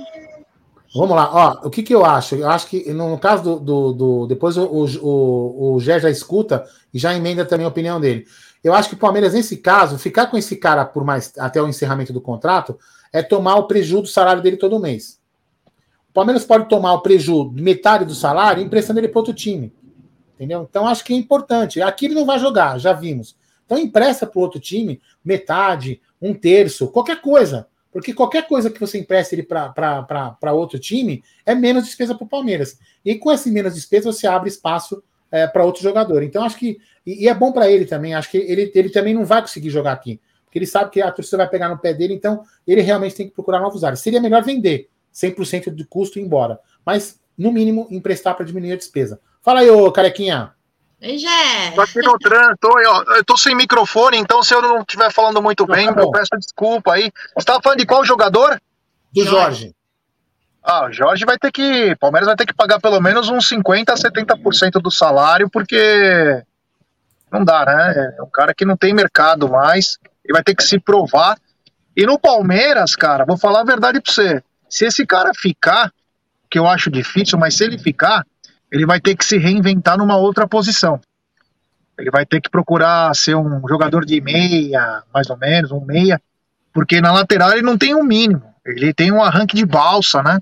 Vamos 0.94 1.16
lá, 1.16 1.30
ó, 1.32 1.68
o 1.68 1.70
que 1.70 1.84
que 1.84 1.94
eu 1.94 2.06
acho? 2.06 2.36
Eu 2.36 2.50
acho 2.50 2.68
que 2.68 2.92
no 2.94 3.18
caso 3.18 3.44
do. 3.44 3.60
do, 3.60 3.94
do 3.94 4.28
depois 4.28 4.58
o, 4.58 4.66
o, 4.66 5.76
o 5.76 5.80
Gé 5.80 6.00
já 6.00 6.10
escuta 6.10 6.66
e 6.94 7.00
já 7.00 7.14
emenda 7.14 7.46
também 7.46 7.66
a 7.66 7.70
opinião 7.70 8.00
dele. 8.00 8.26
Eu 8.64 8.74
acho 8.74 8.90
que 8.90 8.96
o 8.96 8.98
Palmeiras, 8.98 9.34
nesse 9.34 9.58
caso, 9.58 10.00
ficar 10.00 10.28
com 10.28 10.38
esse 10.38 10.56
cara 10.56 10.84
por 10.86 11.04
mais 11.04 11.32
até 11.38 11.62
o 11.62 11.68
encerramento 11.68 12.12
do 12.12 12.20
contrato 12.20 12.78
é 13.16 13.24
tomar 13.24 13.56
o 13.56 13.64
prejuízo 13.64 14.02
do 14.02 14.08
salário 14.10 14.42
dele 14.42 14.58
todo 14.58 14.78
mês. 14.78 15.22
O 16.10 16.14
Palmeiras 16.14 16.44
pode 16.44 16.68
tomar 16.68 16.94
o 16.96 17.02
prejuízo 17.02 17.50
de 17.56 17.64
metade 17.64 18.04
do 18.04 18.14
salário 18.14 18.62
emprestando 18.62 19.00
ele 19.00 19.08
para 19.08 19.20
outro 19.20 19.34
time. 19.34 19.72
Entendeu? 20.34 20.68
Então 20.70 20.86
acho 20.86 21.02
que 21.02 21.14
é 21.14 21.16
importante. 21.16 21.82
Aqui 21.82 22.08
ele 22.08 22.14
não 22.14 22.26
vai 22.26 22.40
jogar, 22.40 22.78
já 22.78 22.92
vimos. 22.92 23.38
Então 23.66 23.78
empresta 23.78 24.28
para 24.28 24.42
outro 24.42 24.60
time 24.60 25.02
metade, 25.24 26.02
um 26.22 26.34
terço, 26.34 26.90
qualquer 26.90 27.22
coisa. 27.22 27.68
Porque 27.90 28.14
qualquer 28.14 28.46
coisa 28.50 28.70
que 28.70 28.82
você 28.82 28.98
empreste 28.98 29.34
ele 29.34 29.44
para 29.44 30.52
outro 30.52 30.78
time 30.78 31.24
é 31.46 31.56
menos 31.56 31.86
despesa 31.86 32.14
para 32.14 32.26
o 32.26 32.30
Palmeiras. 32.30 32.78
E 33.06 33.16
com 33.16 33.32
esse 33.32 33.50
menos 33.50 33.76
despesa 33.76 34.12
você 34.12 34.28
abre 34.28 34.50
espaço 34.50 35.02
é, 35.32 35.48
para 35.48 35.64
outro 35.64 35.82
jogador. 35.82 36.22
Então 36.22 36.44
acho 36.44 36.58
que 36.58 36.80
e, 37.06 37.24
e 37.24 37.28
é 37.30 37.34
bom 37.34 37.54
para 37.54 37.72
ele 37.72 37.86
também. 37.86 38.14
Acho 38.14 38.30
que 38.30 38.38
ele, 38.38 38.70
ele 38.76 38.90
também 38.90 39.14
não 39.14 39.24
vai 39.24 39.40
conseguir 39.42 39.70
jogar 39.70 39.94
aqui. 39.94 40.20
Porque 40.56 40.60
ele 40.60 40.68
sabe 40.68 40.90
que 40.90 41.02
a 41.02 41.12
torcida 41.12 41.36
vai 41.36 41.50
pegar 41.50 41.68
no 41.68 41.78
pé 41.78 41.94
dele, 41.94 42.14
então 42.14 42.46
ele 42.66 42.80
realmente 42.80 43.14
tem 43.14 43.28
que 43.28 43.34
procurar 43.36 43.60
novos 43.60 43.84
áreas. 43.84 44.00
Seria 44.00 44.22
melhor 44.22 44.42
vender 44.42 44.90
100% 45.14 45.70
do 45.70 45.86
custo 45.86 46.18
e 46.18 46.22
ir 46.22 46.26
embora. 46.26 46.58
Mas, 46.86 47.20
no 47.38 47.52
mínimo, 47.52 47.90
emprestar 47.92 48.34
para 48.36 48.46
diminuir 48.46 48.72
a 48.72 48.78
despesa. 48.78 49.20
Fala 49.44 49.60
aí, 49.60 49.70
ô 49.70 49.92
carequinha. 49.92 50.54
Jé. 51.02 51.72
Tô 51.76 51.82
aqui 51.82 52.00
no 52.00 52.18
trânsito, 52.18 52.70
eu 53.18 53.26
tô 53.26 53.36
sem 53.36 53.54
microfone, 53.54 54.16
então 54.16 54.42
se 54.42 54.54
eu 54.54 54.62
não 54.62 54.80
estiver 54.80 55.12
falando 55.12 55.42
muito 55.42 55.68
bem, 55.68 55.94
tá 55.94 56.00
eu 56.00 56.10
peço 56.10 56.30
desculpa 56.40 56.94
aí. 56.94 57.12
Você 57.38 57.46
tava 57.46 57.62
falando 57.62 57.80
de 57.80 57.86
qual 57.86 58.06
jogador? 58.06 58.58
Do 59.14 59.26
Jorge. 59.26 59.76
Ah, 60.64 60.86
o 60.86 60.92
Jorge 60.94 61.26
vai 61.26 61.38
ter 61.38 61.52
que. 61.52 61.98
Palmeiras 61.98 62.28
vai 62.28 62.38
ter 62.38 62.46
que 62.46 62.54
pagar 62.54 62.80
pelo 62.80 63.02
menos 63.02 63.28
uns 63.28 63.50
50% 63.50 63.90
a 63.90 63.96
70% 63.96 64.82
do 64.82 64.90
salário, 64.90 65.50
porque 65.50 66.42
não 67.30 67.44
dá, 67.44 67.66
né? 67.66 68.16
É 68.18 68.24
um 68.24 68.30
cara 68.30 68.54
que 68.54 68.64
não 68.64 68.78
tem 68.78 68.94
mercado 68.94 69.50
mais, 69.50 70.00
ele 70.26 70.34
vai 70.34 70.44
ter 70.44 70.56
que 70.56 70.64
se 70.64 70.80
provar. 70.80 71.38
E 71.96 72.06
no 72.06 72.20
Palmeiras, 72.20 72.96
cara, 72.96 73.24
vou 73.24 73.38
falar 73.38 73.62
a 73.62 73.66
verdade 73.66 74.02
pra 74.02 74.12
você. 74.12 74.44
Se 74.68 74.86
esse 74.86 75.06
cara 75.06 75.32
ficar, 75.34 75.94
que 76.50 76.60
eu 76.60 76.68
acho 76.68 76.90
difícil, 76.90 77.38
mas 77.38 77.56
se 77.56 77.64
ele 77.64 77.78
ficar, 77.78 78.26
ele 78.72 78.86
vai 78.86 79.00
ter 79.00 79.16
que 79.16 79.24
se 79.24 79.38
reinventar 79.38 79.98
numa 79.98 80.18
outra 80.18 80.48
posição. 80.48 81.00
Ele 81.98 82.12
vai 82.12 82.26
ter 82.26 82.42
que 82.42 82.50
procurar 82.50 83.16
ser 83.16 83.36
um 83.36 83.62
jogador 83.70 84.04
de 84.04 84.20
meia, 84.20 85.04
mais 85.14 85.30
ou 85.30 85.38
menos, 85.38 85.72
um 85.72 85.80
meia, 85.80 86.20
porque 86.74 87.00
na 87.00 87.14
lateral 87.14 87.52
ele 87.52 87.62
não 87.62 87.78
tem 87.78 87.96
um 87.96 88.04
mínimo. 88.04 88.44
Ele 88.66 88.94
tem 88.94 89.12
um 89.12 89.24
arranque 89.24 89.56
de 89.56 89.66
balsa, 89.66 90.22
né? 90.22 90.40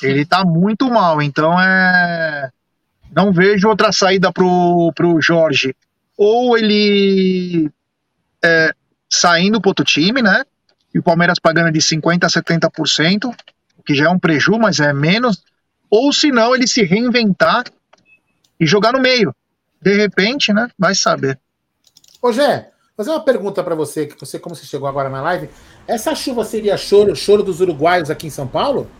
Ele 0.00 0.24
tá 0.24 0.44
muito 0.44 0.88
mal, 0.88 1.20
então 1.20 1.58
é. 1.60 2.50
Não 3.14 3.32
vejo 3.32 3.68
outra 3.68 3.92
saída 3.92 4.32
pro, 4.32 4.92
pro 4.94 5.20
Jorge 5.20 5.74
ou 6.16 6.56
ele 6.56 7.70
é, 8.42 8.72
saindo 9.12 9.60
para 9.60 9.70
outro 9.70 9.84
time, 9.84 10.22
né? 10.22 10.42
E 10.94 10.98
o 10.98 11.02
Palmeiras 11.02 11.38
pagando 11.38 11.70
de 11.70 11.78
50% 11.80 12.24
a 12.24 12.28
70%, 12.28 13.34
que 13.84 13.94
já 13.94 14.06
é 14.06 14.08
um 14.08 14.18
prejuízo, 14.18 14.60
mas 14.60 14.80
é 14.80 14.92
menos. 14.92 15.44
Ou 15.90 16.12
se 16.12 16.32
não, 16.32 16.54
ele 16.54 16.66
se 16.66 16.82
reinventar 16.82 17.64
e 18.58 18.66
jogar 18.66 18.92
no 18.92 19.00
meio. 19.00 19.34
De 19.80 19.94
repente, 19.94 20.52
né? 20.52 20.68
Vai 20.78 20.94
saber. 20.94 21.38
Ô, 22.20 22.32
Gé, 22.32 22.70
fazer 22.96 23.10
uma 23.10 23.24
pergunta 23.24 23.62
para 23.62 23.74
você, 23.74 24.06
que 24.06 24.18
você, 24.18 24.38
como 24.38 24.54
você 24.54 24.64
chegou 24.64 24.88
agora 24.88 25.10
na 25.10 25.20
live. 25.20 25.50
Essa 25.86 26.14
chuva 26.14 26.44
seria 26.44 26.76
choro, 26.76 27.14
choro 27.14 27.42
dos 27.42 27.60
uruguaios 27.60 28.10
aqui 28.10 28.28
em 28.28 28.30
São 28.30 28.46
Paulo? 28.46 28.90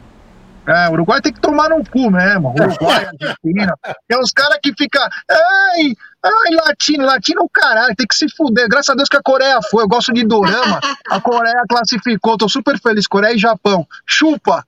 É, 0.66 0.88
o 0.88 0.92
Uruguai 0.92 1.20
tem 1.20 1.32
que 1.32 1.40
tomar 1.40 1.68
no 1.70 1.84
cu 1.84 2.10
mesmo. 2.10 2.50
Uruguai, 2.50 3.06
Argentina. 3.06 3.74
É 4.08 4.18
os 4.18 4.30
caras 4.30 4.58
que 4.62 4.72
ficam. 4.76 5.02
Ai, 5.02 5.92
ai, 6.24 6.54
latino, 6.66 7.04
latino 7.04 7.40
é 7.40 7.44
o 7.44 7.48
caralho, 7.48 7.96
tem 7.96 8.06
que 8.06 8.14
se 8.14 8.26
fuder. 8.36 8.68
Graças 8.68 8.90
a 8.90 8.94
Deus 8.94 9.08
que 9.08 9.16
a 9.16 9.22
Coreia 9.22 9.58
foi. 9.70 9.82
Eu 9.82 9.88
gosto 9.88 10.12
de 10.12 10.24
dorama. 10.24 10.80
A 11.10 11.20
Coreia 11.20 11.62
classificou, 11.68 12.36
tô 12.36 12.48
super 12.48 12.78
feliz. 12.80 13.06
Coreia 13.06 13.34
e 13.34 13.38
Japão. 13.38 13.86
Chupa! 14.06 14.64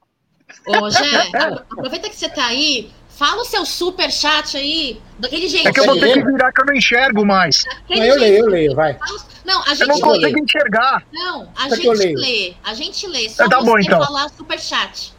Ô, 0.66 0.90
Gé, 0.90 1.30
aproveita 1.70 2.08
que 2.08 2.16
você 2.16 2.28
tá 2.28 2.46
aí, 2.46 2.90
Fala 3.16 3.42
o 3.42 3.44
seu 3.44 3.64
super 3.64 4.10
chat 4.10 4.56
aí, 4.56 5.00
daquele 5.20 5.48
jeito. 5.48 5.68
É 5.68 5.72
que 5.72 5.78
eu 5.78 5.84
vou 5.84 5.98
ter 6.00 6.14
que 6.14 6.24
virar 6.24 6.50
que 6.52 6.60
eu 6.62 6.66
não 6.66 6.74
enxergo 6.74 7.24
mais. 7.24 7.64
Não, 7.88 7.96
eu 8.02 8.16
leio, 8.18 8.38
eu 8.40 8.46
leio, 8.46 8.74
vai. 8.74 8.98
Não, 9.44 9.62
a 9.62 9.70
Eu 9.70 9.74
gente 9.76 9.86
não 9.86 9.94
lê. 9.94 10.00
consigo 10.00 10.38
enxergar. 10.40 11.02
Não, 11.12 11.48
a 11.56 11.68
Só 11.68 11.76
eu 11.76 11.94
gente 11.94 12.16
lê. 12.16 12.54
A 12.64 12.74
gente 12.74 13.06
lê. 13.06 13.28
Só 13.28 13.48
Tá 13.48 13.60
você 13.60 13.66
bom, 13.66 13.78
então. 13.78 14.04
falar 14.04 14.28
super 14.30 14.58
chat. 14.58 15.13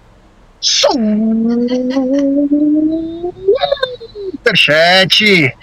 Superchat. 4.42 5.56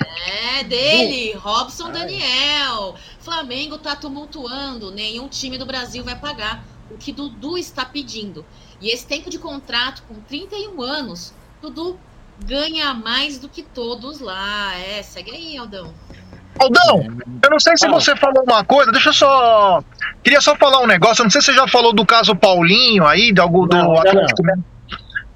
É 0.61 0.63
dele, 0.65 1.33
Robson 1.35 1.91
Daniel. 1.91 2.95
Flamengo 3.19 3.79
tá 3.79 3.97
tumultuando, 3.97 4.93
nenhum 4.93 5.27
time 5.29 5.59
do 5.59 5.67
Brasil 5.67 6.05
vai 6.05 6.15
pagar 6.15 6.63
o 6.89 6.97
que 6.97 7.13
Dudu 7.13 7.59
está 7.59 7.85
pedindo. 7.85 8.45
E 8.81 8.91
esse 8.91 9.05
tempo 9.07 9.29
de 9.29 9.39
contrato 9.39 10.05
com 10.09 10.15
31 10.15 10.81
anos, 10.81 11.35
Dudu 11.61 11.99
ganha 12.45 12.95
mais 12.95 13.39
do 13.39 13.49
que 13.49 13.63
todos 13.63 14.21
lá. 14.21 14.73
É, 14.79 15.03
segue 15.03 15.33
aí, 15.33 15.57
Aldão. 15.57 15.93
Aldão, 16.61 17.19
eu 17.43 17.51
não 17.51 17.59
sei 17.59 17.77
se 17.77 17.89
você 17.89 18.15
falou 18.15 18.45
uma 18.45 18.65
coisa, 18.65 18.93
deixa 18.93 19.09
eu 19.09 19.15
só. 19.15 19.83
Queria 20.23 20.41
só 20.41 20.55
falar 20.55 20.81
um 20.81 20.87
negócio. 20.87 21.23
Eu 21.23 21.25
não 21.25 21.31
sei 21.31 21.41
se 21.41 21.47
você 21.47 21.55
já 21.55 21.67
falou 21.67 21.93
do 21.93 22.07
caso 22.07 22.37
Paulinho 22.37 23.05
aí, 23.05 23.33
de 23.33 23.41
algo 23.41 23.67
do 23.67 23.77
Não, 23.77 23.97
Atlético. 23.97 24.43
Mineiro. 24.43 24.72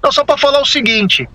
Não, 0.01 0.11
só 0.11 0.23
para 0.23 0.37
falar 0.37 0.61
o 0.61 0.65
seguinte: 0.65 1.27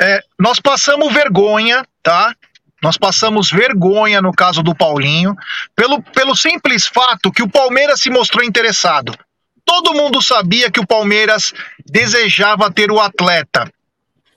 é, 0.00 0.20
nós 0.38 0.60
passamos 0.60 1.12
vergonha, 1.12 1.86
tá? 2.02 2.34
Nós 2.82 2.96
passamos 2.96 3.50
vergonha 3.50 4.20
no 4.20 4.32
caso 4.32 4.62
do 4.62 4.74
Paulinho, 4.74 5.34
pelo, 5.74 6.02
pelo 6.02 6.36
simples 6.36 6.86
fato 6.86 7.32
que 7.32 7.42
o 7.42 7.48
Palmeiras 7.48 8.00
se 8.00 8.10
mostrou 8.10 8.44
interessado. 8.44 9.16
Todo 9.64 9.94
mundo 9.94 10.22
sabia 10.22 10.70
que 10.70 10.78
o 10.78 10.86
Palmeiras 10.86 11.52
desejava 11.84 12.70
ter 12.70 12.90
o 12.90 13.00
atleta. 13.00 13.68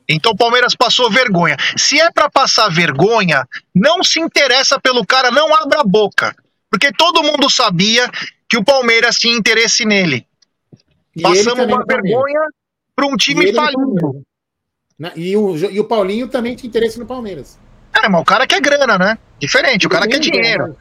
Então 0.08 0.32
o 0.32 0.38
Palmeiras 0.38 0.74
passou 0.74 1.12
vergonha. 1.12 1.56
Se 1.78 2.00
é 2.00 2.12
para 2.12 2.30
passar 2.30 2.70
vergonha, 2.70 3.48
não 3.76 4.04
se 4.04 4.20
interessa 4.20 4.80
pelo 4.80 5.06
cara, 5.06 5.30
não 5.30 5.54
abra 5.54 5.82
a 5.82 5.84
boca. 5.84 6.36
Porque 6.72 6.92
todo 6.92 7.22
mundo 7.22 7.50
sabia 7.50 8.10
que 8.50 8.58
o 8.58 8.64
Palmeiras 8.64 9.18
tinha 9.18 9.38
interesse 9.38 9.86
nele. 9.86 10.26
E 11.16 11.22
Passamos 11.22 11.66
uma 11.66 11.86
vergonha 11.86 12.42
para 13.00 13.08
um 13.08 13.14
E 13.14 13.18
time 13.18 13.41
ele 13.43 13.52
no 13.52 13.58
falido. 13.64 14.24
Né? 14.97 15.12
E 15.16 15.36
o, 15.38 15.56
e 15.56 15.80
o 15.80 15.86
Paulinho 15.86 16.28
também 16.28 16.56
tinha 16.56 16.68
interesse 16.68 17.00
no 17.00 17.06
Palmeiras. 17.06 17.58
É, 17.93 18.08
mas 18.10 18.22
o 18.22 18.26
cara 18.26 18.45
quer 18.45 18.60
grana, 18.62 18.97
né? 18.97 19.18
Diferente, 19.39 19.88
o 19.88 19.89
cara 19.89 20.08
quer 20.08 20.20
dinheiro. 20.20 20.76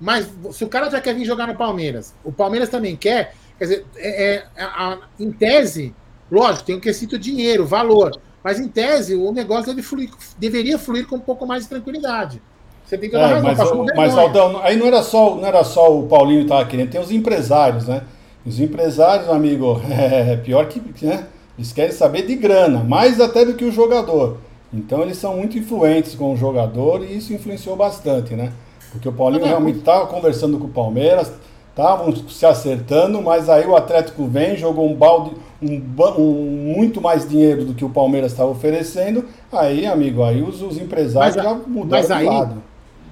Mas 0.00 0.28
se 0.52 0.64
o 0.64 0.68
cara 0.68 0.90
já 0.90 1.00
quer 1.00 1.14
vir 1.14 1.24
jogar 1.24 1.46
no 1.46 1.54
Palmeiras, 1.54 2.14
o 2.24 2.32
Palmeiras 2.32 2.68
também 2.68 2.96
quer, 2.96 3.34
quer 3.58 3.64
dizer, 3.64 3.86
é, 3.96 4.34
é, 4.56 4.62
a- 4.62 4.92
a- 4.92 4.98
em 5.18 5.30
tese, 5.32 5.94
lógico, 6.30 6.64
tem 6.66 6.76
o 6.76 6.80
quesito 6.80 7.18
dinheiro, 7.18 7.64
valor. 7.66 8.10
Mas 8.44 8.58
em 8.58 8.68
tese, 8.68 9.14
o 9.14 9.32
negócio 9.32 9.66
deve 9.66 9.82
fluir- 9.82 10.10
deveria 10.36 10.78
fluir 10.78 11.06
com 11.06 11.16
um 11.16 11.20
pouco 11.20 11.46
mais 11.46 11.62
de 11.62 11.68
tranquilidade. 11.68 12.42
Você 12.84 12.98
tem 12.98 13.08
que 13.08 13.16
dar 13.16 13.30
É, 13.30 13.34
razão, 13.34 13.42
mas, 13.42 13.58
o- 13.60 13.64
vergonha. 13.64 13.92
mas 13.96 14.18
Aldão, 14.18 14.60
aí 14.62 14.76
não 14.76 14.86
era 14.86 15.02
só, 15.02 15.36
não 15.36 15.46
era 15.46 15.62
só 15.64 15.96
o 15.96 16.06
Paulinho 16.08 16.40
que 16.40 16.44
estava 16.46 16.66
querendo, 16.66 16.90
tem 16.90 17.00
os 17.00 17.10
empresários, 17.12 17.86
né? 17.86 18.02
Os 18.44 18.58
empresários, 18.58 19.28
amigo, 19.30 19.80
é 19.88 20.36
pior 20.36 20.66
que, 20.66 20.82
né? 21.06 21.26
Eles 21.58 21.72
querem 21.72 21.92
saber 21.92 22.26
de 22.26 22.34
grana, 22.36 22.82
mais 22.82 23.20
até 23.20 23.44
do 23.44 23.54
que 23.54 23.64
o 23.64 23.72
jogador. 23.72 24.38
Então 24.72 25.02
eles 25.02 25.18
são 25.18 25.36
muito 25.36 25.58
influentes 25.58 26.14
com 26.14 26.32
o 26.32 26.36
jogador 26.36 27.04
e 27.04 27.16
isso 27.16 27.32
influenciou 27.32 27.76
bastante, 27.76 28.34
né? 28.34 28.52
Porque 28.90 29.08
o 29.08 29.12
Paulinho 29.12 29.42
não. 29.42 29.48
realmente 29.48 29.78
estava 29.80 30.06
conversando 30.06 30.58
com 30.58 30.64
o 30.66 30.70
Palmeiras, 30.70 31.30
estavam 31.70 32.14
se 32.28 32.44
acertando, 32.46 33.20
mas 33.22 33.48
aí 33.48 33.66
o 33.66 33.76
Atlético 33.76 34.26
vem, 34.26 34.56
jogou 34.56 34.88
um 34.90 34.94
balde, 34.94 35.32
um, 35.62 35.80
um- 36.18 36.74
muito 36.76 37.00
mais 37.00 37.28
dinheiro 37.28 37.64
do 37.66 37.74
que 37.74 37.84
o 37.84 37.90
Palmeiras 37.90 38.32
estava 38.32 38.50
oferecendo. 38.50 39.26
Aí, 39.50 39.86
amigo, 39.86 40.22
aí 40.22 40.42
os, 40.42 40.60
os 40.62 40.76
empresários 40.78 41.36
Mas 41.36 41.44
já 41.44 41.54
mudaram 41.54 41.88
mas 42.02 42.06
de 42.06 42.12
aí- 42.12 42.26
lado. 42.26 42.62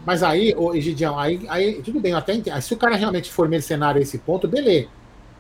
Mas 0.05 0.23
aí, 0.23 0.55
ô, 0.57 0.75
Egidião, 0.75 1.19
aí, 1.19 1.41
aí 1.47 1.75
tudo 1.83 2.01
bem, 2.01 2.15
até 2.15 2.35
entendo. 2.35 2.59
Se 2.63 2.73
o 2.73 2.77
cara 2.77 2.97
realmente 2.97 3.31
for 3.31 3.47
mercenário 3.49 3.99
a 3.99 4.03
esse 4.03 4.17
ponto, 4.17 4.49
beleza. 4.49 4.89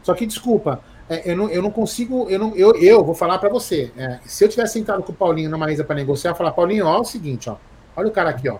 Só 0.02 0.12
que, 0.12 0.26
desculpa, 0.26 0.80
é, 1.10 1.32
eu, 1.32 1.36
não, 1.36 1.50
eu 1.50 1.60
não 1.60 1.72
consigo. 1.72 2.28
Eu, 2.30 2.38
não, 2.38 2.54
eu, 2.54 2.72
eu 2.76 3.04
vou 3.04 3.16
falar 3.16 3.36
pra 3.38 3.48
você. 3.48 3.90
é, 3.96 4.20
se 4.24 4.44
eu 4.44 4.48
tivesse 4.48 4.74
sentado 4.74 5.02
com 5.02 5.10
o 5.10 5.14
Paulinho 5.14 5.50
numa 5.50 5.66
mesa 5.66 5.82
pra 5.82 5.96
negociar, 5.96 6.36
falar, 6.36 6.52
Paulinho, 6.52 6.86
ó, 6.86 6.98
é 6.98 7.00
o 7.00 7.04
seguinte, 7.04 7.50
ó. 7.50 7.56
Olha 7.96 8.06
o 8.06 8.12
cara 8.12 8.30
aqui, 8.30 8.48
ó. 8.48 8.58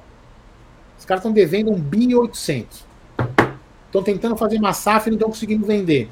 Os 0.98 1.04
caras 1.04 1.20
estão 1.20 1.32
devendo 1.32 1.70
um 1.70 1.78
bi 1.80 2.08
e 2.08 2.16
800. 2.16 2.84
Estão 3.86 4.02
tentando 4.02 4.36
fazer 4.36 4.58
uma 4.58 4.72
SAF 4.72 5.06
e 5.06 5.10
não 5.10 5.16
estão 5.16 5.28
conseguindo 5.28 5.64
vender. 5.64 6.10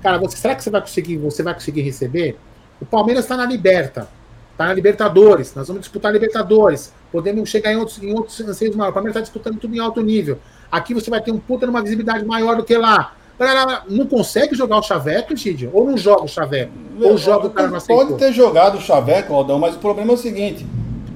Cara, 0.00 0.16
você, 0.16 0.36
será 0.36 0.54
que 0.54 0.62
você 0.62 0.70
vai 0.70 0.80
conseguir, 0.80 1.16
você 1.16 1.42
vai 1.42 1.54
conseguir 1.54 1.82
receber? 1.82 2.38
O 2.80 2.86
Palmeiras 2.86 3.24
está 3.24 3.36
na 3.36 3.44
Liberta. 3.44 4.08
Está 4.52 4.66
na 4.66 4.74
Libertadores. 4.74 5.54
Nós 5.56 5.66
vamos 5.66 5.82
disputar 5.82 6.12
Libertadores. 6.12 6.94
Podemos 7.10 7.50
chegar 7.50 7.72
em 7.72 7.76
outros, 7.76 8.00
em 8.00 8.12
outros 8.14 8.40
anseios 8.40 8.76
maiores. 8.76 8.92
O 8.92 8.94
Palmeiras 8.94 9.16
está 9.16 9.20
disputando 9.22 9.58
tudo 9.58 9.74
em 9.74 9.80
alto 9.80 10.00
nível. 10.00 10.38
Aqui 10.70 10.94
você 10.94 11.10
vai 11.10 11.20
ter 11.20 11.32
um 11.32 11.38
puta 11.38 11.66
numa 11.66 11.82
visibilidade 11.82 12.24
maior 12.24 12.56
do 12.56 12.62
que 12.62 12.76
lá. 12.76 13.16
Não 13.88 14.06
consegue 14.06 14.54
jogar 14.54 14.78
o 14.78 14.82
Chaveco, 14.82 15.34
Gidio? 15.36 15.70
Ou 15.72 15.84
não 15.86 15.96
joga 15.96 16.24
o 16.24 16.28
Chaveco? 16.28 16.72
Ou 17.00 17.16
joga 17.16 17.46
o 17.46 17.50
cara 17.50 17.68
não 17.68 17.76
aceitou? 17.76 18.06
Pode 18.06 18.18
ter 18.18 18.32
jogado 18.32 18.78
o 18.78 18.80
Chaveco, 18.80 19.32
Aldão, 19.34 19.58
mas 19.58 19.74
o 19.74 19.78
problema 19.78 20.12
é 20.12 20.14
o 20.14 20.18
seguinte: 20.18 20.66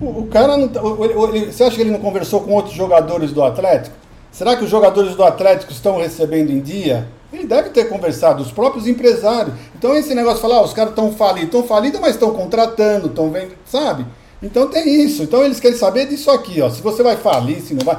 o, 0.00 0.20
o 0.20 0.26
cara 0.28 0.56
não. 0.56 0.68
tá- 0.68 0.82
o- 0.82 1.00
o- 1.00 1.34
ele- 1.36 1.52
você 1.52 1.64
acha 1.64 1.76
que 1.76 1.82
ele 1.82 1.90
não 1.90 2.00
conversou 2.00 2.40
com 2.40 2.52
outros 2.52 2.74
jogadores 2.74 3.32
do 3.32 3.42
Atlético? 3.42 3.94
Será 4.32 4.56
que 4.56 4.64
os 4.64 4.70
jogadores 4.70 5.14
do 5.14 5.22
Atlético 5.22 5.70
estão 5.70 5.98
recebendo 5.98 6.50
em 6.50 6.60
dia? 6.60 7.06
Ele 7.32 7.46
deve 7.46 7.70
ter 7.70 7.88
conversado, 7.88 8.42
os 8.42 8.50
próprios 8.50 8.86
empresários. 8.86 9.54
Então 9.76 9.94
esse 9.96 10.14
negócio 10.14 10.36
de 10.36 10.42
falar, 10.42 10.56
ah, 10.56 10.62
os 10.64 10.72
caras 10.72 10.90
estão 10.90 11.12
falidos, 11.12 11.46
estão 11.46 11.62
falidos, 11.64 12.00
mas 12.00 12.10
estão 12.14 12.30
contratando, 12.32 13.08
estão 13.08 13.30
vendo, 13.30 13.52
sabe? 13.66 14.06
Então 14.42 14.68
tem 14.68 15.02
isso. 15.04 15.22
Então 15.22 15.44
eles 15.44 15.60
querem 15.60 15.76
saber 15.76 16.06
disso 16.06 16.30
aqui, 16.30 16.60
ó. 16.62 16.70
Se 16.70 16.80
você 16.80 17.02
vai 17.02 17.16
falir, 17.16 17.60
se 17.60 17.74
não 17.74 17.84
vai. 17.84 17.98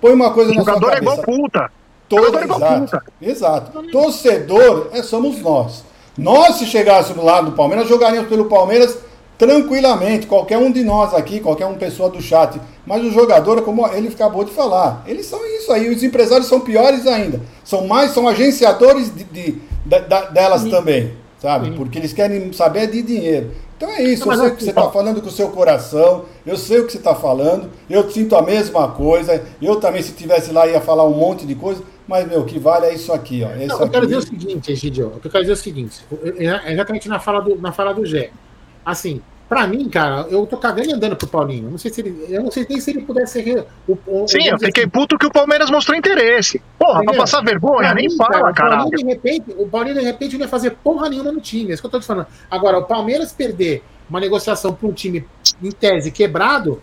Põe 0.00 0.12
uma 0.12 0.30
coisa 0.32 0.50
O 0.50 0.54
na 0.54 0.62
sua 0.64 0.74
jogador 0.74 0.92
é 0.92 1.00
cabeça. 1.00 1.20
igual 1.22 1.38
puta. 1.40 1.70
Todo, 2.16 2.38
é 2.38 2.44
exato, 2.44 3.02
exato. 3.20 3.82
Torcedor 3.90 4.88
é, 4.92 5.02
somos 5.02 5.38
nós. 5.40 5.84
Nós, 6.16 6.56
se 6.56 6.66
chegássemos 6.66 7.24
lá 7.24 7.40
do 7.40 7.52
Palmeiras, 7.52 7.88
jogaríamos 7.88 8.28
pelo 8.28 8.44
Palmeiras 8.46 8.98
tranquilamente. 9.38 10.26
Qualquer 10.26 10.58
um 10.58 10.70
de 10.70 10.84
nós 10.84 11.14
aqui, 11.14 11.40
qualquer 11.40 11.66
um 11.66 11.74
pessoa 11.74 12.08
do 12.10 12.20
chat. 12.20 12.60
Mas 12.86 13.02
o 13.04 13.10
jogador, 13.10 13.58
é 13.58 13.62
como 13.62 13.86
ele 13.88 14.08
acabou 14.08 14.44
de 14.44 14.52
falar, 14.52 15.02
eles 15.06 15.26
são 15.26 15.44
isso 15.46 15.72
aí. 15.72 15.88
Os 15.88 16.02
empresários 16.02 16.46
são 16.48 16.60
piores 16.60 17.06
ainda. 17.06 17.40
São 17.64 17.86
mais, 17.86 18.12
são 18.12 18.28
agenciadores 18.28 19.14
de, 19.14 19.24
de- 19.24 19.58
da- 19.84 19.98
da- 20.00 20.26
delas 20.26 20.64
também, 20.64 21.14
sabe? 21.40 21.72
Porque 21.72 21.98
eles 21.98 22.12
querem 22.12 22.52
saber 22.52 22.88
de 22.88 23.02
dinheiro. 23.02 23.50
Então 23.76 23.90
é 23.90 24.02
isso, 24.04 24.30
eu 24.30 24.36
sei 24.36 24.46
assim, 24.46 24.54
que 24.54 24.62
você 24.62 24.70
está 24.70 24.88
falando 24.90 25.20
com 25.20 25.26
o 25.26 25.30
seu 25.32 25.48
coração, 25.48 26.26
eu 26.46 26.56
sei 26.56 26.78
o 26.78 26.86
que 26.86 26.92
você 26.92 26.98
está 26.98 27.16
falando, 27.16 27.68
eu 27.90 28.08
sinto 28.08 28.36
a 28.36 28.42
mesma 28.42 28.86
coisa, 28.86 29.42
eu 29.60 29.74
também, 29.80 30.00
se 30.02 30.12
tivesse 30.12 30.52
lá, 30.52 30.68
ia 30.68 30.80
falar 30.80 31.02
um 31.02 31.14
monte 31.14 31.44
de 31.44 31.56
coisa, 31.56 31.82
mas, 32.06 32.26
meu, 32.28 32.40
o 32.40 32.44
que 32.44 32.58
vale 32.58 32.86
é 32.86 32.94
isso 32.94 33.12
aqui, 33.12 33.42
ó. 33.44 33.50
É 33.50 33.64
isso 33.64 33.68
Não, 33.68 33.80
eu 33.80 33.90
quero 33.90 34.04
aqui. 34.04 34.14
dizer 34.14 34.16
o 34.16 34.22
seguinte, 34.22 34.72
Egidio. 34.72 35.06
O 35.08 35.20
que 35.20 35.26
eu 35.26 35.30
quero 35.30 35.44
dizer 35.44 35.52
é 35.52 35.54
o 35.54 35.58
seguinte. 35.58 36.04
é 36.38 36.72
Exatamente 36.72 37.08
na 37.08 37.18
fala 37.18 37.40
do, 37.40 37.56
na 37.60 37.72
fala 37.72 37.92
do 37.94 38.04
Gé. 38.04 38.30
Assim, 38.84 39.20
pra 39.48 39.66
mim, 39.66 39.88
cara, 39.88 40.26
eu 40.28 40.46
tô 40.46 40.56
cagando 40.56 40.88
e 40.88 40.92
andando 40.92 41.14
pro 41.16 41.28
Paulinho. 41.28 41.66
Eu 41.66 41.70
não 41.70 41.78
sei 41.78 41.92
se 41.92 42.00
ele. 42.00 42.26
Eu 42.28 42.42
não 42.42 42.50
sei 42.50 42.66
nem 42.68 42.80
se 42.80 42.90
ele 42.90 43.02
pudesse 43.02 43.42
ser. 43.42 43.66
O, 43.86 43.96
o, 44.06 44.26
Sim, 44.28 44.48
eu 44.48 44.58
fiquei 44.58 44.84
assim, 44.84 44.90
puto 44.90 45.16
que 45.18 45.26
o 45.26 45.30
Palmeiras 45.30 45.70
mostrou 45.70 45.96
interesse. 45.96 46.60
Porra, 46.78 46.94
pra 46.94 47.02
Entendeu? 47.04 47.20
passar 47.20 47.42
vergonha, 47.42 47.88
pra 47.88 47.94
nem 47.94 48.08
mim, 48.08 48.16
fala, 48.16 48.52
cara, 48.52 48.74
o. 48.84 48.90
Paulinho, 48.90 48.96
de 48.98 49.04
repente, 49.04 49.44
o 49.56 49.68
Paulinho, 49.68 49.94
de 49.94 50.02
repente, 50.02 50.34
não 50.34 50.42
ia 50.44 50.48
fazer 50.48 50.70
porra 50.82 51.08
nenhuma 51.08 51.30
no 51.32 51.40
time. 51.40 51.70
É 51.70 51.74
isso 51.74 51.82
que 51.82 51.86
eu 51.86 51.90
tô 51.90 52.00
te 52.00 52.06
falando. 52.06 52.26
Agora, 52.50 52.78
o 52.78 52.84
Palmeiras 52.84 53.32
perder 53.32 53.82
uma 54.10 54.18
negociação 54.20 54.74
pra 54.74 54.88
um 54.88 54.92
time, 54.92 55.24
em 55.62 55.70
tese, 55.70 56.10
quebrado, 56.10 56.82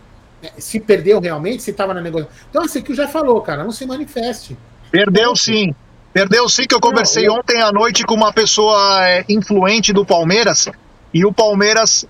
se 0.58 0.80
perdeu 0.80 1.20
realmente, 1.20 1.62
se 1.62 1.74
tava 1.74 1.94
na 1.94 2.02
negociação. 2.02 2.36
Então, 2.50 2.64
assim, 2.64 2.82
que 2.82 2.92
o 2.92 2.96
já 2.96 3.08
falou, 3.08 3.42
cara, 3.42 3.64
não 3.64 3.72
se 3.72 3.86
manifeste. 3.86 4.58
Perdeu 4.92 5.36
sim. 5.36 5.74
Perdeu 6.14 6.50
sim, 6.50 6.66
que 6.66 6.74
eu 6.74 6.80
conversei 6.80 7.26
Não, 7.28 7.36
eu- 7.36 7.40
ontem 7.40 7.62
à 7.62 7.72
noite 7.72 8.04
com 8.04 8.16
uma 8.16 8.34
pessoa 8.34 9.08
é, 9.08 9.26
influente 9.30 9.94
do 9.94 10.06
Palmeiras 10.06 10.68
e 11.14 11.26
o 11.26 11.32
Palmeiras 11.32 12.06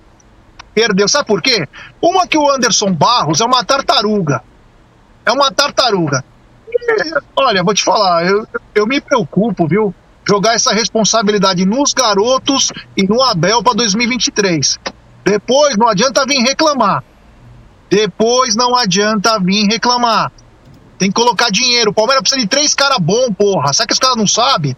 perdeu. 0.73 1.07
Sabe 1.07 1.27
por 1.27 1.41
quê? 1.41 1.67
Uma 2.01 2.25
que 2.25 2.38
o 2.38 2.49
Anderson 2.49 2.91
Barros 2.93 3.41
é 3.41 3.45
uma 3.45 3.63
tartaruga. 3.63 4.41
É 5.25 5.32
uma 5.32 5.51
tartaruga. 5.51 6.23
E, 6.71 7.13
olha, 7.36 7.63
vou 7.63 7.73
te 7.73 7.84
falar, 7.84 8.25
eu, 8.25 8.47
eu 8.73 8.88
me 8.88 9.01
preocupo, 9.01 9.67
viu? 9.67 9.93
Jogar 10.27 10.53
essa 10.53 10.71
responsabilidade 10.73 11.65
nos 11.65 11.93
garotos 11.93 12.71
e 12.95 13.03
no 13.03 13.21
Abel 13.21 13.63
para 13.63 13.73
2023. 13.73 14.77
Depois 15.25 15.75
não 15.75 15.88
adianta 15.88 16.25
vir 16.25 16.41
reclamar. 16.41 17.03
Depois 17.89 18.55
não 18.55 18.75
adianta 18.75 19.39
vir 19.39 19.65
reclamar. 19.67 20.32
Tem 20.99 21.07
que 21.07 21.15
colocar 21.15 21.49
dinheiro. 21.49 21.91
O 21.91 21.93
Palmeiras 21.93 22.21
precisa 22.21 22.41
de 22.41 22.47
três 22.47 22.75
caras 22.75 22.99
bons, 22.99 23.33
porra. 23.35 23.71
Será 23.73 23.87
que 23.87 23.93
os 23.93 23.99
caras 23.99 24.17
não 24.17 24.27
sabem? 24.27 24.75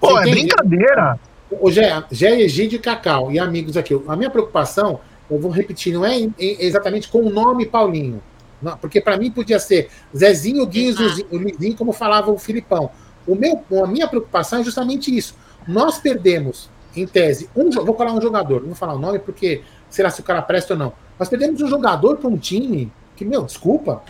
Pô, 0.00 0.08
Você 0.08 0.16
é 0.16 0.20
entende? 0.22 0.46
brincadeira. 0.46 1.20
O 1.50 1.70
Gé, 1.70 2.02
Gé 2.10 2.40
Egídio 2.40 2.76
e 2.76 2.78
Cacau 2.80 3.30
e 3.30 3.38
amigos 3.38 3.76
aqui. 3.76 3.94
A 4.08 4.16
minha 4.16 4.30
preocupação, 4.30 4.98
eu 5.30 5.38
vou 5.38 5.50
repetir, 5.50 5.92
não 5.92 6.04
é 6.04 6.28
exatamente 6.38 7.08
com 7.08 7.18
o 7.20 7.30
nome 7.30 7.66
Paulinho. 7.66 8.22
Não, 8.60 8.76
porque 8.78 9.00
para 9.00 9.18
mim 9.18 9.30
podia 9.30 9.58
ser 9.58 9.90
Zezinho, 10.16 10.66
Guinho, 10.66 10.96
o 11.30 11.36
Luizinho, 11.36 11.76
como 11.76 11.92
falava 11.92 12.30
o 12.30 12.38
Filipão. 12.38 12.90
O 13.26 13.34
meu, 13.34 13.62
a 13.84 13.86
minha 13.86 14.08
preocupação 14.08 14.60
é 14.60 14.64
justamente 14.64 15.14
isso. 15.14 15.36
Nós 15.68 15.98
perdemos, 15.98 16.70
em 16.96 17.06
tese, 17.06 17.50
um, 17.54 17.70
vou 17.70 17.94
falar 17.94 18.12
um 18.12 18.20
jogador, 18.22 18.60
não 18.60 18.68
vou 18.68 18.74
falar 18.74 18.94
o 18.94 18.98
nome 18.98 19.18
porque 19.18 19.62
sei 19.90 20.02
lá 20.02 20.10
se 20.10 20.20
o 20.20 20.24
cara 20.24 20.40
presta 20.40 20.72
ou 20.72 20.78
não. 20.78 20.92
Nós 21.18 21.28
perdemos 21.28 21.60
um 21.60 21.68
jogador 21.68 22.16
para 22.16 22.28
um 22.28 22.38
time 22.38 22.90
que, 23.14 23.24
meu, 23.24 23.42
desculpa, 23.42 24.02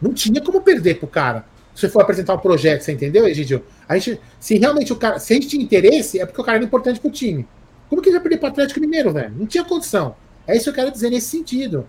não 0.00 0.12
tinha 0.12 0.40
como 0.40 0.60
perder 0.60 0.98
pro 0.98 1.08
cara. 1.08 1.44
Se 1.74 1.88
for 1.88 2.02
apresentar 2.02 2.34
um 2.34 2.38
projeto, 2.38 2.82
você 2.82 2.92
entendeu, 2.92 3.26
Egidio? 3.26 3.64
A 3.88 3.96
gente, 3.96 4.20
se 4.40 4.58
realmente 4.58 4.92
o 4.92 4.96
cara, 4.96 5.18
se 5.18 5.32
a 5.32 5.36
gente 5.36 5.48
tinha 5.48 5.62
interesse, 5.62 6.18
é 6.20 6.26
porque 6.26 6.40
o 6.40 6.44
cara 6.44 6.58
era 6.58 6.64
importante 6.64 6.98
pro 6.98 7.10
time. 7.10 7.46
Como 7.88 8.02
que 8.02 8.08
ele 8.08 8.16
vai 8.16 8.22
perder 8.22 8.38
pro 8.38 8.48
Atlético 8.48 8.80
Mineiro, 8.80 9.12
velho? 9.12 9.32
Não 9.36 9.46
tinha 9.46 9.64
condição. 9.64 10.16
É 10.46 10.56
isso 10.56 10.64
que 10.64 10.70
eu 10.70 10.74
quero 10.74 10.90
dizer 10.90 11.10
nesse 11.10 11.28
sentido. 11.28 11.86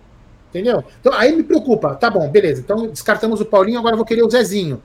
Entendeu? 0.48 0.84
Então 1.00 1.12
aí 1.12 1.34
me 1.34 1.42
preocupa. 1.42 1.94
Tá 1.94 2.08
bom, 2.10 2.28
beleza. 2.28 2.60
Então 2.60 2.88
descartamos 2.88 3.40
o 3.40 3.44
Paulinho, 3.44 3.78
agora 3.78 3.94
eu 3.94 3.98
vou 3.98 4.06
querer 4.06 4.22
o 4.22 4.30
Zezinho. 4.30 4.82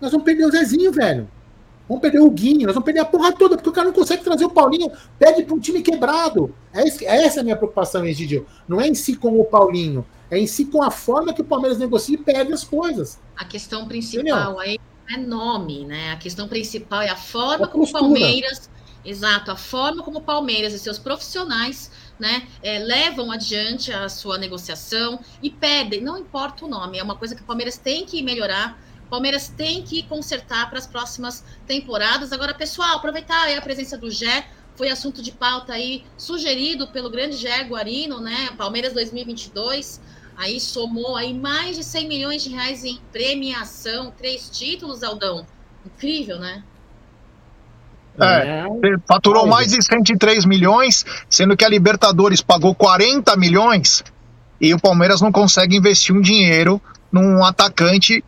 Nós 0.00 0.10
vamos 0.10 0.24
perder 0.24 0.44
o 0.44 0.50
Zezinho, 0.50 0.92
velho. 0.92 1.28
Vamos 1.90 2.02
perder 2.02 2.20
o 2.20 2.30
Guinho, 2.30 2.66
nós 2.66 2.74
vamos 2.74 2.84
perder 2.84 3.00
a 3.00 3.04
porra 3.04 3.32
toda, 3.32 3.56
porque 3.56 3.68
o 3.68 3.72
cara 3.72 3.88
não 3.88 3.92
consegue 3.92 4.22
trazer 4.22 4.44
o 4.44 4.50
Paulinho, 4.50 4.92
pede 5.18 5.42
para 5.42 5.56
um 5.56 5.58
time 5.58 5.82
quebrado. 5.82 6.54
É, 6.72 6.82
é 6.82 7.24
essa 7.24 7.40
a 7.40 7.42
minha 7.42 7.56
preocupação, 7.56 8.06
Egidio. 8.06 8.46
Não 8.68 8.80
é 8.80 8.86
em 8.86 8.94
si 8.94 9.16
com 9.16 9.40
o 9.40 9.44
Paulinho, 9.44 10.06
é 10.30 10.38
em 10.38 10.46
si 10.46 10.66
com 10.66 10.84
a 10.84 10.90
forma 10.92 11.34
que 11.34 11.40
o 11.40 11.44
Palmeiras 11.44 11.78
negocia 11.78 12.14
e 12.14 12.18
perde 12.18 12.52
as 12.52 12.62
coisas. 12.62 13.18
A 13.36 13.44
questão 13.44 13.88
principal 13.88 14.22
Entendeu? 14.22 14.60
aí 14.60 14.78
é 15.12 15.16
nome, 15.16 15.84
né? 15.84 16.12
A 16.12 16.16
questão 16.16 16.46
principal 16.46 17.02
é 17.02 17.08
a 17.08 17.16
forma 17.16 17.64
a 17.64 17.68
como 17.68 17.82
o 17.82 17.90
Palmeiras. 17.90 18.70
Exato, 19.04 19.50
a 19.50 19.56
forma 19.56 20.04
como 20.04 20.18
o 20.18 20.22
Palmeiras 20.22 20.72
e 20.72 20.78
seus 20.78 20.98
profissionais 20.98 21.90
né, 22.20 22.46
é, 22.62 22.78
levam 22.78 23.32
adiante 23.32 23.90
a 23.92 24.08
sua 24.08 24.38
negociação 24.38 25.18
e 25.42 25.50
pedem, 25.50 26.02
não 26.02 26.18
importa 26.18 26.66
o 26.66 26.68
nome, 26.68 26.98
é 26.98 27.02
uma 27.02 27.16
coisa 27.16 27.34
que 27.34 27.40
o 27.40 27.44
Palmeiras 27.44 27.78
tem 27.78 28.04
que 28.04 28.22
melhorar 28.22 28.78
Palmeiras 29.10 29.48
tem 29.48 29.82
que 29.82 30.04
consertar 30.04 30.70
para 30.70 30.78
as 30.78 30.86
próximas 30.86 31.44
temporadas. 31.66 32.32
Agora, 32.32 32.54
pessoal, 32.54 32.96
aproveitar 32.96 33.48
a 33.54 33.60
presença 33.60 33.98
do 33.98 34.10
Gé, 34.10 34.46
foi 34.76 34.88
assunto 34.88 35.20
de 35.20 35.32
pauta 35.32 35.74
aí 35.74 36.04
sugerido 36.16 36.86
pelo 36.88 37.10
grande 37.10 37.36
Gé 37.36 37.64
Guarino, 37.64 38.20
né? 38.20 38.50
Palmeiras 38.56 38.92
2022, 38.94 40.00
aí 40.36 40.60
somou 40.60 41.16
aí 41.16 41.34
mais 41.34 41.76
de 41.76 41.84
100 41.84 42.08
milhões 42.08 42.42
de 42.42 42.50
reais 42.50 42.84
em 42.84 42.98
premiação, 43.12 44.12
três 44.16 44.48
títulos, 44.48 45.02
Aldão. 45.02 45.44
Incrível, 45.84 46.38
né? 46.38 46.62
É, 48.18 48.64
faturou 49.06 49.46
mais 49.46 49.72
de 49.72 49.82
103 49.82 50.44
milhões, 50.44 51.04
sendo 51.28 51.56
que 51.56 51.64
a 51.64 51.68
Libertadores 51.68 52.40
pagou 52.40 52.74
40 52.74 53.34
milhões 53.36 54.04
e 54.60 54.74
o 54.74 54.80
Palmeiras 54.80 55.20
não 55.20 55.32
consegue 55.32 55.76
investir 55.76 56.14
um 56.14 56.20
dinheiro 56.20 56.80
num 57.10 57.44
atacante 57.44 58.22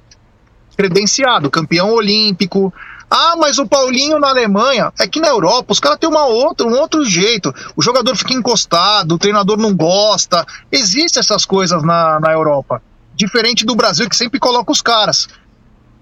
credenciado, 0.76 1.50
campeão 1.50 1.90
olímpico. 1.92 2.72
Ah, 3.10 3.34
mas 3.36 3.58
o 3.58 3.66
Paulinho 3.66 4.18
na 4.18 4.30
Alemanha, 4.30 4.90
é 4.98 5.06
que 5.06 5.20
na 5.20 5.28
Europa 5.28 5.72
os 5.72 5.78
caras 5.78 5.98
têm 5.98 6.08
uma 6.08 6.24
um 6.26 6.80
outro 6.80 7.04
jeito. 7.04 7.52
O 7.76 7.82
jogador 7.82 8.16
fica 8.16 8.32
encostado, 8.32 9.12
o 9.12 9.18
treinador 9.18 9.58
não 9.58 9.74
gosta. 9.74 10.46
Existem 10.70 11.20
essas 11.20 11.44
coisas 11.44 11.82
na, 11.82 12.18
na 12.18 12.32
Europa. 12.32 12.82
Diferente 13.14 13.66
do 13.66 13.76
Brasil, 13.76 14.08
que 14.08 14.16
sempre 14.16 14.40
coloca 14.40 14.72
os 14.72 14.80
caras. 14.80 15.28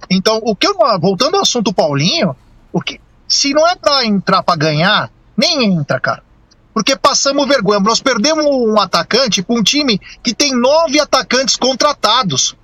Então, 0.09 0.41
o 0.43 0.55
que 0.55 0.69
eu, 0.69 0.77
voltando 1.01 1.35
ao 1.35 1.43
assunto 1.43 1.73
Paulinho, 1.73 2.37
o 2.73 2.81
que, 2.81 3.01
se 3.29 3.53
não 3.53 3.67
é 3.67 3.75
pra 3.75 4.05
entrar 4.05 4.43
pra 4.43 4.55
ganhar, 4.55 5.11
nem 5.37 5.65
entra, 5.65 5.99
cara. 5.99 6.23
Porque 6.73 6.97
passamos 6.97 7.49
vergonha. 7.49 7.81
Nós 7.81 8.01
perdemos 8.01 8.45
um 8.47 8.79
atacante 8.79 9.43
para 9.43 9.57
um 9.57 9.63
time 9.63 10.01
que 10.23 10.33
tem 10.33 10.55
nove 10.55 11.01
atacantes 11.01 11.57
contratados. 11.57 12.55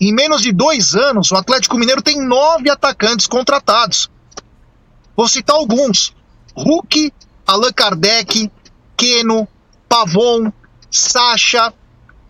Em 0.00 0.12
menos 0.12 0.42
de 0.42 0.52
dois 0.52 0.94
anos, 0.94 1.30
o 1.30 1.36
Atlético 1.36 1.78
Mineiro 1.78 2.02
tem 2.02 2.20
nove 2.20 2.68
atacantes 2.68 3.26
contratados. 3.26 4.10
Vou 5.16 5.28
citar 5.28 5.56
alguns: 5.56 6.14
Hulk, 6.56 7.12
Allan 7.46 7.72
Kardec, 7.72 8.50
Keno, 8.96 9.46
Pavon, 9.88 10.52
Sacha, 10.90 11.72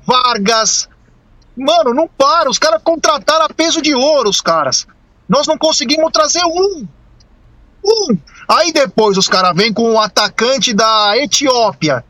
Vargas. 0.06 0.88
Mano, 1.56 1.94
não 1.94 2.08
para. 2.08 2.50
Os 2.50 2.58
caras 2.58 2.82
contrataram 2.82 3.46
a 3.46 3.48
peso 3.48 3.80
de 3.80 3.94
ouro, 3.94 4.28
os 4.28 4.40
caras. 4.40 4.86
Nós 5.28 5.46
não 5.46 5.56
conseguimos 5.56 6.12
trazer 6.12 6.44
um. 6.44 6.86
Um. 7.84 8.18
Aí 8.48 8.72
depois 8.72 9.16
os 9.16 9.28
caras 9.28 9.54
vêm 9.54 9.72
com 9.72 9.92
o 9.92 10.00
atacante 10.00 10.74
da 10.74 11.16
Etiópia, 11.16 12.04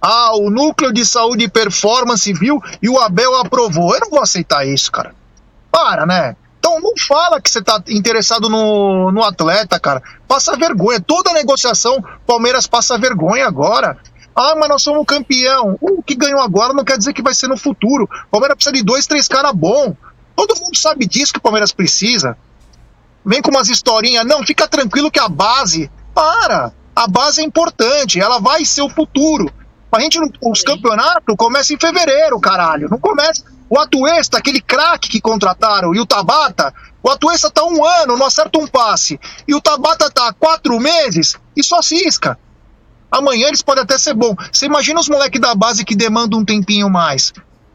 ah, 0.00 0.36
o 0.36 0.50
núcleo 0.50 0.92
de 0.92 1.04
saúde 1.04 1.44
e 1.44 1.48
performance 1.48 2.32
viu 2.32 2.60
e 2.82 2.88
o 2.88 2.98
Abel 2.98 3.38
aprovou. 3.38 3.94
Eu 3.94 4.00
não 4.00 4.10
vou 4.10 4.22
aceitar 4.22 4.66
isso, 4.66 4.90
cara. 4.92 5.14
Para, 5.70 6.06
né? 6.06 6.36
Então 6.58 6.80
não 6.80 6.92
fala 6.96 7.40
que 7.40 7.50
você 7.50 7.62
tá 7.62 7.82
interessado 7.88 8.48
no, 8.48 9.12
no 9.12 9.22
atleta, 9.22 9.78
cara. 9.78 10.02
Passa 10.26 10.56
vergonha. 10.56 11.00
Toda 11.00 11.32
negociação, 11.32 12.04
Palmeiras 12.26 12.66
passa 12.66 12.98
vergonha 12.98 13.46
agora. 13.46 13.96
Ah, 14.34 14.54
mas 14.58 14.68
nós 14.68 14.82
somos 14.82 15.06
campeão. 15.06 15.78
O 15.80 16.02
que 16.02 16.14
ganhou 16.14 16.40
agora 16.40 16.74
não 16.74 16.84
quer 16.84 16.98
dizer 16.98 17.12
que 17.12 17.22
vai 17.22 17.34
ser 17.34 17.48
no 17.48 17.56
futuro. 17.56 18.08
Palmeiras 18.30 18.56
precisa 18.56 18.74
de 18.74 18.82
dois, 18.82 19.06
três 19.06 19.28
caras 19.28 19.52
bons. 19.52 19.94
Todo 20.34 20.58
mundo 20.60 20.76
sabe 20.76 21.06
disso 21.06 21.32
que 21.32 21.38
o 21.38 21.42
Palmeiras 21.42 21.72
precisa. 21.72 22.36
Vem 23.24 23.40
com 23.40 23.50
umas 23.50 23.68
historinhas. 23.68 24.26
Não, 24.26 24.44
fica 24.44 24.68
tranquilo 24.68 25.10
que 25.10 25.18
a 25.18 25.28
base. 25.28 25.90
Para! 26.14 26.72
A 26.96 27.06
base 27.06 27.42
é 27.42 27.44
importante, 27.44 28.18
ela 28.18 28.40
vai 28.40 28.64
ser 28.64 28.80
o 28.80 28.88
futuro. 28.88 29.52
A 29.96 30.00
gente, 30.00 30.20
os 30.42 30.62
campeonatos 30.62 31.34
começam 31.38 31.74
em 31.74 31.80
fevereiro, 31.80 32.38
caralho. 32.38 32.86
Não 32.90 32.98
começa. 32.98 33.42
O 33.68 33.80
Atuesta, 33.80 34.36
aquele 34.36 34.60
craque 34.60 35.08
que 35.08 35.20
contrataram, 35.20 35.94
e 35.94 35.98
o 35.98 36.06
Tabata, 36.06 36.72
o 37.02 37.10
Atuesta 37.10 37.50
tá 37.50 37.64
um 37.64 37.82
ano, 37.82 38.16
não 38.16 38.26
acerta 38.26 38.58
um 38.58 38.66
passe. 38.66 39.18
E 39.48 39.54
o 39.54 39.60
Tabata 39.60 40.10
tá 40.10 40.34
quatro 40.34 40.78
meses 40.78 41.36
e 41.56 41.64
só 41.64 41.80
cisca. 41.80 42.38
Amanhã 43.10 43.48
eles 43.48 43.62
podem 43.62 43.84
até 43.84 43.96
ser 43.96 44.12
bom. 44.12 44.34
Você 44.52 44.66
imagina 44.66 45.00
os 45.00 45.08
moleques 45.08 45.40
da 45.40 45.54
base 45.54 45.82
que 45.82 45.96
demandam 45.96 46.40
um 46.40 46.44
tempinho 46.44 46.90
mais. 46.90 47.32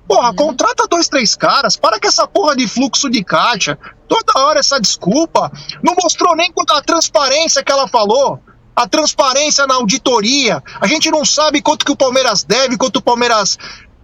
Porra, 0.07 0.29
uhum. 0.29 0.35
contrata 0.35 0.87
dois, 0.87 1.09
três 1.09 1.35
caras. 1.35 1.75
Para 1.75 1.99
com 1.99 2.07
essa 2.07 2.27
porra 2.27 2.55
de 2.55 2.67
fluxo 2.67 3.09
de 3.09 3.23
caixa. 3.23 3.79
Toda 4.07 4.45
hora 4.45 4.59
essa 4.59 4.79
desculpa. 4.79 5.51
Não 5.81 5.95
mostrou 6.01 6.35
nem 6.35 6.53
a 6.69 6.81
transparência 6.81 7.63
que 7.63 7.71
ela 7.71 7.87
falou 7.87 8.39
a 8.75 8.87
transparência 8.87 9.67
na 9.67 9.75
auditoria. 9.75 10.63
A 10.79 10.87
gente 10.87 11.09
não 11.11 11.25
sabe 11.25 11.61
quanto 11.61 11.85
que 11.85 11.91
o 11.91 11.95
Palmeiras 11.95 12.43
deve, 12.43 12.77
quanto 12.77 12.97
o 12.97 13.01
Palmeiras. 13.01 13.57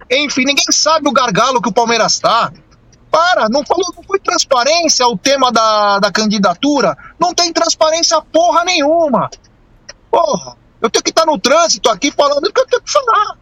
Enfim, 0.10 0.46
ninguém 0.46 0.66
sabe 0.72 1.08
o 1.10 1.14
gargalo 1.14 1.62
que 1.62 1.70
o 1.70 1.74
Palmeiras 1.74 2.14
está. 2.14 2.52
Para, 3.10 3.48
não 3.50 3.66
falou, 3.66 3.94
não 3.96 4.04
foi 4.04 4.20
transparência 4.20 5.08
o 5.08 5.18
tema 5.18 5.52
da, 5.52 6.00
da 6.00 6.12
candidatura. 6.12 6.98
Não 7.20 7.34
tem 7.34 7.52
transparência 7.54 8.22
porra 8.22 8.64
nenhuma. 8.64 9.30
Porra, 10.12 10.58
eu 10.82 10.90
tenho 10.90 11.04
que 11.04 11.10
estar 11.10 11.26
no 11.26 11.40
trânsito 11.40 11.90
aqui 11.90 12.12
falando 12.12 12.46
o 12.46 12.54
que 12.54 12.60
eu 12.60 12.68
tenho 12.68 12.82
que 12.82 12.92
falar. 12.92 13.38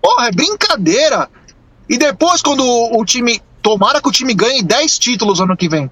Porra, 0.00 0.28
é 0.28 0.32
brincadeira. 0.32 1.28
E 1.88 1.98
depois, 1.98 2.42
quando 2.42 2.64
o, 2.64 3.00
o 3.00 3.04
time. 3.04 3.42
Tomara 3.62 4.00
que 4.00 4.08
o 4.08 4.12
time 4.12 4.32
ganhe 4.32 4.62
10 4.62 4.98
títulos 4.98 5.38
ano 5.38 5.54
que 5.54 5.68
vem. 5.68 5.90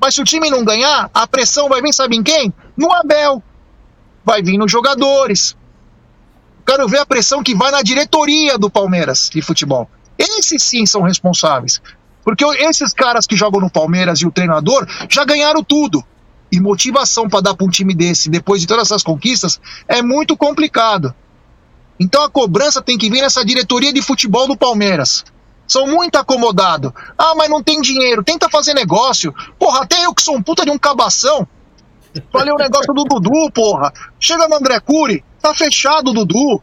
Mas 0.00 0.14
se 0.14 0.22
o 0.22 0.24
time 0.24 0.48
não 0.48 0.64
ganhar, 0.64 1.10
a 1.12 1.26
pressão 1.26 1.68
vai 1.68 1.82
vir, 1.82 1.92
sabe 1.92 2.16
em 2.16 2.22
quem? 2.22 2.54
No 2.76 2.92
Abel. 2.92 3.42
Vai 4.24 4.42
vir 4.42 4.58
nos 4.58 4.70
jogadores. 4.70 5.56
Quero 6.66 6.88
ver 6.88 6.98
a 6.98 7.06
pressão 7.06 7.42
que 7.42 7.54
vai 7.54 7.70
na 7.70 7.82
diretoria 7.82 8.58
do 8.58 8.68
Palmeiras 8.68 9.30
de 9.32 9.40
futebol. 9.40 9.88
Esses 10.18 10.62
sim 10.62 10.84
são 10.84 11.02
responsáveis. 11.02 11.80
Porque 12.24 12.44
esses 12.44 12.92
caras 12.92 13.26
que 13.26 13.36
jogam 13.36 13.60
no 13.60 13.70
Palmeiras 13.70 14.18
e 14.20 14.26
o 14.26 14.32
treinador 14.32 14.86
já 15.08 15.24
ganharam 15.24 15.62
tudo. 15.62 16.04
E 16.50 16.60
motivação 16.60 17.28
para 17.28 17.40
dar 17.40 17.54
para 17.54 17.66
um 17.66 17.70
time 17.70 17.94
desse, 17.94 18.28
depois 18.28 18.60
de 18.60 18.66
todas 18.66 18.86
essas 18.86 19.02
conquistas, 19.02 19.60
é 19.86 20.02
muito 20.02 20.36
complicado. 20.36 21.14
Então 21.98 22.22
a 22.22 22.30
cobrança 22.30 22.82
tem 22.82 22.98
que 22.98 23.08
vir 23.08 23.22
nessa 23.22 23.44
diretoria 23.44 23.92
de 23.92 24.02
futebol 24.02 24.46
do 24.46 24.56
Palmeiras. 24.56 25.24
São 25.66 25.86
muito 25.86 26.16
acomodados. 26.16 26.92
Ah, 27.16 27.34
mas 27.36 27.48
não 27.48 27.62
tem 27.62 27.80
dinheiro. 27.80 28.22
Tenta 28.22 28.48
fazer 28.48 28.74
negócio. 28.74 29.34
Porra, 29.58 29.82
até 29.82 30.04
eu 30.04 30.14
que 30.14 30.22
sou 30.22 30.36
um 30.36 30.42
puta 30.42 30.64
de 30.64 30.70
um 30.70 30.78
cabação. 30.78 31.46
Falei 32.32 32.52
o 32.52 32.56
negócio 32.56 32.92
do 32.92 33.04
Dudu, 33.04 33.50
porra. 33.52 33.92
Chega 34.18 34.48
no 34.48 34.56
André 34.56 34.80
Cury, 34.80 35.24
tá 35.40 35.54
fechado 35.54 36.10
o 36.10 36.14
Dudu. 36.14 36.62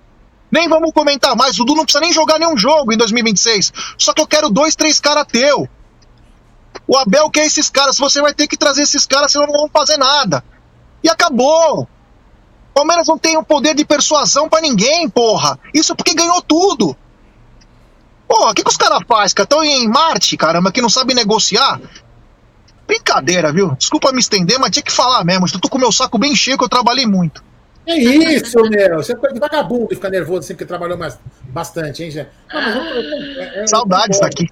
Nem 0.51 0.69
vamos 0.69 0.91
comentar 0.93 1.35
mais. 1.35 1.55
O 1.55 1.65
Dudu 1.65 1.75
não 1.75 1.83
precisa 1.83 2.01
nem 2.01 2.13
jogar 2.13 2.39
nenhum 2.39 2.55
jogo 2.55 2.93
em 2.93 2.97
2026. 2.97 3.73
Só 3.97 4.13
que 4.13 4.21
eu 4.21 4.27
quero 4.27 4.49
dois, 4.49 4.75
três 4.75 4.99
caras 4.99 5.25
teu. 5.25 5.67
O 6.87 6.97
Abel 6.97 7.29
quer 7.29 7.45
esses 7.45 7.69
caras. 7.69 7.97
Você 7.97 8.21
vai 8.21 8.33
ter 8.33 8.47
que 8.47 8.57
trazer 8.57 8.83
esses 8.83 9.05
caras, 9.05 9.31
senão 9.31 9.47
não 9.47 9.53
vão 9.53 9.69
fazer 9.69 9.97
nada. 9.97 10.43
E 11.03 11.09
acabou. 11.09 11.87
Palmeiras 12.73 13.07
não 13.07 13.17
tem 13.17 13.37
o 13.37 13.43
poder 13.43 13.75
de 13.75 13.85
persuasão 13.85 14.49
para 14.49 14.61
ninguém, 14.61 15.09
porra. 15.09 15.59
Isso 15.73 15.95
porque 15.95 16.13
ganhou 16.13 16.41
tudo. 16.41 16.95
Pô, 18.27 18.49
o 18.49 18.53
que, 18.53 18.63
que 18.63 18.69
os 18.69 18.77
caras 18.77 19.01
fazem? 19.07 19.35
Estão 19.37 19.63
em 19.63 19.87
Marte, 19.87 20.35
caramba, 20.35 20.71
que 20.71 20.81
não 20.81 20.89
sabe 20.89 21.13
negociar? 21.13 21.79
Brincadeira, 22.87 23.51
viu? 23.51 23.71
Desculpa 23.75 24.11
me 24.11 24.19
estender, 24.19 24.59
mas 24.59 24.71
tinha 24.71 24.83
que 24.83 24.91
falar 24.91 25.23
mesmo. 25.23 25.45
Eu 25.51 25.59
tô 25.59 25.69
com 25.69 25.77
o 25.77 25.81
meu 25.81 25.91
saco 25.91 26.17
bem 26.17 26.35
cheio 26.35 26.57
que 26.57 26.63
eu 26.63 26.69
trabalhei 26.69 27.05
muito. 27.05 27.43
É 27.85 27.97
isso, 27.97 28.61
meu. 28.61 28.97
Você 28.97 29.13
é 29.13 29.15
coisa 29.15 29.33
de 29.33 29.39
vagabundo 29.39 29.89
e 29.91 29.95
ficar 29.95 30.09
nervoso 30.09 30.47
sempre 30.47 30.63
que 30.63 30.67
trabalhou 30.67 30.97
mais, 30.97 31.19
bastante, 31.43 32.03
hein, 32.03 32.11
Jé? 32.11 32.29
É, 32.51 33.63
é, 33.63 33.67
Saudades 33.67 34.19
daqui. 34.19 34.47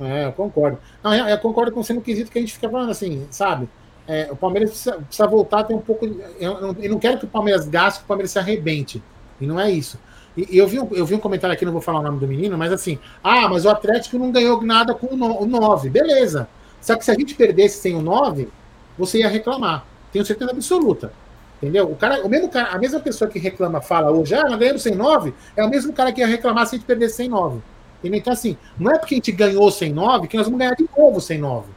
É, 0.00 0.26
eu 0.26 0.32
concordo. 0.32 0.78
Não, 1.02 1.14
eu 1.14 1.38
concordo 1.38 1.72
com 1.72 1.82
você 1.82 1.92
no 1.92 2.00
quesito 2.00 2.30
que 2.30 2.38
a 2.38 2.40
gente 2.40 2.52
fica 2.52 2.68
falando 2.68 2.90
assim, 2.90 3.26
sabe? 3.30 3.68
É, 4.06 4.28
o 4.30 4.36
Palmeiras 4.36 4.70
precisa, 4.70 4.96
precisa, 4.96 5.26
voltar 5.26 5.60
a 5.60 5.64
ter 5.64 5.74
um 5.74 5.80
pouco. 5.80 6.06
Eu 6.38 6.60
não, 6.60 6.76
eu 6.78 6.90
não 6.90 6.98
quero 6.98 7.18
que 7.18 7.24
o 7.24 7.28
Palmeiras 7.28 7.66
gaste, 7.66 8.00
que 8.00 8.04
o 8.04 8.08
Palmeiras 8.08 8.30
se 8.30 8.38
arrebente. 8.38 9.02
E 9.40 9.46
não 9.46 9.58
é 9.58 9.70
isso. 9.70 9.98
E, 10.36 10.56
e 10.56 10.58
eu, 10.58 10.68
vi 10.68 10.78
um, 10.78 10.88
eu 10.92 11.04
vi 11.04 11.14
um 11.14 11.18
comentário 11.18 11.52
aqui, 11.52 11.64
não 11.64 11.72
vou 11.72 11.82
falar 11.82 12.00
o 12.00 12.02
nome 12.02 12.18
do 12.18 12.26
menino, 12.26 12.56
mas 12.56 12.72
assim, 12.72 12.98
ah, 13.22 13.48
mas 13.48 13.64
o 13.64 13.68
Atlético 13.68 14.18
não 14.18 14.30
ganhou 14.30 14.62
nada 14.62 14.94
com 14.94 15.06
o 15.06 15.46
9. 15.46 15.90
Beleza. 15.90 16.48
Só 16.80 16.96
que 16.96 17.04
se 17.04 17.10
a 17.10 17.14
gente 17.14 17.34
perdesse 17.34 17.78
sem 17.78 17.94
o 17.94 18.02
9, 18.02 18.48
você 18.96 19.18
ia 19.18 19.28
reclamar. 19.28 19.84
Tenho 20.12 20.24
certeza 20.24 20.50
absoluta. 20.50 21.12
Entendeu? 21.60 21.90
O, 21.90 21.96
cara, 21.96 22.24
o 22.24 22.28
mesmo 22.28 22.48
cara, 22.48 22.70
a 22.70 22.78
mesma 22.78 23.00
pessoa 23.00 23.28
que 23.28 23.38
reclama, 23.38 23.80
fala 23.80 24.10
hoje, 24.10 24.34
ah, 24.34 24.44
nós 24.48 24.58
ganhamos 24.58 24.82
sem 24.82 24.94
9, 24.94 25.34
é 25.56 25.64
o 25.64 25.68
mesmo 25.68 25.92
cara 25.92 26.12
que 26.12 26.20
ia 26.20 26.26
reclamar 26.26 26.66
se 26.66 26.76
a 26.76 26.78
gente 26.78 26.86
perdesse 26.86 27.16
sem 27.16 27.28
9. 27.28 27.60
Então, 28.04 28.32
assim, 28.32 28.56
não 28.78 28.92
é 28.92 28.98
porque 28.98 29.14
a 29.14 29.16
gente 29.16 29.32
ganhou 29.32 29.70
sem 29.70 29.92
9 29.92 30.28
que 30.28 30.36
nós 30.36 30.46
vamos 30.46 30.58
ganhar 30.60 30.74
de 30.74 30.88
novo 30.96 31.20
sem 31.20 31.36
9. 31.36 31.68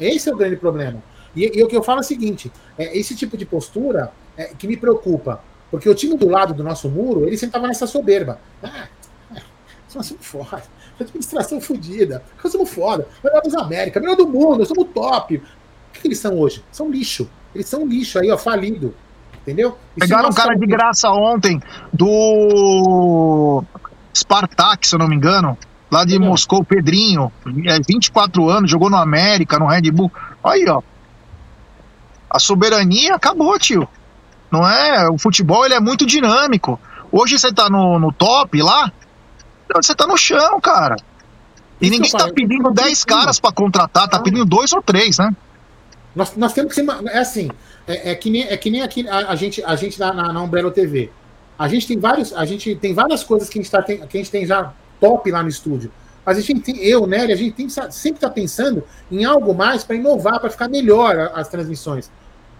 Esse 0.00 0.30
é 0.30 0.32
o 0.32 0.36
grande 0.36 0.56
problema. 0.56 1.02
E, 1.34 1.58
e 1.58 1.62
o 1.62 1.68
que 1.68 1.76
eu 1.76 1.82
falo 1.82 1.98
é 1.98 2.00
o 2.00 2.04
seguinte: 2.04 2.50
é, 2.78 2.98
esse 2.98 3.14
tipo 3.14 3.36
de 3.36 3.44
postura 3.44 4.10
é, 4.36 4.46
que 4.46 4.66
me 4.66 4.76
preocupa. 4.76 5.40
Porque 5.70 5.88
o 5.88 5.94
time 5.94 6.16
do 6.16 6.28
lado 6.28 6.54
do 6.54 6.62
nosso 6.62 6.88
muro, 6.88 7.26
ele 7.26 7.36
sentava 7.36 7.66
nessa 7.66 7.86
soberba. 7.86 8.40
Ah, 8.62 8.88
é, 9.34 9.42
nós 9.94 10.06
somos 10.06 10.24
foda. 10.24 10.62
Administração 10.98 11.60
fodida. 11.60 12.22
Nós 12.42 12.52
somos 12.52 12.70
foda. 12.70 13.06
Melhor 13.22 13.42
dos 13.42 13.54
América, 13.54 14.00
melhor 14.00 14.16
do 14.16 14.26
mundo, 14.26 14.58
nós 14.58 14.68
somos 14.68 14.86
top. 14.94 15.36
O 15.36 15.42
que, 15.92 16.00
que 16.00 16.08
eles 16.08 16.18
são 16.18 16.38
hoje? 16.38 16.64
São 16.72 16.90
lixo. 16.90 17.28
Eles 17.54 17.68
são 17.68 17.86
lixo 17.86 18.18
aí, 18.18 18.30
ó, 18.30 18.38
falido. 18.38 18.94
Entendeu? 19.42 19.78
Pegaram 19.96 20.28
um 20.28 20.32
cara 20.32 20.56
de 20.56 20.66
graça 20.66 21.08
ontem 21.10 21.60
do 21.92 23.62
Spartak, 24.14 24.86
se 24.86 24.94
eu 24.94 24.98
não 24.98 25.06
me 25.06 25.14
engano, 25.14 25.56
lá 25.90 26.04
de 26.04 26.18
Moscou, 26.18 26.64
Pedrinho, 26.64 27.30
é 27.64 27.78
24 27.78 28.48
anos, 28.48 28.70
jogou 28.70 28.90
no 28.90 28.96
América, 28.96 29.58
no 29.58 29.66
Red 29.66 29.90
Bull. 29.92 30.10
Aí, 30.42 30.66
ó. 30.68 30.82
A 32.28 32.38
soberania 32.40 33.14
acabou, 33.14 33.56
tio. 33.58 33.88
Não 34.50 34.68
é? 34.68 35.08
O 35.08 35.16
futebol 35.18 35.64
ele 35.64 35.74
é 35.74 35.80
muito 35.80 36.04
dinâmico. 36.04 36.80
Hoje 37.12 37.38
você 37.38 37.52
tá 37.52 37.70
no, 37.70 37.98
no 37.98 38.12
top 38.12 38.60
lá, 38.60 38.92
você 39.74 39.94
tá 39.94 40.06
no 40.06 40.16
chão, 40.16 40.60
cara. 40.60 40.96
E 41.80 41.86
Isso 41.86 41.94
ninguém 41.94 42.10
tá 42.10 42.32
pedindo 42.32 42.70
10 42.70 43.04
caras 43.04 43.38
para 43.38 43.52
contratar, 43.52 44.08
tá 44.08 44.18
pedindo 44.20 44.44
dois 44.44 44.72
ou 44.72 44.82
três, 44.82 45.18
né? 45.18 45.34
Nós, 46.14 46.34
nós 46.36 46.52
temos 46.54 46.72
que 46.72 46.80
ser. 46.80 46.86
É 47.08 47.18
assim, 47.18 47.50
é, 47.86 48.12
é, 48.12 48.14
que 48.14 48.30
nem, 48.30 48.42
é 48.44 48.56
que 48.56 48.70
nem 48.70 48.82
aqui 48.82 49.06
a, 49.06 49.30
a 49.30 49.36
gente, 49.36 49.62
a 49.62 49.76
gente 49.76 50.00
na, 50.00 50.12
na, 50.12 50.32
na 50.32 50.42
Umbrella 50.42 50.70
TV. 50.70 51.10
A 51.58 51.68
gente 51.68 51.86
tem 51.86 51.98
vários, 51.98 52.32
a 52.32 52.44
gente 52.44 52.74
tem 52.76 52.94
várias 52.94 53.22
coisas 53.22 53.48
que 53.48 53.58
a 53.58 53.62
gente, 53.62 53.70
tá, 53.70 53.82
tem, 53.82 53.98
que 53.98 54.16
a 54.16 54.20
gente 54.20 54.30
tem 54.30 54.46
já 54.46 54.72
top 55.00 55.30
lá 55.30 55.42
no 55.42 55.48
estúdio. 55.48 55.92
Mas 56.24 56.38
a 56.38 56.40
gente 56.40 56.60
tem, 56.60 56.76
eu, 56.78 57.06
né, 57.06 57.20
a 57.20 57.36
gente 57.36 57.52
tem, 57.52 57.68
sempre 57.68 58.16
está 58.16 58.28
pensando 58.28 58.82
em 59.10 59.24
algo 59.24 59.54
mais 59.54 59.84
para 59.84 59.94
inovar, 59.94 60.40
para 60.40 60.50
ficar 60.50 60.68
melhor 60.68 61.30
as 61.34 61.48
transmissões. 61.48 62.10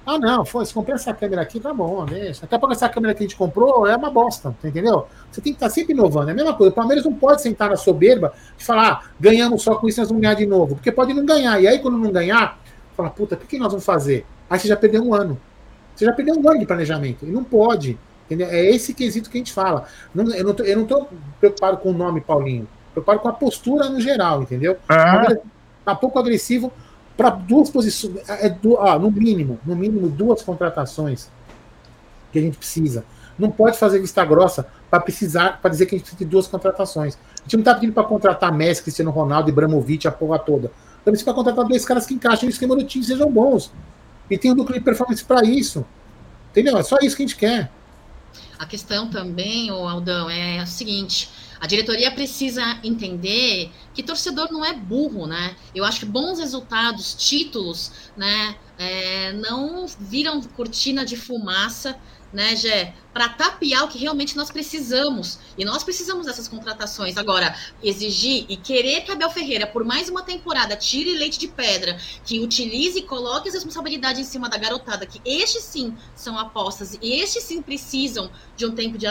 Ah, 0.07 0.21
não, 0.21 0.45
foi, 0.45 0.65
se 0.65 0.73
comprei 0.73 0.95
essa 0.95 1.13
câmera 1.13 1.43
aqui, 1.43 1.59
tá 1.59 1.75
bom, 1.75 2.07
deixa. 2.07 2.43
Daqui 2.43 2.55
a 2.55 2.59
pouco 2.61 2.73
essa 2.73 2.89
câmera 2.89 3.13
que 3.13 3.25
a 3.25 3.27
gente 3.27 3.35
comprou 3.35 3.89
é 3.89 3.97
uma 3.97 4.09
bosta, 4.09 4.55
entendeu? 4.63 5.09
Você 5.33 5.41
tem 5.41 5.53
que 5.53 5.57
estar 5.57 5.67
tá 5.67 5.75
sempre 5.75 5.95
inovando. 5.95 6.29
É 6.29 6.33
a 6.33 6.37
mesma 6.37 6.55
coisa. 6.55 6.71
O 6.71 6.75
Palmeiras 6.75 7.05
não 7.05 7.13
pode 7.13 7.43
sentar 7.43 7.71
na 7.71 7.77
soberba 7.77 8.33
e 8.57 8.63
falar, 8.63 8.89
ah, 8.89 9.11
ganhamos 9.19 9.63
só 9.63 9.75
com 9.75 9.89
isso, 9.89 9.99
nós 10.01 10.09
vamos 10.09 10.23
ganhar 10.23 10.35
de 10.35 10.47
novo. 10.47 10.77
Porque 10.77 10.93
pode 10.93 11.13
não 11.13 11.27
ganhar. 11.27 11.61
E 11.61 11.67
aí, 11.67 11.81
quando 11.81 11.99
não 11.99 12.13
ganhar, 12.13 12.57
fala, 12.97 13.11
puta, 13.11 13.35
o 13.35 13.39
que 13.39 13.59
nós 13.59 13.73
vamos 13.73 13.85
fazer? 13.85 14.25
Aí 14.49 14.61
você 14.61 14.69
já 14.69 14.77
perdeu 14.77 15.03
um 15.03 15.13
ano. 15.13 15.37
Você 15.97 16.05
já 16.05 16.13
perdeu 16.13 16.37
um 16.37 16.49
ano 16.49 16.61
de 16.61 16.67
planejamento. 16.67 17.27
E 17.27 17.31
não 17.31 17.43
pode. 17.43 17.99
Entendeu? 18.27 18.47
É 18.49 18.65
esse 18.65 18.95
quesito 18.95 19.29
que 19.29 19.39
a 19.39 19.41
gente 19.41 19.53
fala. 19.53 19.87
Não, 20.15 20.33
eu 20.33 20.45
não 20.45 20.83
estou 20.83 21.09
preocupado 21.41 21.79
com 21.79 21.91
o 21.91 21.93
nome 21.93 22.21
Paulinho. 22.21 22.69
Preocupado 22.93 23.19
com 23.19 23.29
a 23.29 23.33
postura 23.33 23.89
no 23.89 24.01
geral, 24.01 24.43
entendeu? 24.43 24.77
É. 24.89 25.41
Tá 25.85 25.97
pouco 25.97 26.17
agressivo 26.19 26.73
para 27.17 27.31
duas 27.31 27.71
posições. 27.71 28.17
É, 28.29 28.49
é, 28.49 28.59
ah, 28.81 28.99
no 28.99 29.11
mínimo, 29.11 29.59
no 29.64 29.75
mínimo, 29.75 30.09
duas 30.09 30.43
contratações 30.43 31.29
que 32.33 32.39
a 32.39 32.43
gente 32.43 32.59
precisa. 32.59 33.05
Não 33.39 33.51
pode 33.51 33.79
fazer 33.79 34.01
vista 34.01 34.25
grossa 34.25 34.67
para 34.91 35.01
precisar, 35.01 35.61
para 35.61 35.71
dizer 35.71 35.87
que 35.87 35.95
a 35.95 35.99
gente 35.99 36.05
precisa 36.05 36.25
de 36.25 36.31
duas 36.31 36.47
contratações. 36.47 37.14
A 37.14 37.43
gente 37.43 37.55
não 37.55 37.61
está 37.61 37.75
pedindo 37.75 37.93
para 37.93 38.05
contratar 38.05 38.53
Messi, 38.53 38.83
Cristiano 38.83 39.11
Ronaldo, 39.11 39.49
Ibrahimovic, 39.49 40.07
a 40.07 40.12
porra 40.12 40.39
toda. 40.39 40.71
Estamos 40.99 41.23
para 41.23 41.35
contratar 41.35 41.64
dois 41.64 41.85
caras 41.85 42.07
que 42.07 42.14
encaixem 42.14 42.49
no 42.49 42.51
esquema 42.51 42.75
do 42.75 42.85
time 42.85 43.05
sejam 43.05 43.31
bons. 43.31 43.73
E 44.31 44.37
tem 44.37 44.51
um 44.51 44.55
núcleo 44.55 44.79
de 44.79 44.85
performance 44.85 45.25
para 45.25 45.45
isso. 45.45 45.85
Entendeu? 46.51 46.77
É 46.77 46.83
só 46.83 46.97
isso 47.03 47.17
que 47.17 47.23
a 47.23 47.27
gente 47.27 47.37
quer. 47.37 47.71
A 48.59 48.67
questão 48.67 49.09
também, 49.09 49.71
o 49.71 49.87
Aldão, 49.87 50.29
é 50.29 50.59
a 50.59 50.67
seguinte: 50.67 51.31
a 51.61 51.67
diretoria 51.67 52.11
precisa 52.11 52.62
entender 52.83 53.71
que 53.97 54.03
torcedor 54.03 54.53
não 54.53 54.63
é 54.63 54.75
burro, 54.75 55.27
né? 55.27 55.57
Eu 55.75 55.83
acho 55.83 56.01
que 56.01 56.07
bons 56.07 56.39
resultados, 56.39 57.15
títulos, 57.15 57.91
né, 58.15 58.55
é, 58.79 59.33
não 59.33 59.87
viram 59.99 60.43
cortina 60.43 61.03
de 61.03 61.17
fumaça 61.17 61.99
né, 62.33 62.55
Gé, 62.55 62.95
para 63.15 63.31
tapear 63.31 63.85
o 63.85 63.89
que 63.89 63.97
realmente 63.97 64.37
nós 64.37 64.51
precisamos. 64.51 65.39
E 65.57 65.65
nós 65.65 65.83
precisamos 65.83 66.27
dessas 66.27 66.47
contratações. 66.47 67.17
Agora, 67.17 67.57
exigir 67.83 68.45
e 68.49 68.57
querer 68.57 69.03
que 69.03 69.11
Abel 69.11 69.31
Ferreira, 69.31 69.67
por 69.67 69.85
mais 69.85 70.11
uma 70.11 70.23
temporada, 70.23 70.77
tire 70.77 71.17
leite 71.17 71.39
de 71.39 71.49
pedra, 71.49 71.99
que 72.25 72.39
utilize 72.41 72.99
e 72.99 73.03
coloque 73.03 73.49
as 73.49 73.55
responsabilidades 73.55 74.21
em 74.21 74.31
cima 74.31 74.51
da 74.51 74.59
garotada, 74.59 75.07
que 75.07 75.21
estes 75.25 75.63
sim 75.63 75.97
são 76.15 76.39
apostas 76.39 76.99
e 77.01 77.13
estes 77.21 77.43
sim 77.45 77.63
precisam 77.63 78.31
de 78.55 78.67
um 78.67 78.75
tempo 78.75 78.99
de, 78.99 79.07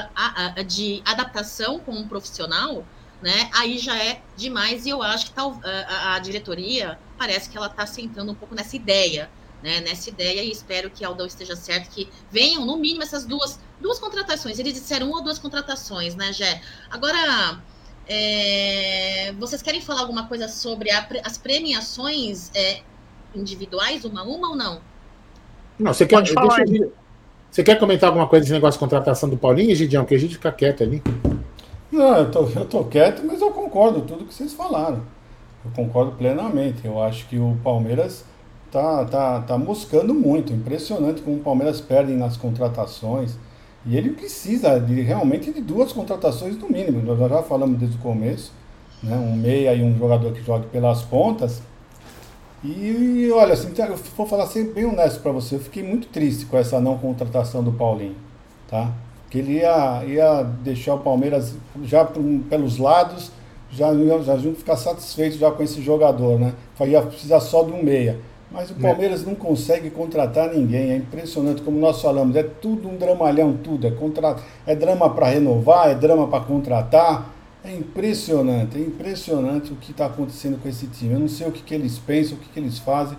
de 0.68 1.02
adaptação 1.04 1.80
com 1.80 1.94
um 1.94 2.08
profissional, 2.08 2.86
né? 3.22 3.49
Aí 3.53 3.78
já 3.78 3.97
é 3.97 4.22
demais 4.36 4.86
e 4.86 4.89
eu 4.89 5.01
acho 5.01 5.28
que 5.28 5.34
tal, 5.34 5.59
a, 5.63 6.16
a 6.16 6.20
diretoria 6.20 6.99
parece 7.18 7.49
que 7.49 7.57
ela 7.57 7.68
está 7.68 7.86
sentando 7.86 8.32
um 8.32 8.36
pouco 8.36 8.53
nessa 8.53 8.76
ideia 8.76 9.30
né, 9.66 9.82
nessa 9.82 10.11
ideia 10.11 10.43
e 10.43 10.51
espero 10.51 10.91
que 10.91 11.03
Aldão 11.03 11.26
esteja 11.26 11.55
certo, 11.55 11.89
que 11.89 12.07
venham 12.30 12.63
no 12.63 12.78
mínimo 12.78 13.01
essas 13.01 13.26
duas, 13.26 13.59
duas 13.82 13.97
contratações. 13.97 14.59
Eles 14.59 14.76
disseram 14.76 15.07
uma 15.07 15.18
ou 15.18 15.24
duas 15.24 15.39
contratações, 15.39 16.16
né, 16.16 16.32
Jé? 16.32 16.61
Agora, 16.88 17.59
é, 18.07 19.34
vocês 19.39 19.63
querem 19.63 19.82
falar 19.82 20.01
alguma 20.01 20.28
coisa 20.28 20.47
sobre 20.47 20.91
a, 20.91 21.07
as 21.24 21.39
premiações 21.39 22.51
é, 22.53 22.82
individuais, 23.34 24.05
uma 24.05 24.22
a 24.22 24.24
uma 24.24 24.49
ou 24.49 24.55
não? 24.55 24.82
Não, 25.80 25.91
você 25.91 26.05
quer, 26.05 26.22
deixa 26.22 26.36
eu, 26.39 26.93
você 27.49 27.63
quer 27.63 27.80
comentar 27.80 28.09
alguma 28.09 28.28
coisa 28.28 28.43
desse 28.43 28.53
negócio 28.53 28.78
de 28.78 28.84
contratação 28.84 29.28
do 29.28 29.36
Paulinho, 29.36 29.76
Gidião? 29.76 30.05
Que 30.05 30.13
a 30.13 30.20
gente 30.20 30.36
fica 30.36 30.51
quieto 30.51 30.84
ali. 30.84 31.01
Não, 31.96 32.18
eu 32.18 32.30
tô, 32.30 32.41
eu 32.50 32.66
tô 32.66 32.84
quieto, 32.84 33.24
mas 33.26 33.39
eu 33.39 33.52
concordo 33.52 34.02
com 34.02 34.06
tudo 34.06 34.26
que 34.26 34.34
vocês 34.34 34.52
falaram. 34.52 35.00
Eu 35.64 35.72
concordo 35.74 36.12
plenamente. 36.12 36.86
Eu 36.86 37.02
acho 37.02 37.26
que 37.30 37.39
o 37.39 37.58
Palmeiras 37.64 38.26
tá, 38.70 39.06
tá, 39.06 39.39
tá 39.39 39.58
moscando 39.58 40.14
muito. 40.14 40.52
Impressionante 40.52 41.22
como 41.22 41.38
o 41.38 41.39
Palmeiras 41.39 41.80
perde 41.80 42.12
nas 42.12 42.36
contratações. 42.36 43.38
E 43.86 43.96
ele 43.96 44.10
precisa 44.10 44.78
de, 44.78 45.00
realmente 45.00 45.54
de 45.54 45.62
duas 45.62 45.93
contratações 45.93 46.58
no 46.58 46.68
mínimo. 46.68 47.02
Nós 47.02 47.18
já 47.18 47.41
falamos 47.43 47.80
desde 47.80 47.96
o 47.96 48.02
começo. 48.02 48.52
Né? 49.02 49.16
Um 49.16 49.34
meia 49.34 49.74
e 49.74 49.82
um 49.82 49.98
jogador 49.98 50.34
que 50.34 50.43
jogue 50.43 50.68
pelas 50.68 51.02
pontas. 51.02 51.62
E 52.62 53.32
olha, 53.32 53.54
assim, 53.54 53.72
eu 53.78 53.96
vou 54.18 54.28
falar 54.28 54.48
sempre 54.48 54.74
bem 54.74 54.86
honesto 54.86 55.22
para 55.22 55.32
você, 55.32 55.56
eu 55.56 55.60
fiquei 55.60 55.84
muito 55.84 56.08
triste 56.08 56.46
com 56.48 56.58
essa 56.58 56.82
não 56.82 56.98
contratação 56.98 57.64
do 57.64 57.72
Paulinho, 57.72 58.16
tá? 58.68 58.91
Que 59.30 59.39
ele 59.39 59.53
ia, 59.53 60.03
ia 60.05 60.43
deixar 60.43 60.95
o 60.95 60.99
Palmeiras 60.99 61.55
já 61.84 62.05
pelos 62.49 62.78
lados, 62.78 63.32
já, 63.71 63.93
já 64.21 64.38
junto 64.38 64.59
ficar 64.59 64.78
satisfeito 64.78 65.38
já 65.38 65.51
com 65.51 65.63
esse 65.63 65.82
jogador, 65.82 66.39
né? 66.39 66.53
Ia 66.82 67.01
precisar 67.01 67.39
só 67.39 67.63
de 67.63 67.71
um 67.71 67.84
meia. 67.84 68.19
Mas 68.51 68.71
o 68.71 68.76
Palmeiras 68.76 69.23
é. 69.23 69.26
não 69.26 69.36
consegue 69.36 69.89
contratar 69.89 70.53
ninguém. 70.53 70.91
É 70.91 70.95
impressionante, 70.95 71.61
como 71.61 71.78
nós 71.78 72.01
falamos, 72.01 72.36
é 72.36 72.43
tudo 72.43 72.88
um 72.88 72.95
dramalhão, 72.95 73.57
tudo. 73.61 73.86
É, 73.86 73.91
contra... 73.91 74.38
é 74.65 74.76
drama 74.76 75.09
para 75.09 75.28
renovar, 75.28 75.89
é 75.89 75.95
drama 75.95 76.28
para 76.28 76.43
contratar. 76.45 77.34
É 77.63 77.73
impressionante, 77.73 78.78
é 78.78 78.82
impressionante 78.82 79.73
o 79.73 79.76
que 79.76 79.91
está 79.91 80.05
acontecendo 80.05 80.61
com 80.61 80.69
esse 80.69 80.86
time. 80.88 81.15
Eu 81.15 81.19
não 81.19 81.28
sei 81.28 81.47
o 81.47 81.51
que, 81.51 81.63
que 81.63 81.73
eles 81.73 81.97
pensam, 81.97 82.38
o 82.38 82.39
que, 82.39 82.47
que 82.47 82.59
eles 82.59 82.78
fazem, 82.78 83.17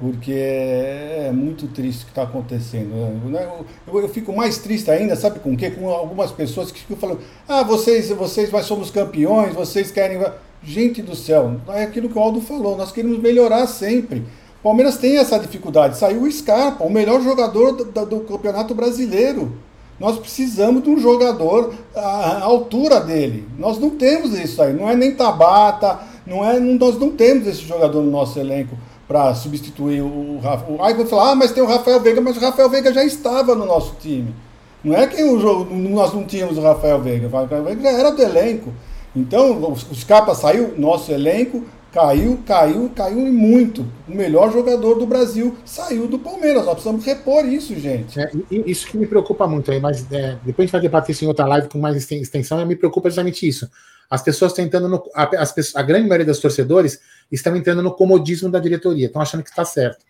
porque 0.00 0.32
é, 0.32 1.26
é 1.28 1.32
muito 1.32 1.68
triste 1.68 2.02
o 2.02 2.04
que 2.06 2.12
está 2.12 2.22
acontecendo. 2.22 2.88
Né? 3.26 3.44
Eu, 3.44 3.66
eu, 3.86 4.00
eu, 4.00 4.08
fico 4.08 4.34
mais 4.34 4.56
triste 4.56 4.90
ainda, 4.90 5.14
sabe 5.14 5.40
com 5.40 5.52
o 5.52 5.56
quê? 5.56 5.70
Com 5.70 5.90
algumas 5.90 6.32
pessoas 6.32 6.72
que 6.72 6.80
ficam 6.80 6.96
falando: 6.96 7.20
ah, 7.46 7.62
vocês, 7.62 8.08
vocês 8.08 8.50
nós 8.50 8.64
somos 8.64 8.90
campeões, 8.90 9.54
vocês 9.54 9.90
querem. 9.90 10.18
Gente 10.62 11.00
do 11.00 11.16
céu, 11.16 11.56
é 11.68 11.84
aquilo 11.84 12.10
que 12.10 12.18
o 12.18 12.20
Aldo 12.20 12.38
falou, 12.42 12.76
nós 12.76 12.92
queremos 12.92 13.18
melhorar 13.18 13.66
sempre. 13.66 14.18
O 14.60 14.62
Palmeiras 14.62 14.98
tem 14.98 15.16
essa 15.16 15.38
dificuldade. 15.38 15.96
Saiu 15.96 16.22
o 16.22 16.30
Scarpa, 16.30 16.84
o 16.84 16.90
melhor 16.90 17.22
jogador 17.22 17.72
do, 17.72 18.06
do, 18.06 18.20
Campeonato 18.20 18.74
Brasileiro. 18.74 19.52
Nós 19.98 20.18
precisamos 20.18 20.82
de 20.82 20.90
um 20.90 20.98
jogador 20.98 21.72
à 21.96 22.42
altura 22.42 23.00
dele. 23.00 23.48
Nós 23.58 23.78
não 23.78 23.88
temos 23.88 24.38
isso 24.38 24.60
aí. 24.60 24.74
Não 24.74 24.86
é 24.86 24.94
nem 24.94 25.14
Tabata, 25.14 26.00
não 26.26 26.44
é, 26.44 26.60
nós 26.60 26.98
não 26.98 27.10
temos 27.10 27.46
esse 27.46 27.62
jogador 27.62 28.02
no 28.02 28.10
nosso 28.10 28.38
elenco 28.38 28.76
para 29.10 29.34
substituir 29.34 30.02
o 30.02 30.38
Rafael. 30.38 30.84
Aí 30.84 30.94
vou 30.94 31.04
falar, 31.04 31.32
ah, 31.32 31.34
mas 31.34 31.50
tem 31.50 31.60
o 31.60 31.66
Rafael 31.66 31.98
Veiga, 31.98 32.20
mas 32.20 32.36
o 32.36 32.40
Rafael 32.40 32.70
Veiga 32.70 32.94
já 32.94 33.04
estava 33.04 33.56
no 33.56 33.66
nosso 33.66 33.96
time. 34.00 34.32
Não 34.84 34.94
é 34.94 35.04
que 35.04 35.20
o 35.20 35.36
jogo, 35.40 35.74
nós 35.74 36.14
não 36.14 36.22
tínhamos 36.22 36.56
o 36.56 36.60
Rafael 36.60 37.00
Veiga, 37.00 37.26
o 37.26 37.30
Rafael 37.30 37.64
Veiga 37.64 37.82
já 37.82 37.90
era 37.90 38.12
do 38.12 38.22
elenco. 38.22 38.72
Então, 39.16 39.60
o 39.60 39.94
Scarpa 39.96 40.32
saiu, 40.32 40.74
nosso 40.78 41.10
elenco, 41.10 41.64
Caiu, 41.92 42.40
caiu, 42.46 42.88
caiu 42.94 43.26
e 43.26 43.30
muito. 43.32 43.84
O 44.08 44.14
melhor 44.14 44.52
jogador 44.52 44.94
do 44.94 45.06
Brasil 45.06 45.56
saiu 45.64 46.06
do 46.06 46.20
Palmeiras. 46.20 46.64
Nós 46.64 46.74
precisamos 46.74 47.04
repor 47.04 47.44
isso, 47.44 47.74
gente. 47.74 48.20
É, 48.20 48.30
isso 48.50 48.86
que 48.86 48.96
me 48.96 49.06
preocupa 49.06 49.48
muito 49.48 49.72
aí, 49.72 49.80
mas 49.80 50.10
é, 50.12 50.38
depois 50.44 50.58
a 50.58 50.62
gente 50.62 50.72
vai 50.72 50.80
debater 50.80 51.14
isso 51.14 51.24
em 51.24 51.28
outra 51.28 51.46
live 51.46 51.68
com 51.68 51.78
mais 51.78 51.96
extensão, 52.10 52.60
e 52.60 52.64
me 52.64 52.76
preocupa 52.76 53.08
justamente 53.08 53.46
isso. 53.46 53.68
As 54.08 54.22
pessoas 54.22 54.52
estão 54.52 54.64
entrando 54.64 54.88
no. 54.88 55.02
A, 55.14 55.28
a 55.74 55.82
grande 55.82 56.08
maioria 56.08 56.26
dos 56.26 56.38
torcedores 56.38 57.00
estão 57.30 57.56
entrando 57.56 57.82
no 57.82 57.92
comodismo 57.92 58.48
da 58.48 58.60
diretoria, 58.60 59.06
estão 59.06 59.22
achando 59.22 59.42
que 59.42 59.50
está 59.50 59.64
certo. 59.64 60.04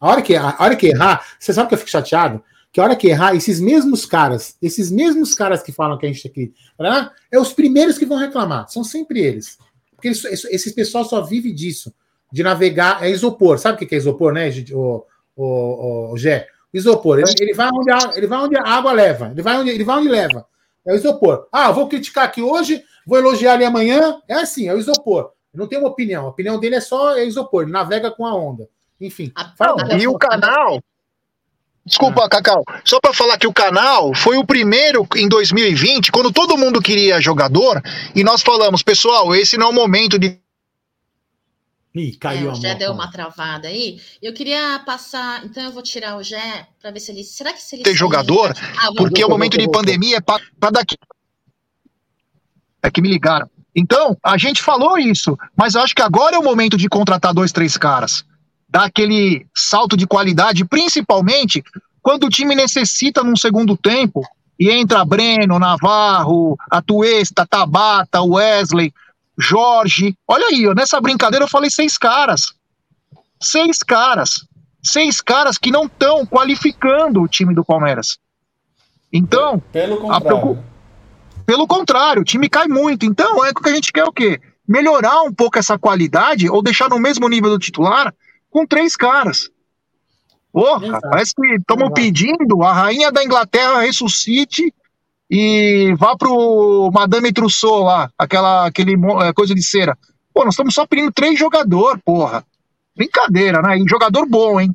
A 0.00 0.08
hora 0.08 0.22
que, 0.22 0.34
a 0.34 0.56
hora 0.58 0.76
que 0.76 0.88
errar, 0.88 1.24
você 1.38 1.52
sabe 1.52 1.68
que 1.68 1.74
eu 1.74 1.78
fico 1.78 1.90
chateado? 1.90 2.42
Que 2.72 2.80
a 2.80 2.84
hora 2.84 2.96
que 2.96 3.06
errar, 3.06 3.36
esses 3.36 3.60
mesmos 3.60 4.04
caras, 4.04 4.56
esses 4.60 4.90
mesmos 4.90 5.32
caras 5.32 5.62
que 5.62 5.70
falam 5.70 5.96
que 5.96 6.06
a 6.06 6.12
gente 6.12 6.26
aqui, 6.26 6.52
ah, 6.78 7.12
é 7.30 7.38
os 7.38 7.52
primeiros 7.52 7.96
que 7.98 8.04
vão 8.04 8.18
reclamar, 8.18 8.68
são 8.68 8.82
sempre 8.82 9.20
eles. 9.20 9.58
Porque 10.04 10.08
eles, 10.08 10.44
esses 10.46 10.72
pessoal 10.72 11.04
só 11.04 11.22
vive 11.22 11.50
disso, 11.50 11.94
de 12.30 12.42
navegar, 12.42 13.02
é 13.02 13.10
isopor. 13.10 13.58
Sabe 13.58 13.82
o 13.82 13.88
que 13.88 13.94
é 13.94 13.98
isopor, 13.98 14.32
né, 14.34 14.50
o, 14.72 15.04
o, 15.34 16.12
o, 16.12 16.18
Gé? 16.18 16.46
Isopor, 16.74 17.20
ele, 17.20 17.32
ele, 17.40 17.54
vai 17.54 17.70
onde 17.72 17.90
a, 17.90 17.98
ele 18.14 18.26
vai 18.26 18.38
onde 18.40 18.56
a 18.56 18.62
água 18.62 18.92
leva, 18.92 19.30
ele 19.30 19.40
vai 19.40 19.56
onde, 19.56 19.70
ele 19.70 19.84
vai 19.84 19.98
onde 19.98 20.08
leva. 20.08 20.44
É 20.86 20.92
o 20.92 20.96
isopor. 20.96 21.46
Ah, 21.50 21.70
vou 21.70 21.88
criticar 21.88 22.24
aqui 22.24 22.42
hoje, 22.42 22.84
vou 23.06 23.16
elogiar 23.16 23.54
ali 23.54 23.64
amanhã. 23.64 24.20
É 24.28 24.34
assim, 24.34 24.68
é 24.68 24.74
o 24.74 24.78
isopor. 24.78 25.30
não 25.54 25.66
tem 25.66 25.78
uma 25.78 25.88
opinião. 25.88 26.26
A 26.26 26.30
opinião 26.30 26.58
dele 26.60 26.74
é 26.74 26.80
só 26.80 27.16
é 27.16 27.24
isopor, 27.24 27.62
ele 27.62 27.72
navega 27.72 28.10
com 28.10 28.26
a 28.26 28.34
onda. 28.34 28.68
Enfim. 29.00 29.32
Fala, 29.56 29.96
e 29.96 30.06
o 30.06 30.18
canal, 30.18 30.82
Desculpa, 31.86 32.24
ah. 32.24 32.28
Cacau. 32.28 32.64
Só 32.84 32.98
para 32.98 33.12
falar 33.12 33.38
que 33.38 33.46
o 33.46 33.52
canal 33.52 34.14
foi 34.14 34.38
o 34.38 34.44
primeiro 34.44 35.06
em 35.16 35.28
2020, 35.28 36.10
quando 36.10 36.32
todo 36.32 36.56
mundo 36.56 36.80
queria 36.80 37.20
jogador, 37.20 37.82
e 38.14 38.24
nós 38.24 38.42
falamos, 38.42 38.82
pessoal, 38.82 39.34
esse 39.34 39.58
não 39.58 39.66
é 39.66 39.70
o 39.70 39.72
momento 39.72 40.18
de. 40.18 40.38
Ih, 41.94 42.16
caiu 42.16 42.48
é, 42.48 42.52
o 42.52 42.54
Gé 42.56 42.74
deu 42.74 42.92
uma 42.92 43.10
travada 43.10 43.68
aí. 43.68 44.00
Eu 44.20 44.32
queria 44.32 44.80
passar. 44.84 45.44
Então 45.44 45.62
eu 45.62 45.70
vou 45.70 45.82
tirar 45.82 46.16
o 46.16 46.22
Gé 46.22 46.66
para 46.80 46.90
ver 46.90 47.00
se 47.00 47.12
ele. 47.12 47.22
Será 47.22 47.52
que 47.52 47.62
se 47.62 47.76
ele. 47.76 47.84
Ter 47.84 47.94
jogador? 47.94 48.52
Ah, 48.78 48.90
porque 48.96 49.24
o 49.24 49.28
momento 49.28 49.58
de 49.58 49.70
pandemia 49.70 50.16
é 50.16 50.20
para 50.20 50.70
daqui. 50.72 50.96
É 52.82 52.90
que 52.90 53.00
me 53.00 53.08
ligaram. 53.08 53.48
Então, 53.76 54.16
a 54.22 54.38
gente 54.38 54.62
falou 54.62 54.96
isso, 54.98 55.36
mas 55.56 55.74
eu 55.74 55.82
acho 55.82 55.94
que 55.94 56.02
agora 56.02 56.36
é 56.36 56.38
o 56.38 56.44
momento 56.44 56.76
de 56.76 56.88
contratar 56.88 57.34
dois, 57.34 57.50
três 57.50 57.76
caras 57.76 58.24
dar 58.74 58.86
aquele 58.86 59.46
salto 59.54 59.96
de 59.96 60.04
qualidade, 60.04 60.64
principalmente 60.64 61.62
quando 62.02 62.24
o 62.24 62.28
time 62.28 62.56
necessita 62.56 63.22
num 63.22 63.36
segundo 63.36 63.76
tempo 63.76 64.20
e 64.58 64.68
entra 64.68 65.04
Breno, 65.04 65.60
Navarro, 65.60 66.56
Atuesta, 66.68 67.46
Tabata, 67.46 68.20
Wesley, 68.20 68.92
Jorge. 69.38 70.16
Olha 70.26 70.46
aí, 70.48 70.66
ó, 70.66 70.74
nessa 70.74 71.00
brincadeira 71.00 71.44
eu 71.44 71.48
falei 71.48 71.70
seis 71.70 71.96
caras. 71.96 72.52
Seis 73.40 73.78
caras. 73.78 74.44
Seis 74.82 75.20
caras 75.20 75.56
que 75.56 75.70
não 75.70 75.84
estão 75.84 76.26
qualificando 76.26 77.22
o 77.22 77.28
time 77.28 77.54
do 77.54 77.64
Palmeiras. 77.64 78.18
Então, 79.12 79.62
pelo 79.72 79.98
contrário. 79.98 80.64
Pelo 81.46 81.66
contrário, 81.68 82.22
o 82.22 82.24
time 82.24 82.48
cai 82.48 82.66
muito. 82.66 83.06
Então, 83.06 83.44
é 83.44 83.50
o 83.50 83.54
que 83.54 83.68
a 83.68 83.74
gente 83.74 83.92
quer 83.92 84.04
o 84.04 84.12
quê? 84.12 84.40
Melhorar 84.66 85.22
um 85.22 85.32
pouco 85.32 85.58
essa 85.58 85.78
qualidade 85.78 86.50
ou 86.50 86.60
deixar 86.60 86.88
no 86.88 86.98
mesmo 86.98 87.28
nível 87.28 87.50
do 87.50 87.58
titular 87.58 88.12
com 88.54 88.64
três 88.64 88.94
caras. 88.94 89.50
Porra, 90.52 91.00
parece 91.00 91.34
que 91.34 91.56
estamos 91.56 91.90
pedindo 91.92 92.62
a 92.62 92.72
rainha 92.72 93.10
da 93.10 93.24
Inglaterra 93.24 93.80
ressuscite 93.80 94.72
e 95.28 95.92
vá 95.98 96.16
pro 96.16 96.88
Madame 96.94 97.32
Trousseau 97.32 97.82
lá, 97.82 98.08
aquela 98.16 98.66
aquele, 98.66 98.94
é, 99.22 99.32
coisa 99.32 99.52
de 99.52 99.62
cera. 99.62 99.98
Pô, 100.32 100.44
nós 100.44 100.54
estamos 100.54 100.72
só 100.72 100.86
pedindo 100.86 101.10
três 101.10 101.36
jogadores, 101.36 102.00
porra. 102.04 102.44
Brincadeira, 102.96 103.60
né? 103.60 103.76
E 103.76 103.84
jogador 103.88 104.24
bom, 104.26 104.60
hein? 104.60 104.72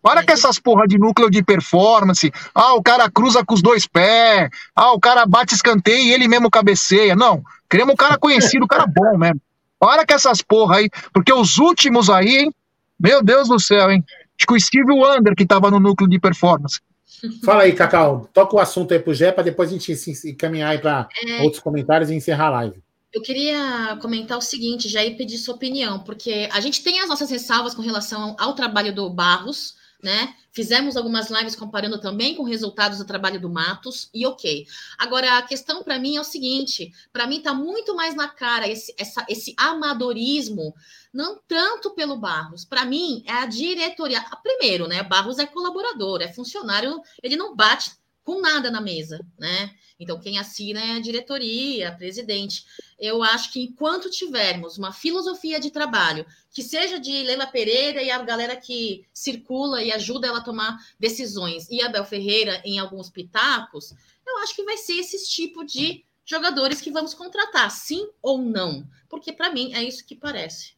Para 0.00 0.24
com 0.24 0.32
essas 0.32 0.60
porra 0.60 0.86
de 0.86 0.96
núcleo 0.96 1.28
de 1.28 1.42
performance. 1.42 2.32
Ah, 2.54 2.74
o 2.74 2.82
cara 2.82 3.10
cruza 3.10 3.44
com 3.44 3.54
os 3.54 3.62
dois 3.62 3.88
pés. 3.88 4.48
Ah, 4.76 4.92
o 4.92 5.00
cara 5.00 5.26
bate 5.26 5.52
escanteio 5.52 6.04
e 6.04 6.12
ele 6.12 6.28
mesmo 6.28 6.48
cabeceia. 6.48 7.16
Não, 7.16 7.42
queremos 7.68 7.94
um 7.94 7.96
cara 7.96 8.16
conhecido, 8.16 8.66
um 8.66 8.68
cara 8.68 8.86
bom 8.86 9.18
mesmo. 9.18 9.40
Para 9.80 10.06
com 10.06 10.14
essas 10.14 10.40
porra 10.40 10.76
aí, 10.76 10.88
porque 11.12 11.32
os 11.32 11.58
últimos 11.58 12.08
aí, 12.08 12.36
hein? 12.36 12.52
Meu 12.98 13.22
Deus 13.22 13.48
do 13.48 13.58
céu, 13.58 13.90
hein? 13.90 14.04
Acho 14.38 14.46
que 14.46 14.54
o 14.54 14.60
Steve 14.60 14.92
Wonder 14.92 15.34
que 15.34 15.42
estava 15.42 15.70
no 15.70 15.80
núcleo 15.80 16.08
de 16.08 16.18
performance. 16.18 16.80
Fala 17.44 17.62
aí, 17.62 17.72
Cacau. 17.72 18.28
Toca 18.32 18.56
o 18.56 18.58
assunto 18.58 18.92
aí 18.92 19.00
pro 19.00 19.14
Jé 19.14 19.32
para 19.32 19.44
depois 19.44 19.70
a 19.70 19.72
gente 19.72 19.94
se 19.96 20.30
encaminhar 20.30 20.80
para 20.80 21.08
é... 21.26 21.42
outros 21.42 21.62
comentários 21.62 22.10
e 22.10 22.14
encerrar 22.14 22.48
a 22.48 22.50
live. 22.50 22.82
Eu 23.12 23.22
queria 23.22 23.96
comentar 24.02 24.36
o 24.36 24.42
seguinte, 24.42 24.88
já 24.88 25.02
e 25.02 25.16
pedir 25.16 25.38
sua 25.38 25.54
opinião, 25.54 26.00
porque 26.00 26.48
a 26.52 26.60
gente 26.60 26.82
tem 26.82 27.00
as 27.00 27.08
nossas 27.08 27.30
ressalvas 27.30 27.74
com 27.74 27.80
relação 27.80 28.36
ao 28.38 28.54
trabalho 28.54 28.94
do 28.94 29.08
Barros, 29.08 29.74
né? 30.02 30.34
Fizemos 30.52 30.96
algumas 30.96 31.30
lives 31.30 31.54
comparando 31.54 32.00
também 32.00 32.34
com 32.34 32.42
resultados 32.42 32.98
do 32.98 33.04
trabalho 33.04 33.40
do 33.40 33.50
Matos, 33.50 34.08
e 34.12 34.26
ok. 34.26 34.66
Agora, 34.98 35.38
a 35.38 35.42
questão 35.42 35.82
para 35.82 35.98
mim 35.98 36.16
é 36.16 36.20
o 36.20 36.24
seguinte: 36.24 36.92
para 37.12 37.26
mim 37.26 37.38
está 37.38 37.52
muito 37.52 37.94
mais 37.94 38.14
na 38.14 38.28
cara 38.28 38.68
esse, 38.68 38.94
essa, 38.98 39.24
esse 39.28 39.54
amadorismo, 39.56 40.74
não 41.12 41.40
tanto 41.46 41.90
pelo 41.90 42.16
Barros. 42.16 42.64
Para 42.64 42.84
mim, 42.84 43.22
é 43.26 43.32
a 43.32 43.46
diretoria. 43.46 44.24
Primeiro, 44.42 44.86
né? 44.86 45.02
Barros 45.02 45.38
é 45.38 45.46
colaborador, 45.46 46.22
é 46.22 46.32
funcionário, 46.32 47.00
ele 47.22 47.36
não 47.36 47.54
bate 47.54 47.92
com 48.26 48.40
nada 48.40 48.72
na 48.72 48.80
mesa, 48.80 49.24
né? 49.38 49.70
Então, 50.00 50.18
quem 50.18 50.36
assina 50.36 50.80
é 50.80 50.96
a 50.96 51.00
diretoria, 51.00 51.88
a 51.88 51.92
presidente. 51.92 52.66
Eu 52.98 53.22
acho 53.22 53.52
que 53.52 53.62
enquanto 53.62 54.10
tivermos 54.10 54.76
uma 54.76 54.92
filosofia 54.92 55.60
de 55.60 55.70
trabalho, 55.70 56.26
que 56.50 56.60
seja 56.60 56.98
de 56.98 57.12
Leila 57.22 57.46
Pereira 57.46 58.02
e 58.02 58.10
a 58.10 58.20
galera 58.24 58.56
que 58.56 59.06
circula 59.14 59.80
e 59.80 59.92
ajuda 59.92 60.26
ela 60.26 60.38
a 60.38 60.44
tomar 60.44 60.76
decisões, 60.98 61.68
e 61.70 61.80
Abel 61.80 62.04
Ferreira 62.04 62.60
em 62.64 62.80
alguns 62.80 63.08
pitacos, 63.08 63.94
eu 64.26 64.38
acho 64.38 64.56
que 64.56 64.64
vai 64.64 64.76
ser 64.76 64.94
esse 64.94 65.24
tipo 65.30 65.64
de 65.64 66.04
jogadores 66.24 66.80
que 66.80 66.90
vamos 66.90 67.14
contratar, 67.14 67.70
sim 67.70 68.08
ou 68.20 68.38
não? 68.38 68.84
Porque 69.08 69.32
para 69.32 69.52
mim 69.52 69.72
é 69.72 69.84
isso 69.84 70.04
que 70.04 70.16
parece. 70.16 70.72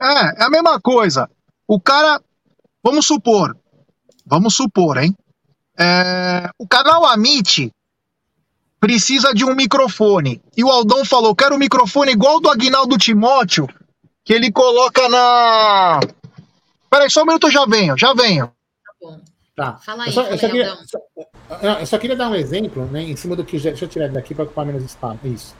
É, 0.00 0.40
é 0.40 0.44
a 0.44 0.50
mesma 0.50 0.80
coisa. 0.80 1.30
O 1.68 1.78
cara, 1.78 2.18
vamos 2.82 3.06
supor, 3.06 3.54
vamos 4.24 4.56
supor, 4.56 4.96
hein? 4.96 5.14
É, 5.78 6.50
o 6.58 6.66
canal 6.66 7.06
Amit 7.06 7.72
precisa 8.82 9.32
de 9.32 9.44
um 9.44 9.54
microfone. 9.54 10.42
E 10.56 10.64
o 10.64 10.70
Aldão 10.70 11.04
falou: 11.04 11.34
quero 11.34 11.54
um 11.54 11.58
microfone 11.58 12.12
igual 12.12 12.40
do 12.40 12.50
Aguinaldo 12.50 12.98
Timóteo, 12.98 13.68
que 14.24 14.32
ele 14.32 14.50
coloca 14.50 15.08
na. 15.08 16.00
Peraí, 16.90 17.08
só 17.08 17.22
um 17.22 17.26
minuto, 17.26 17.46
eu 17.46 17.50
já 17.52 17.64
venho, 17.64 17.96
já 17.96 18.12
venho. 18.12 18.46
Tá 18.46 18.92
bom. 19.00 19.20
Tá. 19.54 19.78
Fala 19.84 20.04
aí, 20.04 20.08
eu 20.08 20.12
só, 20.12 20.22
eu 20.22 20.38
só, 20.38 20.46
queria, 20.48 20.76
só, 20.84 20.98
eu 21.80 21.86
só, 21.86 21.98
queria, 21.98 22.16
dar 22.16 22.30
um 22.30 22.34
exemplo, 22.34 22.86
né, 22.86 23.02
em 23.02 23.16
cima 23.16 23.36
do 23.36 23.44
que. 23.44 23.58
Deixa 23.58 23.84
eu 23.84 23.88
tirar 23.88 24.08
daqui 24.08 24.34
para 24.34 24.44
ocupar 24.44 24.66
menos 24.66 24.82
espaço. 24.82 25.18
Isso. 25.24 25.54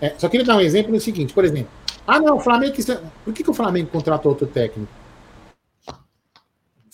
É, 0.00 0.14
só 0.18 0.28
queria 0.28 0.46
dar 0.46 0.56
um 0.56 0.60
exemplo 0.60 0.92
no 0.92 1.00
seguinte, 1.00 1.32
por 1.32 1.44
exemplo. 1.44 1.70
Ah, 2.06 2.18
não, 2.18 2.36
o 2.36 2.40
Flamengo. 2.40 2.74
Por 3.24 3.32
que, 3.32 3.44
que 3.44 3.50
o 3.50 3.54
Flamengo 3.54 3.90
contratou 3.90 4.32
outro 4.32 4.46
técnico? 4.46 4.92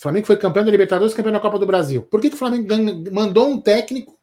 O 0.01 0.09
Flamengo 0.09 0.25
foi 0.25 0.35
campeão 0.35 0.65
da 0.65 0.71
Libertadores, 0.71 1.13
campeão 1.13 1.31
da 1.31 1.39
Copa 1.39 1.59
do 1.59 1.65
Brasil. 1.67 2.01
Por 2.01 2.19
que, 2.19 2.29
que 2.29 2.35
o 2.35 2.39
Flamengo 2.39 2.67
mandou 3.11 3.47
um 3.47 3.61
técnico 3.61 4.17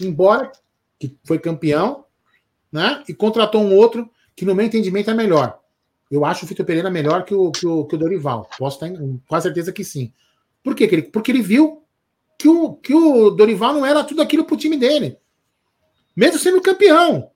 embora, 0.00 0.50
que 0.98 1.16
foi 1.24 1.38
campeão, 1.38 2.04
né? 2.72 3.04
E 3.08 3.14
contratou 3.14 3.62
um 3.62 3.76
outro 3.76 4.10
que, 4.34 4.44
no 4.44 4.56
meu 4.56 4.66
entendimento, 4.66 5.08
é 5.08 5.14
melhor. 5.14 5.60
Eu 6.10 6.24
acho 6.24 6.44
o 6.44 6.48
Vitor 6.48 6.66
Pereira 6.66 6.90
melhor 6.90 7.24
que 7.24 7.32
o, 7.32 7.52
que 7.52 7.64
o, 7.64 7.84
que 7.84 7.94
o 7.94 7.98
Dorival. 7.98 8.50
Posso 8.58 8.80
com 8.80 9.20
quase 9.28 9.44
certeza 9.44 9.72
que 9.72 9.84
sim. 9.84 10.12
Por 10.64 10.74
quê? 10.74 10.88
Porque 11.12 11.30
ele 11.30 11.42
viu 11.42 11.84
que 12.36 12.48
o, 12.48 12.74
que 12.74 12.92
o 12.92 13.30
Dorival 13.30 13.72
não 13.72 13.86
era 13.86 14.02
tudo 14.02 14.22
aquilo 14.22 14.44
pro 14.44 14.56
time 14.56 14.76
dele. 14.76 15.16
Mesmo 16.16 16.40
sendo 16.40 16.60
campeão. 16.60 17.30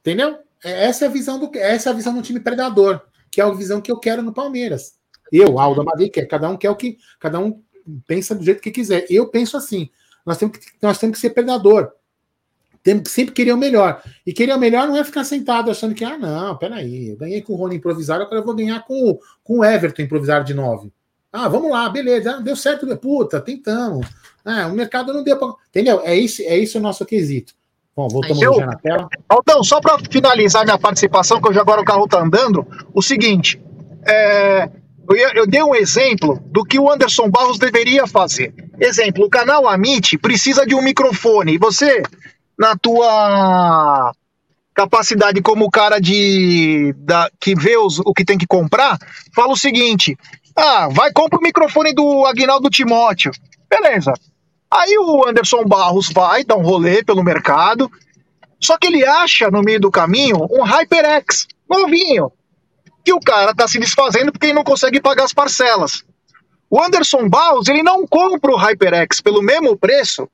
Entendeu? 0.00 0.40
É, 0.64 0.86
essa 0.86 1.04
é 1.04 1.08
a 1.08 1.12
visão 1.12 1.38
do 1.38 1.48
essa 1.56 1.90
é 1.90 1.92
a 1.92 1.94
visão 1.94 2.12
do 2.12 2.22
time 2.22 2.40
predador, 2.40 3.02
que 3.30 3.40
é 3.40 3.44
a 3.44 3.50
visão 3.50 3.80
que 3.80 3.92
eu 3.92 4.00
quero 4.00 4.20
no 4.20 4.34
Palmeiras. 4.34 4.98
Eu, 5.34 5.58
Aldo 5.58 5.80
Amadei, 5.80 6.08
quer. 6.08 6.26
Cada 6.26 6.48
um 6.48 6.56
quer 6.56 6.70
o 6.70 6.76
que. 6.76 6.98
Cada 7.18 7.40
um 7.40 7.60
pensa 8.06 8.34
do 8.34 8.44
jeito 8.44 8.62
que 8.62 8.70
quiser. 8.70 9.04
Eu 9.10 9.28
penso 9.28 9.56
assim. 9.56 9.90
Nós 10.24 10.38
temos 10.38 10.56
que, 10.56 10.66
nós 10.80 10.96
temos 10.98 11.16
que 11.16 11.20
ser 11.20 11.30
predador. 11.30 11.90
Temos 12.84 13.04
que 13.04 13.10
sempre 13.10 13.34
querer 13.34 13.52
o 13.52 13.56
melhor. 13.56 14.02
E 14.24 14.32
querer 14.32 14.54
o 14.54 14.58
melhor 14.58 14.86
não 14.86 14.96
é 14.96 15.02
ficar 15.02 15.24
sentado 15.24 15.70
achando 15.70 15.94
que, 15.94 16.04
ah, 16.04 16.18
não, 16.18 16.56
peraí, 16.56 17.08
eu 17.08 17.16
ganhei 17.16 17.40
com 17.40 17.54
o 17.54 17.56
Rony 17.56 17.76
improvisado, 17.76 18.22
agora 18.22 18.40
eu 18.40 18.44
vou 18.44 18.54
ganhar 18.54 18.84
com, 18.84 19.18
com 19.42 19.58
o 19.60 19.64
Everton 19.64 20.02
improvisado 20.02 20.44
de 20.44 20.52
nove. 20.52 20.92
Ah, 21.32 21.48
vamos 21.48 21.70
lá, 21.70 21.88
beleza, 21.88 22.40
deu 22.42 22.54
certo, 22.54 22.86
puta, 22.98 23.40
tentamos. 23.40 24.06
Ah, 24.44 24.66
o 24.66 24.74
mercado 24.74 25.14
não 25.14 25.24
deu 25.24 25.38
pra... 25.38 25.48
Entendeu? 25.70 26.02
É 26.04 26.14
isso, 26.14 26.42
é 26.42 26.58
isso 26.58 26.78
o 26.78 26.80
nosso 26.80 27.06
quesito. 27.06 27.54
Bom, 27.96 28.06
voltamos 28.06 28.42
eu, 28.42 28.54
já 28.54 28.66
na 28.66 28.76
tela. 28.76 29.08
Então, 29.32 29.64
só 29.64 29.80
para 29.80 29.98
finalizar 30.10 30.64
minha 30.64 30.78
participação, 30.78 31.40
que 31.40 31.48
hoje 31.48 31.58
agora 31.58 31.80
o 31.80 31.84
carro 31.84 32.06
tá 32.06 32.20
andando, 32.20 32.66
o 32.92 33.00
seguinte, 33.00 33.60
é, 34.06 34.68
eu, 35.08 35.30
eu, 35.34 35.46
dei 35.46 35.62
um 35.62 35.74
exemplo 35.74 36.40
do 36.46 36.64
que 36.64 36.78
o 36.78 36.90
Anderson 36.90 37.28
Barros 37.28 37.58
deveria 37.58 38.06
fazer. 38.06 38.54
Exemplo, 38.80 39.24
o 39.24 39.30
canal 39.30 39.68
Amit 39.68 40.16
precisa 40.18 40.66
de 40.66 40.74
um 40.74 40.82
microfone. 40.82 41.54
E 41.54 41.58
você, 41.58 42.02
na 42.58 42.76
tua 42.76 44.12
capacidade 44.74 45.40
como 45.40 45.70
cara 45.70 46.00
de 46.00 46.94
da, 46.98 47.30
que 47.40 47.54
vê 47.54 47.76
os, 47.76 48.00
o 48.00 48.12
que 48.12 48.24
tem 48.24 48.38
que 48.38 48.46
comprar, 48.46 48.98
fala 49.34 49.52
o 49.52 49.56
seguinte: 49.56 50.16
ah, 50.56 50.88
vai 50.90 51.12
compra 51.12 51.38
o 51.38 51.42
microfone 51.42 51.94
do 51.94 52.24
Aguinaldo 52.26 52.70
Timóteo. 52.70 53.30
Beleza. 53.68 54.14
Aí 54.70 54.96
o 54.98 55.28
Anderson 55.28 55.64
Barros 55.64 56.10
vai 56.12 56.44
dar 56.44 56.56
um 56.56 56.62
rolê 56.62 57.04
pelo 57.04 57.22
mercado, 57.22 57.90
só 58.60 58.76
que 58.76 58.88
ele 58.88 59.06
acha 59.06 59.50
no 59.50 59.62
meio 59.62 59.80
do 59.80 59.90
caminho 59.90 60.48
um 60.50 60.62
HyperX 60.62 61.46
novinho, 61.68 62.32
que 63.04 63.12
o 63.12 63.20
cara 63.20 63.54
tá 63.54 63.68
se 63.68 63.78
desfazendo 63.78 64.32
porque 64.32 64.46
ele 64.46 64.54
não 64.54 64.64
consegue 64.64 65.00
pagar 65.00 65.24
as 65.24 65.32
parcelas. 65.32 66.04
O 66.70 66.82
Anderson 66.82 67.28
Barros, 67.28 67.68
ele 67.68 67.82
não 67.82 68.06
compra 68.06 68.50
o 68.50 68.56
HyperX 68.56 69.20
pelo 69.20 69.42
mesmo 69.42 69.76
preço, 69.76 70.28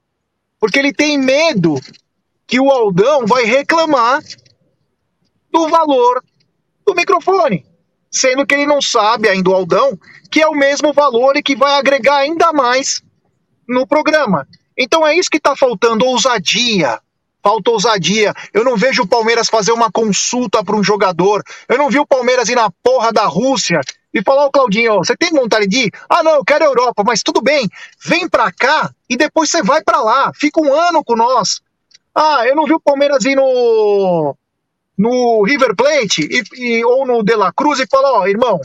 porque 0.59 0.79
ele 0.79 0.93
tem 0.93 1.19
medo 1.19 1.81
que 2.47 2.61
o 2.61 2.71
Aldão 2.71 3.27
vai 3.27 3.45
reclamar 3.45 4.23
do 5.51 5.69
valor 5.69 6.23
do 6.87 6.95
microfone, 6.95 7.67
sendo 8.11 8.47
que 8.47 8.55
ele 8.55 8.67
não 8.67 8.81
sabe 8.81 9.29
ainda 9.29 9.51
o 9.51 9.55
Aldão 9.55 9.99
que 10.31 10.41
é 10.41 10.47
o 10.47 10.55
mesmo 10.55 10.93
valor 10.93 11.37
e 11.37 11.43
que 11.43 11.57
vai 11.57 11.73
agregar 11.73 12.19
ainda 12.19 12.53
mais 12.53 13.03
no 13.69 13.87
programa. 13.87 14.47
Então 14.79 15.07
é 15.07 15.17
isso 15.17 15.29
que 15.29 15.39
está 15.39 15.57
faltando, 15.57 16.07
ousadia. 16.07 17.01
Falta 17.43 17.71
ousadia. 17.71 18.35
Eu 18.53 18.65
não 18.65 18.77
vejo 18.77 19.03
o 19.03 19.09
Palmeiras 19.09 19.49
fazer 19.49 19.73
uma 19.73 19.91
consulta 19.91 20.63
para 20.63 20.77
um 20.77 20.85
jogador. 20.85 21.43
Eu 21.69 21.79
não 21.79 21.89
vi 21.89 21.99
o 21.99 22.07
Palmeiras 22.07 22.49
ir 22.49 22.55
na 22.55 22.71
porra 22.83 23.13
da 23.13 23.25
Rússia 23.25 23.81
e 24.13 24.23
falar, 24.23 24.47
ô 24.47 24.51
Claudinho, 24.51 24.97
você 24.97 25.17
tem 25.17 25.31
vontade 25.31 25.67
de 25.67 25.87
ir? 25.87 25.91
Ah, 26.09 26.23
não, 26.23 26.37
eu 26.37 26.45
quero 26.45 26.65
a 26.65 26.69
Europa, 26.69 27.03
mas 27.05 27.23
tudo 27.23 27.41
bem. 27.41 27.69
Vem 28.05 28.29
para 28.29 28.53
cá 28.53 28.91
e 29.09 29.17
depois 29.17 29.51
você 29.51 29.63
vai 29.63 29.83
para 29.83 30.03
lá. 30.03 30.33
Fica 30.35 30.61
um 30.61 30.73
ano 30.73 31.03
com 31.05 31.17
nós. 31.17 31.61
Ah, 32.15 32.47
eu 32.47 32.57
não 32.57 32.65
vi 32.65 32.75
o 32.75 32.81
Palmeiras 32.81 33.25
ir 33.25 33.37
no, 33.37 34.37
no 34.99 35.43
River 35.45 35.75
Plate 35.75 36.29
e, 36.29 36.79
e 36.79 36.85
ou 36.85 37.07
no 37.07 37.23
De 37.23 37.35
La 37.37 37.53
Cruz 37.53 37.79
e 37.81 37.87
falar, 37.87 38.13
ó, 38.13 38.21
oh, 38.21 38.27
irmão, 38.27 38.61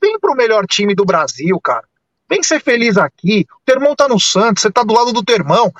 vem 0.00 0.18
pro 0.20 0.36
melhor 0.36 0.66
time 0.66 0.94
do 0.94 1.04
Brasil, 1.04 1.58
cara. 1.60 1.84
Vem 2.28 2.42
ser 2.42 2.60
feliz 2.60 2.96
aqui. 2.96 3.46
O 3.50 3.64
teu 3.64 3.76
irmão 3.76 3.94
tá 3.94 4.08
no 4.08 4.20
Santos, 4.20 4.62
você 4.62 4.70
tá 4.70 4.82
do 4.82 4.94
lado 4.94 5.12
do 5.12 5.24
teu 5.24 5.36
irmão. 5.36 5.72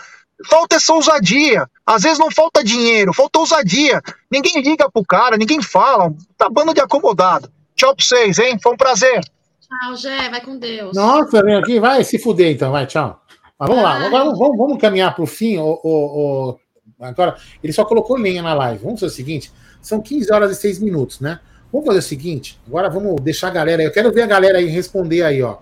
Falta 0.49 0.77
essa 0.77 0.93
ousadia. 0.93 1.67
Às 1.87 2.03
vezes 2.03 2.19
não 2.19 2.31
falta 2.31 2.63
dinheiro, 2.63 3.13
falta 3.13 3.39
ousadia. 3.39 4.01
Ninguém 4.31 4.63
liga 4.63 4.91
pro 4.91 5.05
cara, 5.05 5.37
ninguém 5.37 5.63
fala. 5.63 6.13
Tá 6.37 6.49
bando 6.49 6.75
de 6.75 6.81
acomodado. 6.81 7.51
Tchau 7.75 7.95
pra 7.95 8.05
vocês, 8.05 8.39
hein? 8.39 8.59
Foi 8.63 8.73
um 8.73 8.77
prazer. 8.77 9.21
Tchau, 9.61 9.97
Gé. 9.97 10.29
Vai 10.29 10.41
com 10.41 10.59
Deus. 10.59 10.95
Nossa, 10.95 11.43
vem 11.43 11.57
aqui. 11.57 11.81
Vai 11.81 12.05
se 12.05 12.19
fuder 12.19 12.53
então. 12.53 12.71
Vai, 12.71 12.87
tchau. 12.87 13.21
Mas 13.59 13.69
vamos 13.69 13.83
lá. 13.83 13.95
Agora 14.07 14.25
vamos, 14.25 14.59
vamos 14.59 14.81
caminhar 14.81 15.15
pro 15.15 15.27
fim. 15.27 15.59
O, 15.59 15.81
o, 15.83 16.51
o, 16.51 16.59
Agora, 17.01 17.37
ele 17.63 17.73
só 17.73 17.85
colocou 17.85 18.17
lenha 18.17 18.43
na 18.43 18.55
live. 18.55 18.85
Vamos 18.85 19.01
fazer 19.01 19.13
o 19.13 19.15
seguinte. 19.15 19.53
São 19.81 20.01
15 20.01 20.33
horas 20.33 20.57
e 20.57 20.61
6 20.61 20.79
minutos, 20.79 21.21
né? 21.21 21.41
Vamos 21.73 21.87
fazer 21.87 21.99
o 21.99 22.03
seguinte. 22.03 22.61
Agora 22.67 22.89
vamos 22.89 23.21
deixar 23.21 23.49
a 23.49 23.51
galera 23.51 23.83
aí. 23.83 23.87
Eu 23.89 23.93
quero 23.93 24.13
ver 24.13 24.23
a 24.23 24.27
galera 24.27 24.59
aí 24.59 24.67
responder 24.67 25.23
aí, 25.23 25.43
ó. 25.43 25.57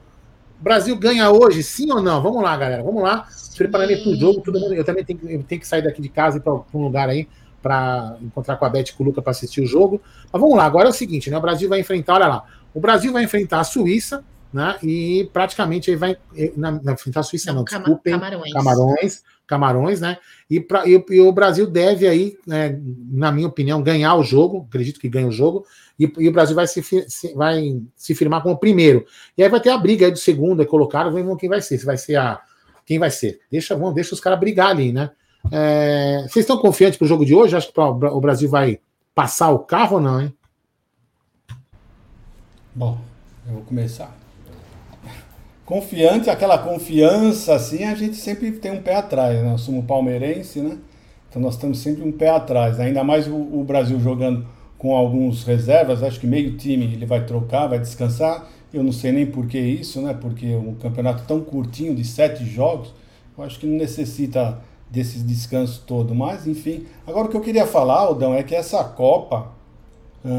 Brasil 0.60 0.96
ganha 0.96 1.30
hoje, 1.30 1.62
sim 1.62 1.90
ou 1.90 2.02
não? 2.02 2.22
Vamos 2.22 2.42
lá, 2.42 2.56
galera. 2.56 2.82
Vamos 2.82 3.02
lá. 3.02 3.26
Preparando 3.56 4.02
para 4.02 4.10
o 4.10 4.16
jogo. 4.16 4.40
Todo 4.40 4.60
mundo, 4.60 4.74
eu 4.74 4.84
também 4.84 5.04
tenho, 5.04 5.20
eu 5.22 5.42
tenho 5.42 5.60
que 5.60 5.66
sair 5.66 5.82
daqui 5.82 6.00
de 6.00 6.08
casa 6.08 6.36
e 6.36 6.40
ir 6.40 6.42
para 6.42 6.52
um 6.52 6.84
lugar 6.84 7.08
aí 7.08 7.28
para 7.62 8.16
encontrar 8.22 8.56
com 8.56 8.64
a 8.64 8.68
Beth 8.68 8.88
e 8.88 8.92
com 8.92 9.02
o 9.02 9.06
Luca 9.06 9.20
para 9.20 9.32
assistir 9.32 9.60
o 9.60 9.66
jogo. 9.66 10.00
Mas 10.32 10.40
vamos 10.40 10.56
lá. 10.56 10.64
Agora 10.64 10.88
é 10.88 10.90
o 10.90 10.94
seguinte, 10.94 11.30
né? 11.30 11.36
O 11.36 11.40
Brasil 11.40 11.68
vai 11.68 11.80
enfrentar, 11.80 12.14
olha 12.14 12.26
lá. 12.26 12.44
O 12.72 12.80
Brasil 12.80 13.12
vai 13.12 13.24
enfrentar 13.24 13.60
a 13.60 13.64
Suíça, 13.64 14.24
né? 14.52 14.76
E 14.82 15.28
praticamente 15.32 15.90
ele 15.90 15.96
vai 15.96 16.16
na, 16.56 16.72
na 16.72 16.92
enfrentar 16.92 17.20
a 17.20 17.22
Suíça, 17.22 17.50
não, 17.52 17.56
não 17.58 17.64
desculpem. 17.64 18.12
Camarões. 18.12 18.52
Camarões. 18.52 19.22
Camarões, 19.50 20.00
né? 20.00 20.16
E, 20.48 20.60
pra, 20.60 20.86
e, 20.86 21.04
e 21.10 21.20
o 21.20 21.32
Brasil 21.32 21.66
deve 21.66 22.06
aí, 22.06 22.38
né, 22.46 22.80
na 23.10 23.32
minha 23.32 23.48
opinião, 23.48 23.82
ganhar 23.82 24.14
o 24.14 24.22
jogo. 24.22 24.64
Acredito 24.68 25.00
que 25.00 25.08
ganhe 25.08 25.26
o 25.26 25.32
jogo. 25.32 25.66
E, 25.98 26.10
e 26.18 26.28
o 26.28 26.32
Brasil 26.32 26.54
vai 26.54 26.68
se, 26.68 26.80
se, 27.08 27.34
vai 27.34 27.82
se 27.96 28.14
firmar 28.14 28.44
como 28.44 28.56
primeiro. 28.56 29.04
E 29.36 29.42
aí 29.42 29.48
vai 29.48 29.60
ter 29.60 29.70
a 29.70 29.76
briga 29.76 30.06
aí 30.06 30.12
do 30.12 30.18
segundo, 30.18 30.62
é 30.62 30.64
colocado. 30.64 31.10
Vamos 31.10 31.26
ver 31.26 31.36
quem 31.36 31.48
vai 31.48 31.60
ser. 31.60 31.78
Se 31.78 31.84
vai 31.84 31.96
ser 31.96 32.14
a. 32.14 32.40
Quem 32.86 32.98
vai 32.98 33.10
ser? 33.10 33.40
Deixa, 33.50 33.74
vamos, 33.76 33.94
deixa 33.94 34.14
os 34.14 34.20
caras 34.20 34.38
brigar 34.38 34.68
ali, 34.68 34.92
né? 34.92 35.10
É, 35.50 36.22
vocês 36.28 36.44
estão 36.44 36.58
confiantes 36.58 36.96
para 36.96 37.06
o 37.06 37.08
jogo 37.08 37.26
de 37.26 37.34
hoje? 37.34 37.56
Acho 37.56 37.72
que 37.72 37.80
o 37.80 38.20
Brasil 38.20 38.48
vai 38.48 38.80
passar 39.14 39.50
o 39.50 39.58
carro 39.58 39.96
ou 39.96 40.00
não, 40.00 40.20
hein? 40.20 40.32
Bom, 42.72 43.00
eu 43.48 43.54
vou 43.54 43.62
começar 43.62 44.16
confiante, 45.70 46.28
aquela 46.28 46.58
confiança 46.58 47.54
assim, 47.54 47.84
a 47.84 47.94
gente 47.94 48.16
sempre 48.16 48.50
tem 48.50 48.72
um 48.72 48.82
pé 48.82 48.96
atrás, 48.96 49.40
né? 49.40 49.50
Nós 49.50 49.60
somos 49.60 49.84
palmeirense, 49.84 50.58
né? 50.58 50.76
Então 51.28 51.40
nós 51.40 51.56
temos 51.56 51.78
sempre 51.78 52.02
um 52.02 52.10
pé 52.10 52.28
atrás, 52.28 52.80
ainda 52.80 53.04
mais 53.04 53.28
o, 53.28 53.36
o, 53.36 53.62
Brasil 53.62 54.00
jogando 54.00 54.44
com 54.76 54.96
alguns 54.96 55.44
reservas, 55.44 56.02
acho 56.02 56.18
que 56.18 56.26
meio 56.26 56.56
time 56.56 56.86
ele 56.86 57.06
vai 57.06 57.24
trocar, 57.24 57.68
vai 57.68 57.78
descansar. 57.78 58.48
Eu 58.74 58.82
não 58.82 58.90
sei 58.90 59.12
nem 59.12 59.24
por 59.24 59.46
que 59.46 59.60
isso, 59.60 60.00
né? 60.02 60.12
Porque 60.12 60.56
um 60.56 60.74
campeonato 60.74 61.22
tão 61.24 61.40
curtinho 61.40 61.94
de 61.94 62.04
sete 62.04 62.44
jogos, 62.44 62.92
eu 63.38 63.44
acho 63.44 63.60
que 63.60 63.66
não 63.66 63.76
necessita 63.76 64.58
desses 64.90 65.22
descansos 65.22 65.78
todo. 65.78 66.16
Mas 66.16 66.48
enfim, 66.48 66.84
agora 67.06 67.28
o 67.28 67.30
que 67.30 67.36
eu 67.36 67.40
queria 67.40 67.64
falar, 67.64 67.98
Aldão, 67.98 68.34
é 68.34 68.42
que 68.42 68.56
essa 68.56 68.82
Copa, 68.82 69.52
ah, 70.24 70.30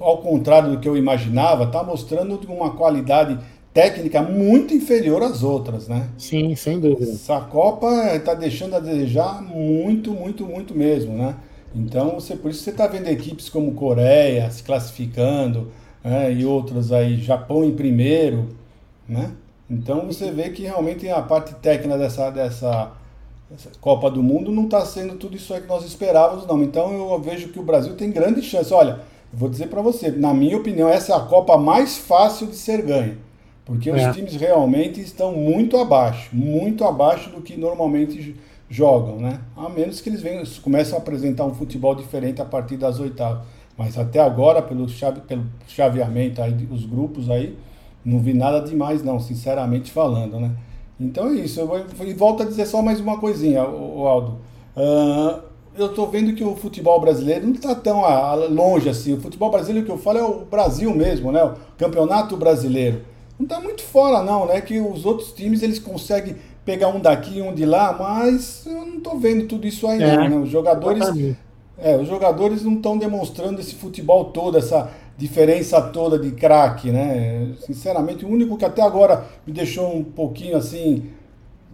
ao 0.00 0.18
contrário 0.18 0.72
do 0.72 0.80
que 0.80 0.88
eu 0.88 0.96
imaginava, 0.96 1.62
está 1.62 1.84
mostrando 1.84 2.40
uma 2.48 2.70
qualidade 2.70 3.38
técnica 3.78 4.20
muito 4.20 4.74
inferior 4.74 5.22
às 5.22 5.44
outras, 5.44 5.86
né? 5.86 6.08
Sim, 6.18 6.56
sem 6.56 6.80
dúvida. 6.80 7.12
Essa 7.12 7.40
Copa 7.42 7.88
está 8.16 8.34
deixando 8.34 8.74
a 8.74 8.80
desejar 8.80 9.40
muito, 9.40 10.10
muito, 10.10 10.44
muito 10.44 10.74
mesmo, 10.74 11.12
né? 11.14 11.36
Então, 11.72 12.14
você, 12.14 12.34
por 12.34 12.50
isso 12.50 12.64
você 12.64 12.70
está 12.70 12.88
vendo 12.88 13.06
equipes 13.06 13.48
como 13.48 13.74
Coreia 13.74 14.50
se 14.50 14.64
classificando 14.64 15.70
né? 16.02 16.32
e 16.32 16.44
outras 16.44 16.90
aí, 16.90 17.18
Japão 17.18 17.62
em 17.62 17.72
primeiro, 17.72 18.48
né? 19.08 19.30
Então 19.70 20.06
você 20.06 20.32
vê 20.32 20.48
que 20.48 20.62
realmente 20.62 21.08
a 21.08 21.22
parte 21.22 21.54
técnica 21.56 21.96
dessa, 21.96 22.30
dessa, 22.30 22.90
dessa 23.48 23.70
Copa 23.80 24.10
do 24.10 24.24
Mundo 24.24 24.50
não 24.50 24.64
está 24.64 24.84
sendo 24.84 25.14
tudo 25.14 25.36
isso 25.36 25.54
aí 25.54 25.60
que 25.60 25.68
nós 25.68 25.84
esperávamos, 25.84 26.46
não. 26.48 26.60
Então 26.64 26.92
eu 26.92 27.20
vejo 27.20 27.50
que 27.50 27.60
o 27.60 27.62
Brasil 27.62 27.94
tem 27.94 28.10
grande 28.10 28.42
chance. 28.42 28.74
Olha, 28.74 29.00
vou 29.32 29.48
dizer 29.48 29.68
para 29.68 29.82
você, 29.82 30.10
na 30.10 30.34
minha 30.34 30.56
opinião, 30.56 30.88
essa 30.88 31.12
é 31.12 31.16
a 31.16 31.20
Copa 31.20 31.56
mais 31.56 31.96
fácil 31.96 32.48
de 32.48 32.56
ser 32.56 32.82
ganha. 32.82 33.27
Porque 33.68 33.90
é. 33.90 34.08
os 34.08 34.16
times 34.16 34.34
realmente 34.34 34.98
estão 34.98 35.32
muito 35.32 35.76
abaixo, 35.76 36.34
muito 36.34 36.84
abaixo 36.84 37.28
do 37.28 37.42
que 37.42 37.54
normalmente 37.54 38.34
jogam, 38.66 39.16
né? 39.16 39.40
A 39.54 39.68
menos 39.68 40.00
que 40.00 40.08
eles 40.08 40.22
venham, 40.22 40.42
comecem 40.62 40.94
a 40.94 40.96
apresentar 40.96 41.44
um 41.44 41.52
futebol 41.52 41.94
diferente 41.94 42.40
a 42.40 42.46
partir 42.46 42.78
das 42.78 42.98
oitavas. 42.98 43.42
Mas 43.76 43.98
até 43.98 44.20
agora, 44.20 44.62
pelo, 44.62 44.88
chave, 44.88 45.20
pelo 45.20 45.44
chaveamento 45.66 46.40
aí, 46.40 46.66
os 46.72 46.86
grupos 46.86 47.28
aí, 47.28 47.58
não 48.02 48.20
vi 48.20 48.32
nada 48.32 48.62
demais 48.62 49.02
não, 49.02 49.20
sinceramente 49.20 49.90
falando, 49.90 50.40
né? 50.40 50.50
Então 50.98 51.28
é 51.28 51.34
isso. 51.34 51.60
Eu, 51.60 51.86
e 52.06 52.14
volto 52.14 52.44
a 52.44 52.46
dizer 52.46 52.64
só 52.64 52.80
mais 52.80 53.00
uma 53.00 53.18
coisinha, 53.18 53.62
o, 53.68 54.06
Aldo. 54.06 54.38
Uh, 54.74 55.42
eu 55.76 55.88
estou 55.88 56.08
vendo 56.08 56.34
que 56.34 56.42
o 56.42 56.56
futebol 56.56 56.98
brasileiro 57.02 57.44
não 57.44 57.52
está 57.52 57.74
tão 57.74 58.02
a, 58.02 58.30
a 58.30 58.34
longe 58.34 58.88
assim. 58.88 59.12
O 59.12 59.20
futebol 59.20 59.50
brasileiro 59.50 59.84
que 59.84 59.92
eu 59.92 59.98
falo 59.98 60.18
é 60.18 60.24
o 60.24 60.46
Brasil 60.46 60.94
mesmo, 60.94 61.30
né? 61.30 61.44
O 61.44 61.54
campeonato 61.76 62.34
brasileiro 62.34 63.02
não 63.38 63.44
está 63.44 63.60
muito 63.60 63.82
fora 63.82 64.22
não, 64.22 64.46
né? 64.46 64.60
Que 64.60 64.80
os 64.80 65.06
outros 65.06 65.32
times 65.32 65.62
eles 65.62 65.78
conseguem 65.78 66.36
pegar 66.64 66.88
um 66.88 67.00
daqui 67.00 67.38
e 67.38 67.42
um 67.42 67.54
de 67.54 67.64
lá, 67.64 67.96
mas 67.98 68.66
eu 68.66 68.84
não 68.84 68.98
estou 68.98 69.18
vendo 69.18 69.46
tudo 69.46 69.66
isso 69.66 69.86
aí 69.86 70.02
é, 70.02 70.28
né? 70.28 70.36
Os 70.36 70.50
jogadores, 70.50 71.06
é, 71.78 71.96
os 71.96 72.08
jogadores 72.08 72.62
não 72.62 72.74
estão 72.74 72.98
demonstrando 72.98 73.60
esse 73.60 73.74
futebol 73.74 74.26
todo, 74.26 74.58
essa 74.58 74.90
diferença 75.16 75.80
toda 75.80 76.18
de 76.18 76.32
craque, 76.32 76.90
né? 76.90 77.54
Sinceramente, 77.60 78.24
o 78.24 78.28
único 78.28 78.56
que 78.56 78.64
até 78.64 78.82
agora 78.82 79.24
me 79.46 79.52
deixou 79.52 79.96
um 79.96 80.04
pouquinho 80.04 80.56
assim 80.56 81.10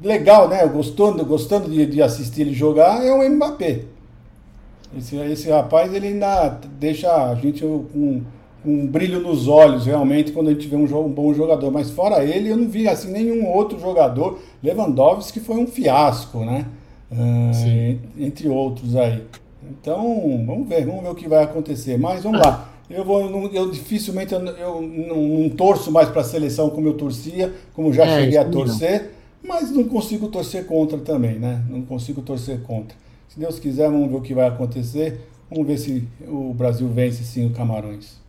legal, 0.02 0.48
né? 0.48 0.66
Gostando, 0.66 1.24
gostando 1.24 1.68
de, 1.68 1.86
de 1.86 2.02
assistir 2.02 2.42
ele 2.42 2.54
jogar 2.54 3.04
é 3.04 3.12
o 3.12 3.28
Mbappé. 3.28 3.82
Esse, 4.96 5.16
esse 5.16 5.50
rapaz 5.50 5.92
ele 5.92 6.08
ainda 6.08 6.60
deixa 6.78 7.12
a 7.12 7.34
gente 7.34 7.62
com 7.62 7.88
um 7.98 8.22
brilho 8.64 9.20
nos 9.20 9.46
olhos 9.46 9.86
realmente 9.86 10.32
quando 10.32 10.48
a 10.48 10.52
gente 10.52 10.66
vê 10.66 10.76
um, 10.76 10.84
um, 10.84 11.10
bom 11.10 11.34
jogador. 11.34 11.70
Mas 11.70 11.90
fora 11.90 12.24
ele, 12.24 12.48
eu 12.48 12.56
não 12.56 12.68
vi 12.68 12.88
assim 12.88 13.10
nenhum 13.10 13.46
outro 13.46 13.78
jogador. 13.78 14.38
Lewandowski 14.62 15.40
foi 15.40 15.56
um 15.56 15.66
fiasco, 15.66 16.38
né? 16.38 16.66
Uh, 17.12 17.98
entre 18.18 18.48
outros 18.48 18.96
aí. 18.96 19.22
Então, 19.70 20.42
vamos 20.46 20.68
ver, 20.68 20.84
vamos 20.84 21.02
ver 21.02 21.10
o 21.10 21.14
que 21.14 21.28
vai 21.28 21.42
acontecer. 21.42 21.98
Mas 21.98 22.22
vamos 22.22 22.40
lá. 22.40 22.70
Eu 22.88 23.04
vou, 23.04 23.48
eu 23.48 23.70
dificilmente 23.70 24.34
eu, 24.34 24.40
eu 24.40 24.82
não, 24.82 25.16
não, 25.16 25.48
torço 25.48 25.90
mais 25.90 26.08
para 26.08 26.20
a 26.20 26.24
seleção 26.24 26.68
como 26.68 26.86
eu 26.86 26.94
torcia, 26.94 27.52
como 27.72 27.92
já 27.92 28.04
é, 28.04 28.20
cheguei 28.20 28.38
a 28.38 28.44
torcer, 28.44 29.10
não. 29.42 29.48
mas 29.48 29.70
não 29.70 29.84
consigo 29.84 30.28
torcer 30.28 30.66
contra 30.66 30.98
também, 30.98 31.38
né? 31.38 31.64
Não 31.68 31.80
consigo 31.82 32.20
torcer 32.20 32.60
contra. 32.60 32.96
Se 33.28 33.40
Deus 33.40 33.58
quiser, 33.58 33.90
vamos 33.90 34.10
ver 34.10 34.16
o 34.16 34.20
que 34.20 34.34
vai 34.34 34.46
acontecer. 34.46 35.20
Vamos 35.50 35.66
ver 35.66 35.78
se 35.78 36.06
o 36.26 36.52
Brasil 36.52 36.88
vence 36.88 37.24
sim 37.24 37.46
o 37.46 37.50
Camarões. 37.50 38.23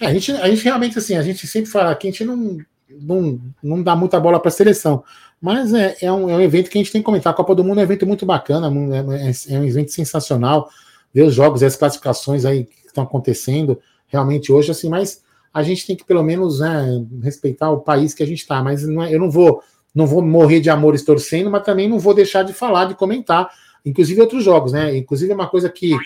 A 0.00 0.12
gente, 0.12 0.32
a 0.32 0.48
gente 0.48 0.64
realmente, 0.64 0.98
assim, 0.98 1.16
a 1.16 1.22
gente 1.22 1.46
sempre 1.46 1.70
fala 1.70 1.94
que 1.94 2.08
a 2.08 2.10
gente 2.10 2.24
não, 2.24 2.58
não, 2.90 3.40
não 3.62 3.82
dá 3.82 3.96
muita 3.96 4.20
bola 4.20 4.40
para 4.40 4.48
a 4.48 4.52
seleção. 4.52 5.02
Mas 5.40 5.72
é, 5.74 5.96
é, 6.00 6.12
um, 6.12 6.30
é 6.30 6.36
um 6.36 6.40
evento 6.40 6.70
que 6.70 6.78
a 6.78 6.80
gente 6.80 6.92
tem 6.92 7.00
que 7.00 7.06
comentar. 7.06 7.32
A 7.32 7.36
Copa 7.36 7.54
do 7.54 7.62
Mundo 7.62 7.78
é 7.78 7.80
um 7.80 7.84
evento 7.84 8.06
muito 8.06 8.24
bacana, 8.24 8.68
é, 8.68 9.28
é, 9.30 9.54
é 9.54 9.60
um 9.60 9.64
evento 9.64 9.92
sensacional. 9.92 10.68
ver 11.12 11.22
os 11.22 11.34
jogos 11.34 11.62
e 11.62 11.66
as 11.66 11.76
classificações 11.76 12.44
aí 12.44 12.64
que 12.64 12.86
estão 12.86 13.04
acontecendo 13.04 13.78
realmente 14.08 14.52
hoje, 14.52 14.70
assim, 14.70 14.88
mas 14.88 15.22
a 15.52 15.62
gente 15.62 15.86
tem 15.86 15.96
que 15.96 16.04
pelo 16.04 16.22
menos 16.22 16.60
né, 16.60 17.04
respeitar 17.22 17.70
o 17.70 17.80
país 17.80 18.14
que 18.14 18.22
a 18.22 18.26
gente 18.26 18.40
está. 18.40 18.62
Mas 18.62 18.86
não 18.86 19.02
é, 19.02 19.14
eu 19.14 19.18
não 19.18 19.30
vou, 19.30 19.62
não 19.94 20.06
vou 20.06 20.22
morrer 20.22 20.60
de 20.60 20.70
amores 20.70 21.04
torcendo, 21.04 21.50
mas 21.50 21.64
também 21.64 21.88
não 21.88 21.98
vou 21.98 22.14
deixar 22.14 22.42
de 22.42 22.52
falar, 22.52 22.86
de 22.86 22.94
comentar, 22.94 23.50
inclusive 23.84 24.20
outros 24.20 24.44
jogos, 24.44 24.72
né? 24.72 24.96
Inclusive 24.96 25.32
é 25.32 25.34
uma 25.34 25.48
coisa 25.48 25.68
que, 25.68 25.96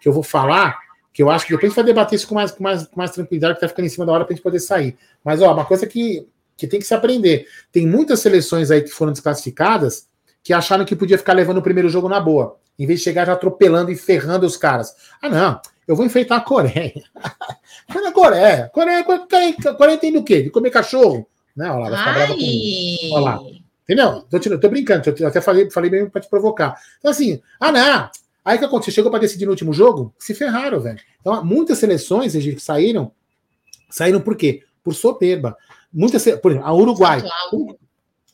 que 0.00 0.08
eu 0.08 0.12
vou 0.12 0.22
falar, 0.22 0.78
que 1.12 1.22
eu 1.22 1.30
acho 1.30 1.46
que 1.46 1.52
depois 1.52 1.64
a 1.64 1.68
gente 1.68 1.76
vai 1.76 1.84
debater 1.84 2.16
isso 2.16 2.28
com 2.28 2.34
mais, 2.34 2.50
com 2.50 2.62
mais, 2.62 2.86
com 2.86 2.98
mais 2.98 3.10
tranquilidade, 3.10 3.54
que 3.54 3.60
tá 3.60 3.68
ficando 3.68 3.86
em 3.86 3.88
cima 3.88 4.06
da 4.06 4.12
hora 4.12 4.24
para 4.24 4.32
a 4.32 4.36
gente 4.36 4.42
poder 4.42 4.60
sair. 4.60 4.96
Mas, 5.24 5.42
ó, 5.42 5.52
uma 5.52 5.64
coisa 5.64 5.86
que, 5.86 6.26
que 6.56 6.66
tem 6.66 6.78
que 6.78 6.86
se 6.86 6.94
aprender. 6.94 7.46
Tem 7.72 7.86
muitas 7.86 8.20
seleções 8.20 8.70
aí 8.70 8.82
que 8.82 8.90
foram 8.90 9.12
desclassificadas 9.12 10.08
que 10.42 10.52
acharam 10.52 10.84
que 10.84 10.96
podia 10.96 11.18
ficar 11.18 11.32
levando 11.32 11.58
o 11.58 11.62
primeiro 11.62 11.88
jogo 11.88 12.08
na 12.08 12.20
boa, 12.20 12.56
em 12.78 12.86
vez 12.86 13.00
de 13.00 13.04
chegar 13.04 13.26
já 13.26 13.34
atropelando 13.34 13.90
e 13.90 13.96
ferrando 13.96 14.46
os 14.46 14.56
caras. 14.56 14.94
Ah, 15.20 15.28
não, 15.28 15.60
eu 15.86 15.94
vou 15.94 16.06
enfrentar 16.06 16.36
a 16.36 16.40
Coreia. 16.40 17.02
Foi 17.90 18.00
na 18.00 18.12
Coreia. 18.12 18.70
Coreia, 18.72 19.04
Coreia, 19.04 19.54
Coreia 19.76 19.98
tem 19.98 20.12
do 20.12 20.24
quê? 20.24 20.42
De 20.42 20.50
comer 20.50 20.70
cachorro? 20.70 21.26
Né? 21.54 21.70
Olha 21.70 21.90
lá, 21.90 21.90
vai 21.90 21.98
ficar 21.98 22.12
brava 22.14 22.32
comigo. 22.32 23.14
Olha 23.14 23.24
lá. 23.24 23.40
Entendeu? 23.82 24.24
Tô, 24.30 24.58
tô 24.58 24.68
brincando, 24.68 25.14
eu 25.18 25.26
até 25.26 25.40
falei, 25.40 25.68
falei 25.68 25.90
mesmo 25.90 26.10
pra 26.10 26.20
te 26.20 26.30
provocar. 26.30 26.80
Então, 26.98 27.10
assim, 27.10 27.42
ah, 27.58 27.72
não. 27.72 28.10
Aí 28.44 28.58
que 28.58 28.64
aconteceu? 28.64 28.94
Chegou 28.94 29.10
para 29.10 29.20
decidir 29.20 29.44
no 29.44 29.50
último 29.50 29.72
jogo? 29.72 30.14
Se 30.18 30.34
ferraram, 30.34 30.80
velho. 30.80 30.98
Então, 31.20 31.44
muitas 31.44 31.78
seleções 31.78 32.32
que 32.32 32.58
saíram, 32.58 33.12
saíram 33.90 34.20
por 34.20 34.36
quê? 34.36 34.62
Por 34.82 34.94
soberba. 34.94 35.56
Muitas, 35.92 36.24
por 36.40 36.52
exemplo, 36.52 36.66
a 36.66 36.74
Uruguai. 36.74 37.22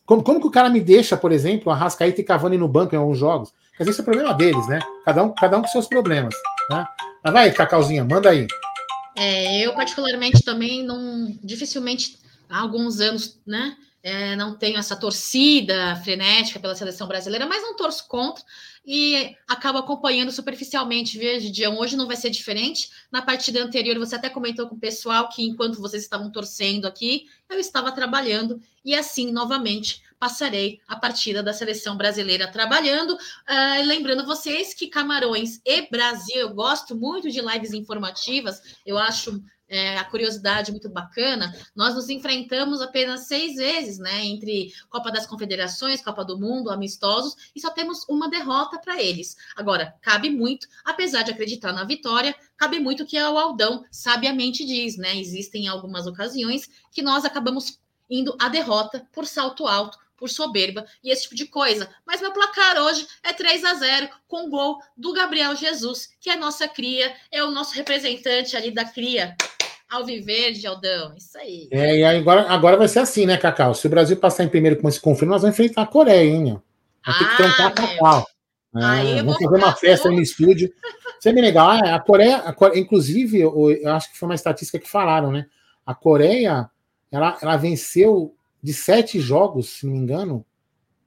Como, 0.05 0.23
como, 0.23 0.41
que 0.41 0.47
o 0.47 0.51
cara 0.51 0.69
me 0.69 0.81
deixa, 0.81 1.17
por 1.17 1.33
exemplo, 1.33 1.73
a 1.73 1.75
Rascaíta 1.75 2.21
e 2.21 2.25
Cavani 2.25 2.57
no 2.57 2.69
banco 2.69 2.95
em 2.95 2.99
alguns 2.99 3.19
jogos? 3.19 3.53
Porque 3.71 3.83
às 3.83 3.87
vezes 3.87 4.01
é 4.01 4.05
problema 4.05 4.33
deles, 4.33 4.69
né? 4.69 4.79
Cada 5.05 5.25
um, 5.25 5.35
cada 5.35 5.59
um 5.59 5.63
com 5.63 5.69
seus 5.69 5.89
problemas. 5.89 6.35
Né? 6.71 6.87
Mas 7.25 7.33
vai, 7.33 7.51
Cacauzinha, 7.53 8.05
manda 8.05 8.31
aí. 8.31 8.47
É, 9.17 9.67
eu, 9.67 9.75
particularmente, 9.75 10.45
também 10.45 10.85
não. 10.85 11.37
Dificilmente, 11.43 12.19
há 12.49 12.61
alguns 12.61 13.01
anos, 13.01 13.41
né? 13.45 13.77
É, 14.03 14.37
não 14.37 14.55
tenho 14.55 14.79
essa 14.79 14.95
torcida 14.95 15.97
frenética 16.05 16.61
pela 16.61 16.77
seleção 16.77 17.09
brasileira, 17.09 17.45
mas 17.45 17.61
não 17.61 17.75
torço 17.75 18.07
contra 18.07 18.45
e 18.87 19.35
acabo 19.49 19.79
acompanhando 19.79 20.31
superficialmente. 20.31 21.19
Veja, 21.19 21.51
Dião, 21.51 21.77
hoje 21.79 21.97
não 21.97 22.07
vai 22.07 22.17
ser 22.17 22.31
diferente. 22.31 22.91
Na 23.11 23.21
partida 23.21 23.63
anterior, 23.63 23.99
você 23.99 24.15
até 24.15 24.31
comentou 24.31 24.69
com 24.69 24.77
o 24.77 24.81
pessoal 24.81 25.29
que 25.29 25.43
enquanto 25.43 25.81
vocês 25.81 26.05
estavam 26.05 26.31
torcendo 26.31 26.87
aqui, 26.87 27.27
eu 27.51 27.59
estava 27.59 27.91
trabalhando, 27.91 28.61
e 28.85 28.95
assim, 28.95 29.33
novamente, 29.33 30.03
passarei 30.19 30.81
a 30.87 30.97
partida 30.97 31.43
da 31.43 31.53
seleção 31.53 31.97
brasileira 31.97 32.51
trabalhando. 32.51 33.15
Uh, 33.15 33.85
lembrando 33.85 34.25
vocês 34.25 34.73
que 34.73 34.87
Camarões 34.87 35.61
e 35.65 35.83
Brasil, 35.91 36.37
eu 36.37 36.55
gosto 36.55 36.95
muito 36.95 37.31
de 37.31 37.41
lives 37.41 37.73
informativas, 37.73 38.63
eu 38.85 38.97
acho 38.97 39.43
é, 39.69 39.99
a 39.99 40.05
curiosidade 40.05 40.71
muito 40.71 40.89
bacana, 40.89 41.55
nós 41.75 41.95
nos 41.95 42.09
enfrentamos 42.09 42.81
apenas 42.81 43.27
seis 43.27 43.57
vezes, 43.57 43.99
né? 43.99 44.25
Entre 44.25 44.73
Copa 44.89 45.11
das 45.11 45.27
Confederações, 45.27 46.03
Copa 46.03 46.25
do 46.25 46.39
Mundo, 46.39 46.71
amistosos, 46.71 47.37
e 47.55 47.61
só 47.61 47.71
temos 47.71 48.05
uma 48.09 48.31
derrota 48.31 48.79
para 48.79 49.03
eles. 49.03 49.37
Agora, 49.57 49.95
cabe 50.01 50.31
muito, 50.31 50.69
apesar 50.85 51.23
de 51.23 51.33
acreditar 51.33 51.73
na 51.73 51.85
vitória, 51.85 52.35
cabe 52.57 52.79
muito 52.79 53.07
que 53.07 53.21
o 53.21 53.39
Aldão 53.39 53.85
sabiamente 53.91 54.65
diz, 54.65 54.97
né? 54.97 55.17
Existem 55.17 55.69
algumas 55.69 56.07
ocasiões 56.07 56.69
que 56.93 57.03
nós 57.03 57.25
acabamos 57.25 57.79
indo 58.09 58.37
à 58.41 58.49
derrota 58.49 59.07
por 59.13 59.27
salto 59.27 59.67
alto, 59.67 59.99
por 60.17 60.31
soberba 60.31 60.87
e 61.05 61.11
esse 61.11 61.25
tipo 61.25 61.35
de 61.35 61.47
coisa. 61.47 61.91
Mas 62.07 62.21
meu 62.21 62.33
placar 62.33 62.79
hoje 62.79 63.07
é 63.23 63.33
3 63.33 63.65
a 63.65 63.75
0 63.75 64.09
com 64.27 64.49
gol 64.49 64.81
do 64.97 65.13
Gabriel 65.13 65.55
Jesus, 65.55 66.09
que 66.21 66.31
é 66.31 66.37
nossa 66.37 66.67
cria, 66.67 67.15
é 67.31 67.45
o 67.45 67.51
nosso 67.51 67.75
representante 67.75 68.57
ali 68.57 68.71
da 68.71 68.85
cria 68.85 69.37
Alviverde, 69.89 70.67
Aldão, 70.67 71.15
isso 71.17 71.39
aí. 71.39 71.69
É, 71.71 71.99
e 71.99 72.05
agora, 72.05 72.43
agora 72.49 72.77
vai 72.77 72.89
ser 72.89 72.99
assim, 72.99 73.25
né, 73.25 73.37
Cacau? 73.37 73.75
Se 73.75 73.87
o 73.87 73.91
Brasil 73.91 74.17
passar 74.17 74.45
em 74.45 74.49
primeiro 74.49 74.77
com 74.81 74.89
esse 74.89 75.01
confirmo, 75.01 75.33
nós 75.33 75.43
vamos 75.43 75.55
enfrentar 75.55 75.83
a 75.83 75.87
Coreia, 75.87 76.29
hein? 76.29 76.61
Vai 77.05 77.19
ter 77.19 77.29
que 77.31 77.37
trancar 77.37 77.67
a 77.67 77.71
Cacau. 77.71 78.27
É, 78.75 79.23
vamos 79.23 79.39
fazer 79.39 79.57
uma 79.57 79.73
festa 79.73 80.11
no 80.11 80.21
estúdio. 80.21 80.73
Isso 81.19 81.29
é 81.29 81.33
bem 81.33 81.43
legal. 81.43 81.71
Ah, 81.71 81.95
a 81.95 82.01
Coreia, 82.01 82.37
a 82.39 82.53
Coreia 82.53 82.81
inclusive, 82.81 83.41
eu, 83.41 83.89
acho 83.89 84.13
que 84.13 84.19
foi 84.19 84.29
uma 84.29 84.35
estatística 84.35 84.79
que 84.79 84.89
falaram, 84.89 85.31
né? 85.31 85.47
A 85.85 85.95
Coreia, 85.95 86.69
ela, 87.11 87.39
ela 87.41 87.57
venceu 87.57 88.35
de 88.63 88.75
sete 88.75 89.21
jogos, 89.21 89.69
se 89.69 89.87
não 89.87 89.93
me 89.93 89.99
engano, 90.01 90.45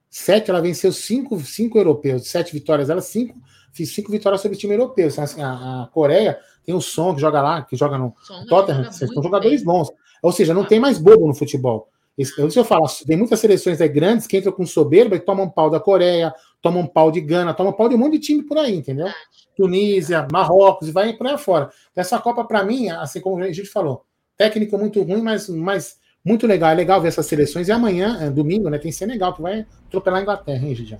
sete, 0.09 0.49
ela 0.49 0.61
venceu 0.61 0.91
cinco, 0.91 1.39
cinco 1.41 1.77
europeus, 1.77 2.27
sete 2.27 2.53
vitórias, 2.53 2.89
ela 2.89 3.01
cinco, 3.01 3.37
fiz 3.71 3.93
cinco 3.93 4.11
vitórias 4.11 4.41
sobre 4.41 4.57
o 4.57 4.59
time 4.59 4.73
europeu. 4.73 5.07
Assim, 5.07 5.41
a, 5.41 5.83
a 5.83 5.89
Coreia 5.91 6.39
tem 6.69 6.75
o 6.75 6.81
Som 6.81 7.15
que 7.15 7.21
joga 7.21 7.41
lá, 7.41 7.63
que 7.63 7.75
joga 7.75 7.97
no 7.97 8.13
Som 8.21 8.45
Tottenham, 8.45 8.91
são 8.91 9.23
jogadores 9.23 9.63
bem. 9.63 9.65
bons. 9.65 9.91
Ou 10.21 10.31
seja, 10.31 10.53
não 10.53 10.61
ah. 10.61 10.67
tem 10.67 10.79
mais 10.79 10.99
bobo 10.99 11.25
no 11.25 11.33
futebol. 11.33 11.89
Isso 12.15 12.39
eu 12.39 12.63
falo, 12.63 12.85
tem 13.07 13.17
muitas 13.17 13.39
seleções 13.39 13.81
aí 13.81 13.87
grandes 13.87 14.27
que 14.27 14.37
entram 14.37 14.51
com 14.51 14.65
soberba 14.67 15.15
e 15.15 15.19
tomam 15.19 15.49
pau 15.49 15.69
da 15.69 15.79
Coreia, 15.79 16.31
tomam 16.61 16.85
pau 16.85 17.11
de 17.11 17.21
Gana, 17.21 17.55
tomam 17.55 17.73
pau 17.73 17.89
de 17.89 17.95
um 17.95 17.97
monte 17.97 18.13
de 18.13 18.19
time 18.19 18.43
por 18.43 18.57
aí, 18.57 18.75
entendeu? 18.75 19.07
Tunísia, 19.55 20.27
Marrocos, 20.31 20.89
e 20.89 20.91
vai 20.91 21.13
por 21.13 21.25
aí 21.25 21.37
fora. 21.39 21.71
Essa 21.95 22.19
Copa, 22.19 22.43
para 22.43 22.63
mim, 22.63 22.89
assim 22.89 23.19
como 23.19 23.41
a 23.41 23.51
gente 23.51 23.65
falou, 23.65 24.05
técnico 24.37 24.77
muito 24.77 25.01
ruim, 25.01 25.23
mas, 25.23 25.49
mas 25.49 25.97
muito 26.23 26.45
legal. 26.45 26.69
É 26.69 26.75
legal 26.75 27.01
ver 27.01 27.07
essas 27.07 27.25
seleções. 27.25 27.67
E 27.67 27.71
amanhã, 27.71 28.19
é, 28.21 28.29
domingo, 28.29 28.69
né, 28.69 28.77
tem 28.77 28.91
Senegal, 28.91 29.33
que 29.33 29.41
vai 29.41 29.65
atropelar 29.87 30.19
a 30.19 30.21
Inglaterra, 30.21 30.67
hein, 30.67 30.75
Gigian? 30.75 30.99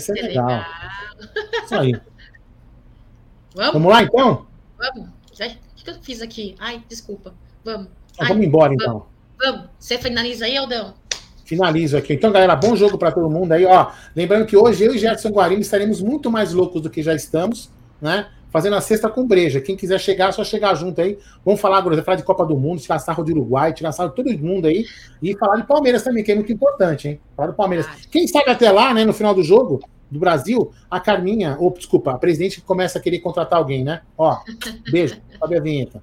Senegal. 0.00 0.66
Isso 1.64 1.74
aí. 1.74 1.94
Vamos? 3.54 3.72
Vamos 3.74 3.92
lá, 3.92 4.02
então? 4.02 4.46
Vamos. 4.78 5.08
O 5.30 5.84
que 5.84 5.90
eu 5.90 5.94
fiz 6.00 6.22
aqui? 6.22 6.54
Ai, 6.58 6.82
desculpa. 6.88 7.34
Vamos. 7.64 7.88
Então, 8.12 8.26
Ai, 8.26 8.28
vamos 8.28 8.46
embora, 8.46 8.68
vamos. 8.68 8.82
então. 8.82 9.06
Vamos. 9.40 9.70
Você 9.78 9.98
finaliza 9.98 10.44
aí, 10.44 10.56
Aldão? 10.56 10.94
Finalizo 11.44 11.96
aqui. 11.96 12.14
Então, 12.14 12.30
galera, 12.30 12.54
bom 12.54 12.76
jogo 12.76 12.96
para 12.96 13.10
todo 13.10 13.28
mundo 13.28 13.52
aí. 13.52 13.64
Ó, 13.66 13.90
lembrando 14.14 14.46
que 14.46 14.56
hoje 14.56 14.84
eu 14.84 14.94
e 14.94 14.98
Gerson 14.98 15.30
Guarino 15.30 15.60
estaremos 15.60 16.00
muito 16.00 16.30
mais 16.30 16.52
loucos 16.52 16.80
do 16.80 16.88
que 16.88 17.02
já 17.02 17.14
estamos, 17.14 17.68
né? 18.00 18.28
Fazendo 18.50 18.76
a 18.76 18.80
sexta 18.80 19.08
com 19.08 19.26
breja. 19.26 19.60
Quem 19.60 19.76
quiser 19.76 19.98
chegar, 19.98 20.28
é 20.28 20.32
só 20.32 20.44
chegar 20.44 20.74
junto 20.74 21.00
aí. 21.00 21.18
Vamos 21.44 21.60
falar 21.60 21.78
agora, 21.78 22.02
falar 22.02 22.16
de 22.16 22.22
Copa 22.22 22.44
do 22.44 22.56
Mundo, 22.56 22.80
tirar 22.80 22.98
sarro 22.98 23.24
de 23.24 23.32
Uruguai, 23.32 23.72
tirar 23.72 23.92
sarro 23.92 24.10
de 24.10 24.16
todo 24.16 24.30
mundo 24.38 24.66
aí. 24.66 24.86
E 25.22 25.36
falar 25.36 25.56
de 25.56 25.66
Palmeiras 25.66 26.02
também, 26.02 26.22
que 26.22 26.30
é 26.30 26.34
muito 26.34 26.52
importante, 26.52 27.08
hein? 27.08 27.20
Falar 27.34 27.48
do 27.48 27.54
Palmeiras. 27.54 27.86
Quem 28.10 28.26
sabe 28.28 28.50
até 28.50 28.70
lá, 28.70 28.92
né, 28.94 29.04
no 29.04 29.12
final 29.12 29.34
do 29.34 29.42
jogo, 29.42 29.80
do 30.12 30.18
Brasil, 30.18 30.70
a 30.90 31.00
Carminha, 31.00 31.56
ou 31.58 31.72
desculpa, 31.72 32.12
a 32.12 32.18
presidente 32.18 32.60
começa 32.60 32.98
a 32.98 33.02
querer 33.02 33.20
contratar 33.20 33.58
alguém, 33.58 33.82
né? 33.82 34.02
Ó, 34.16 34.38
beijo, 34.90 35.16
sobe 35.38 35.56
a 35.56 35.60
vinheta. 35.60 36.02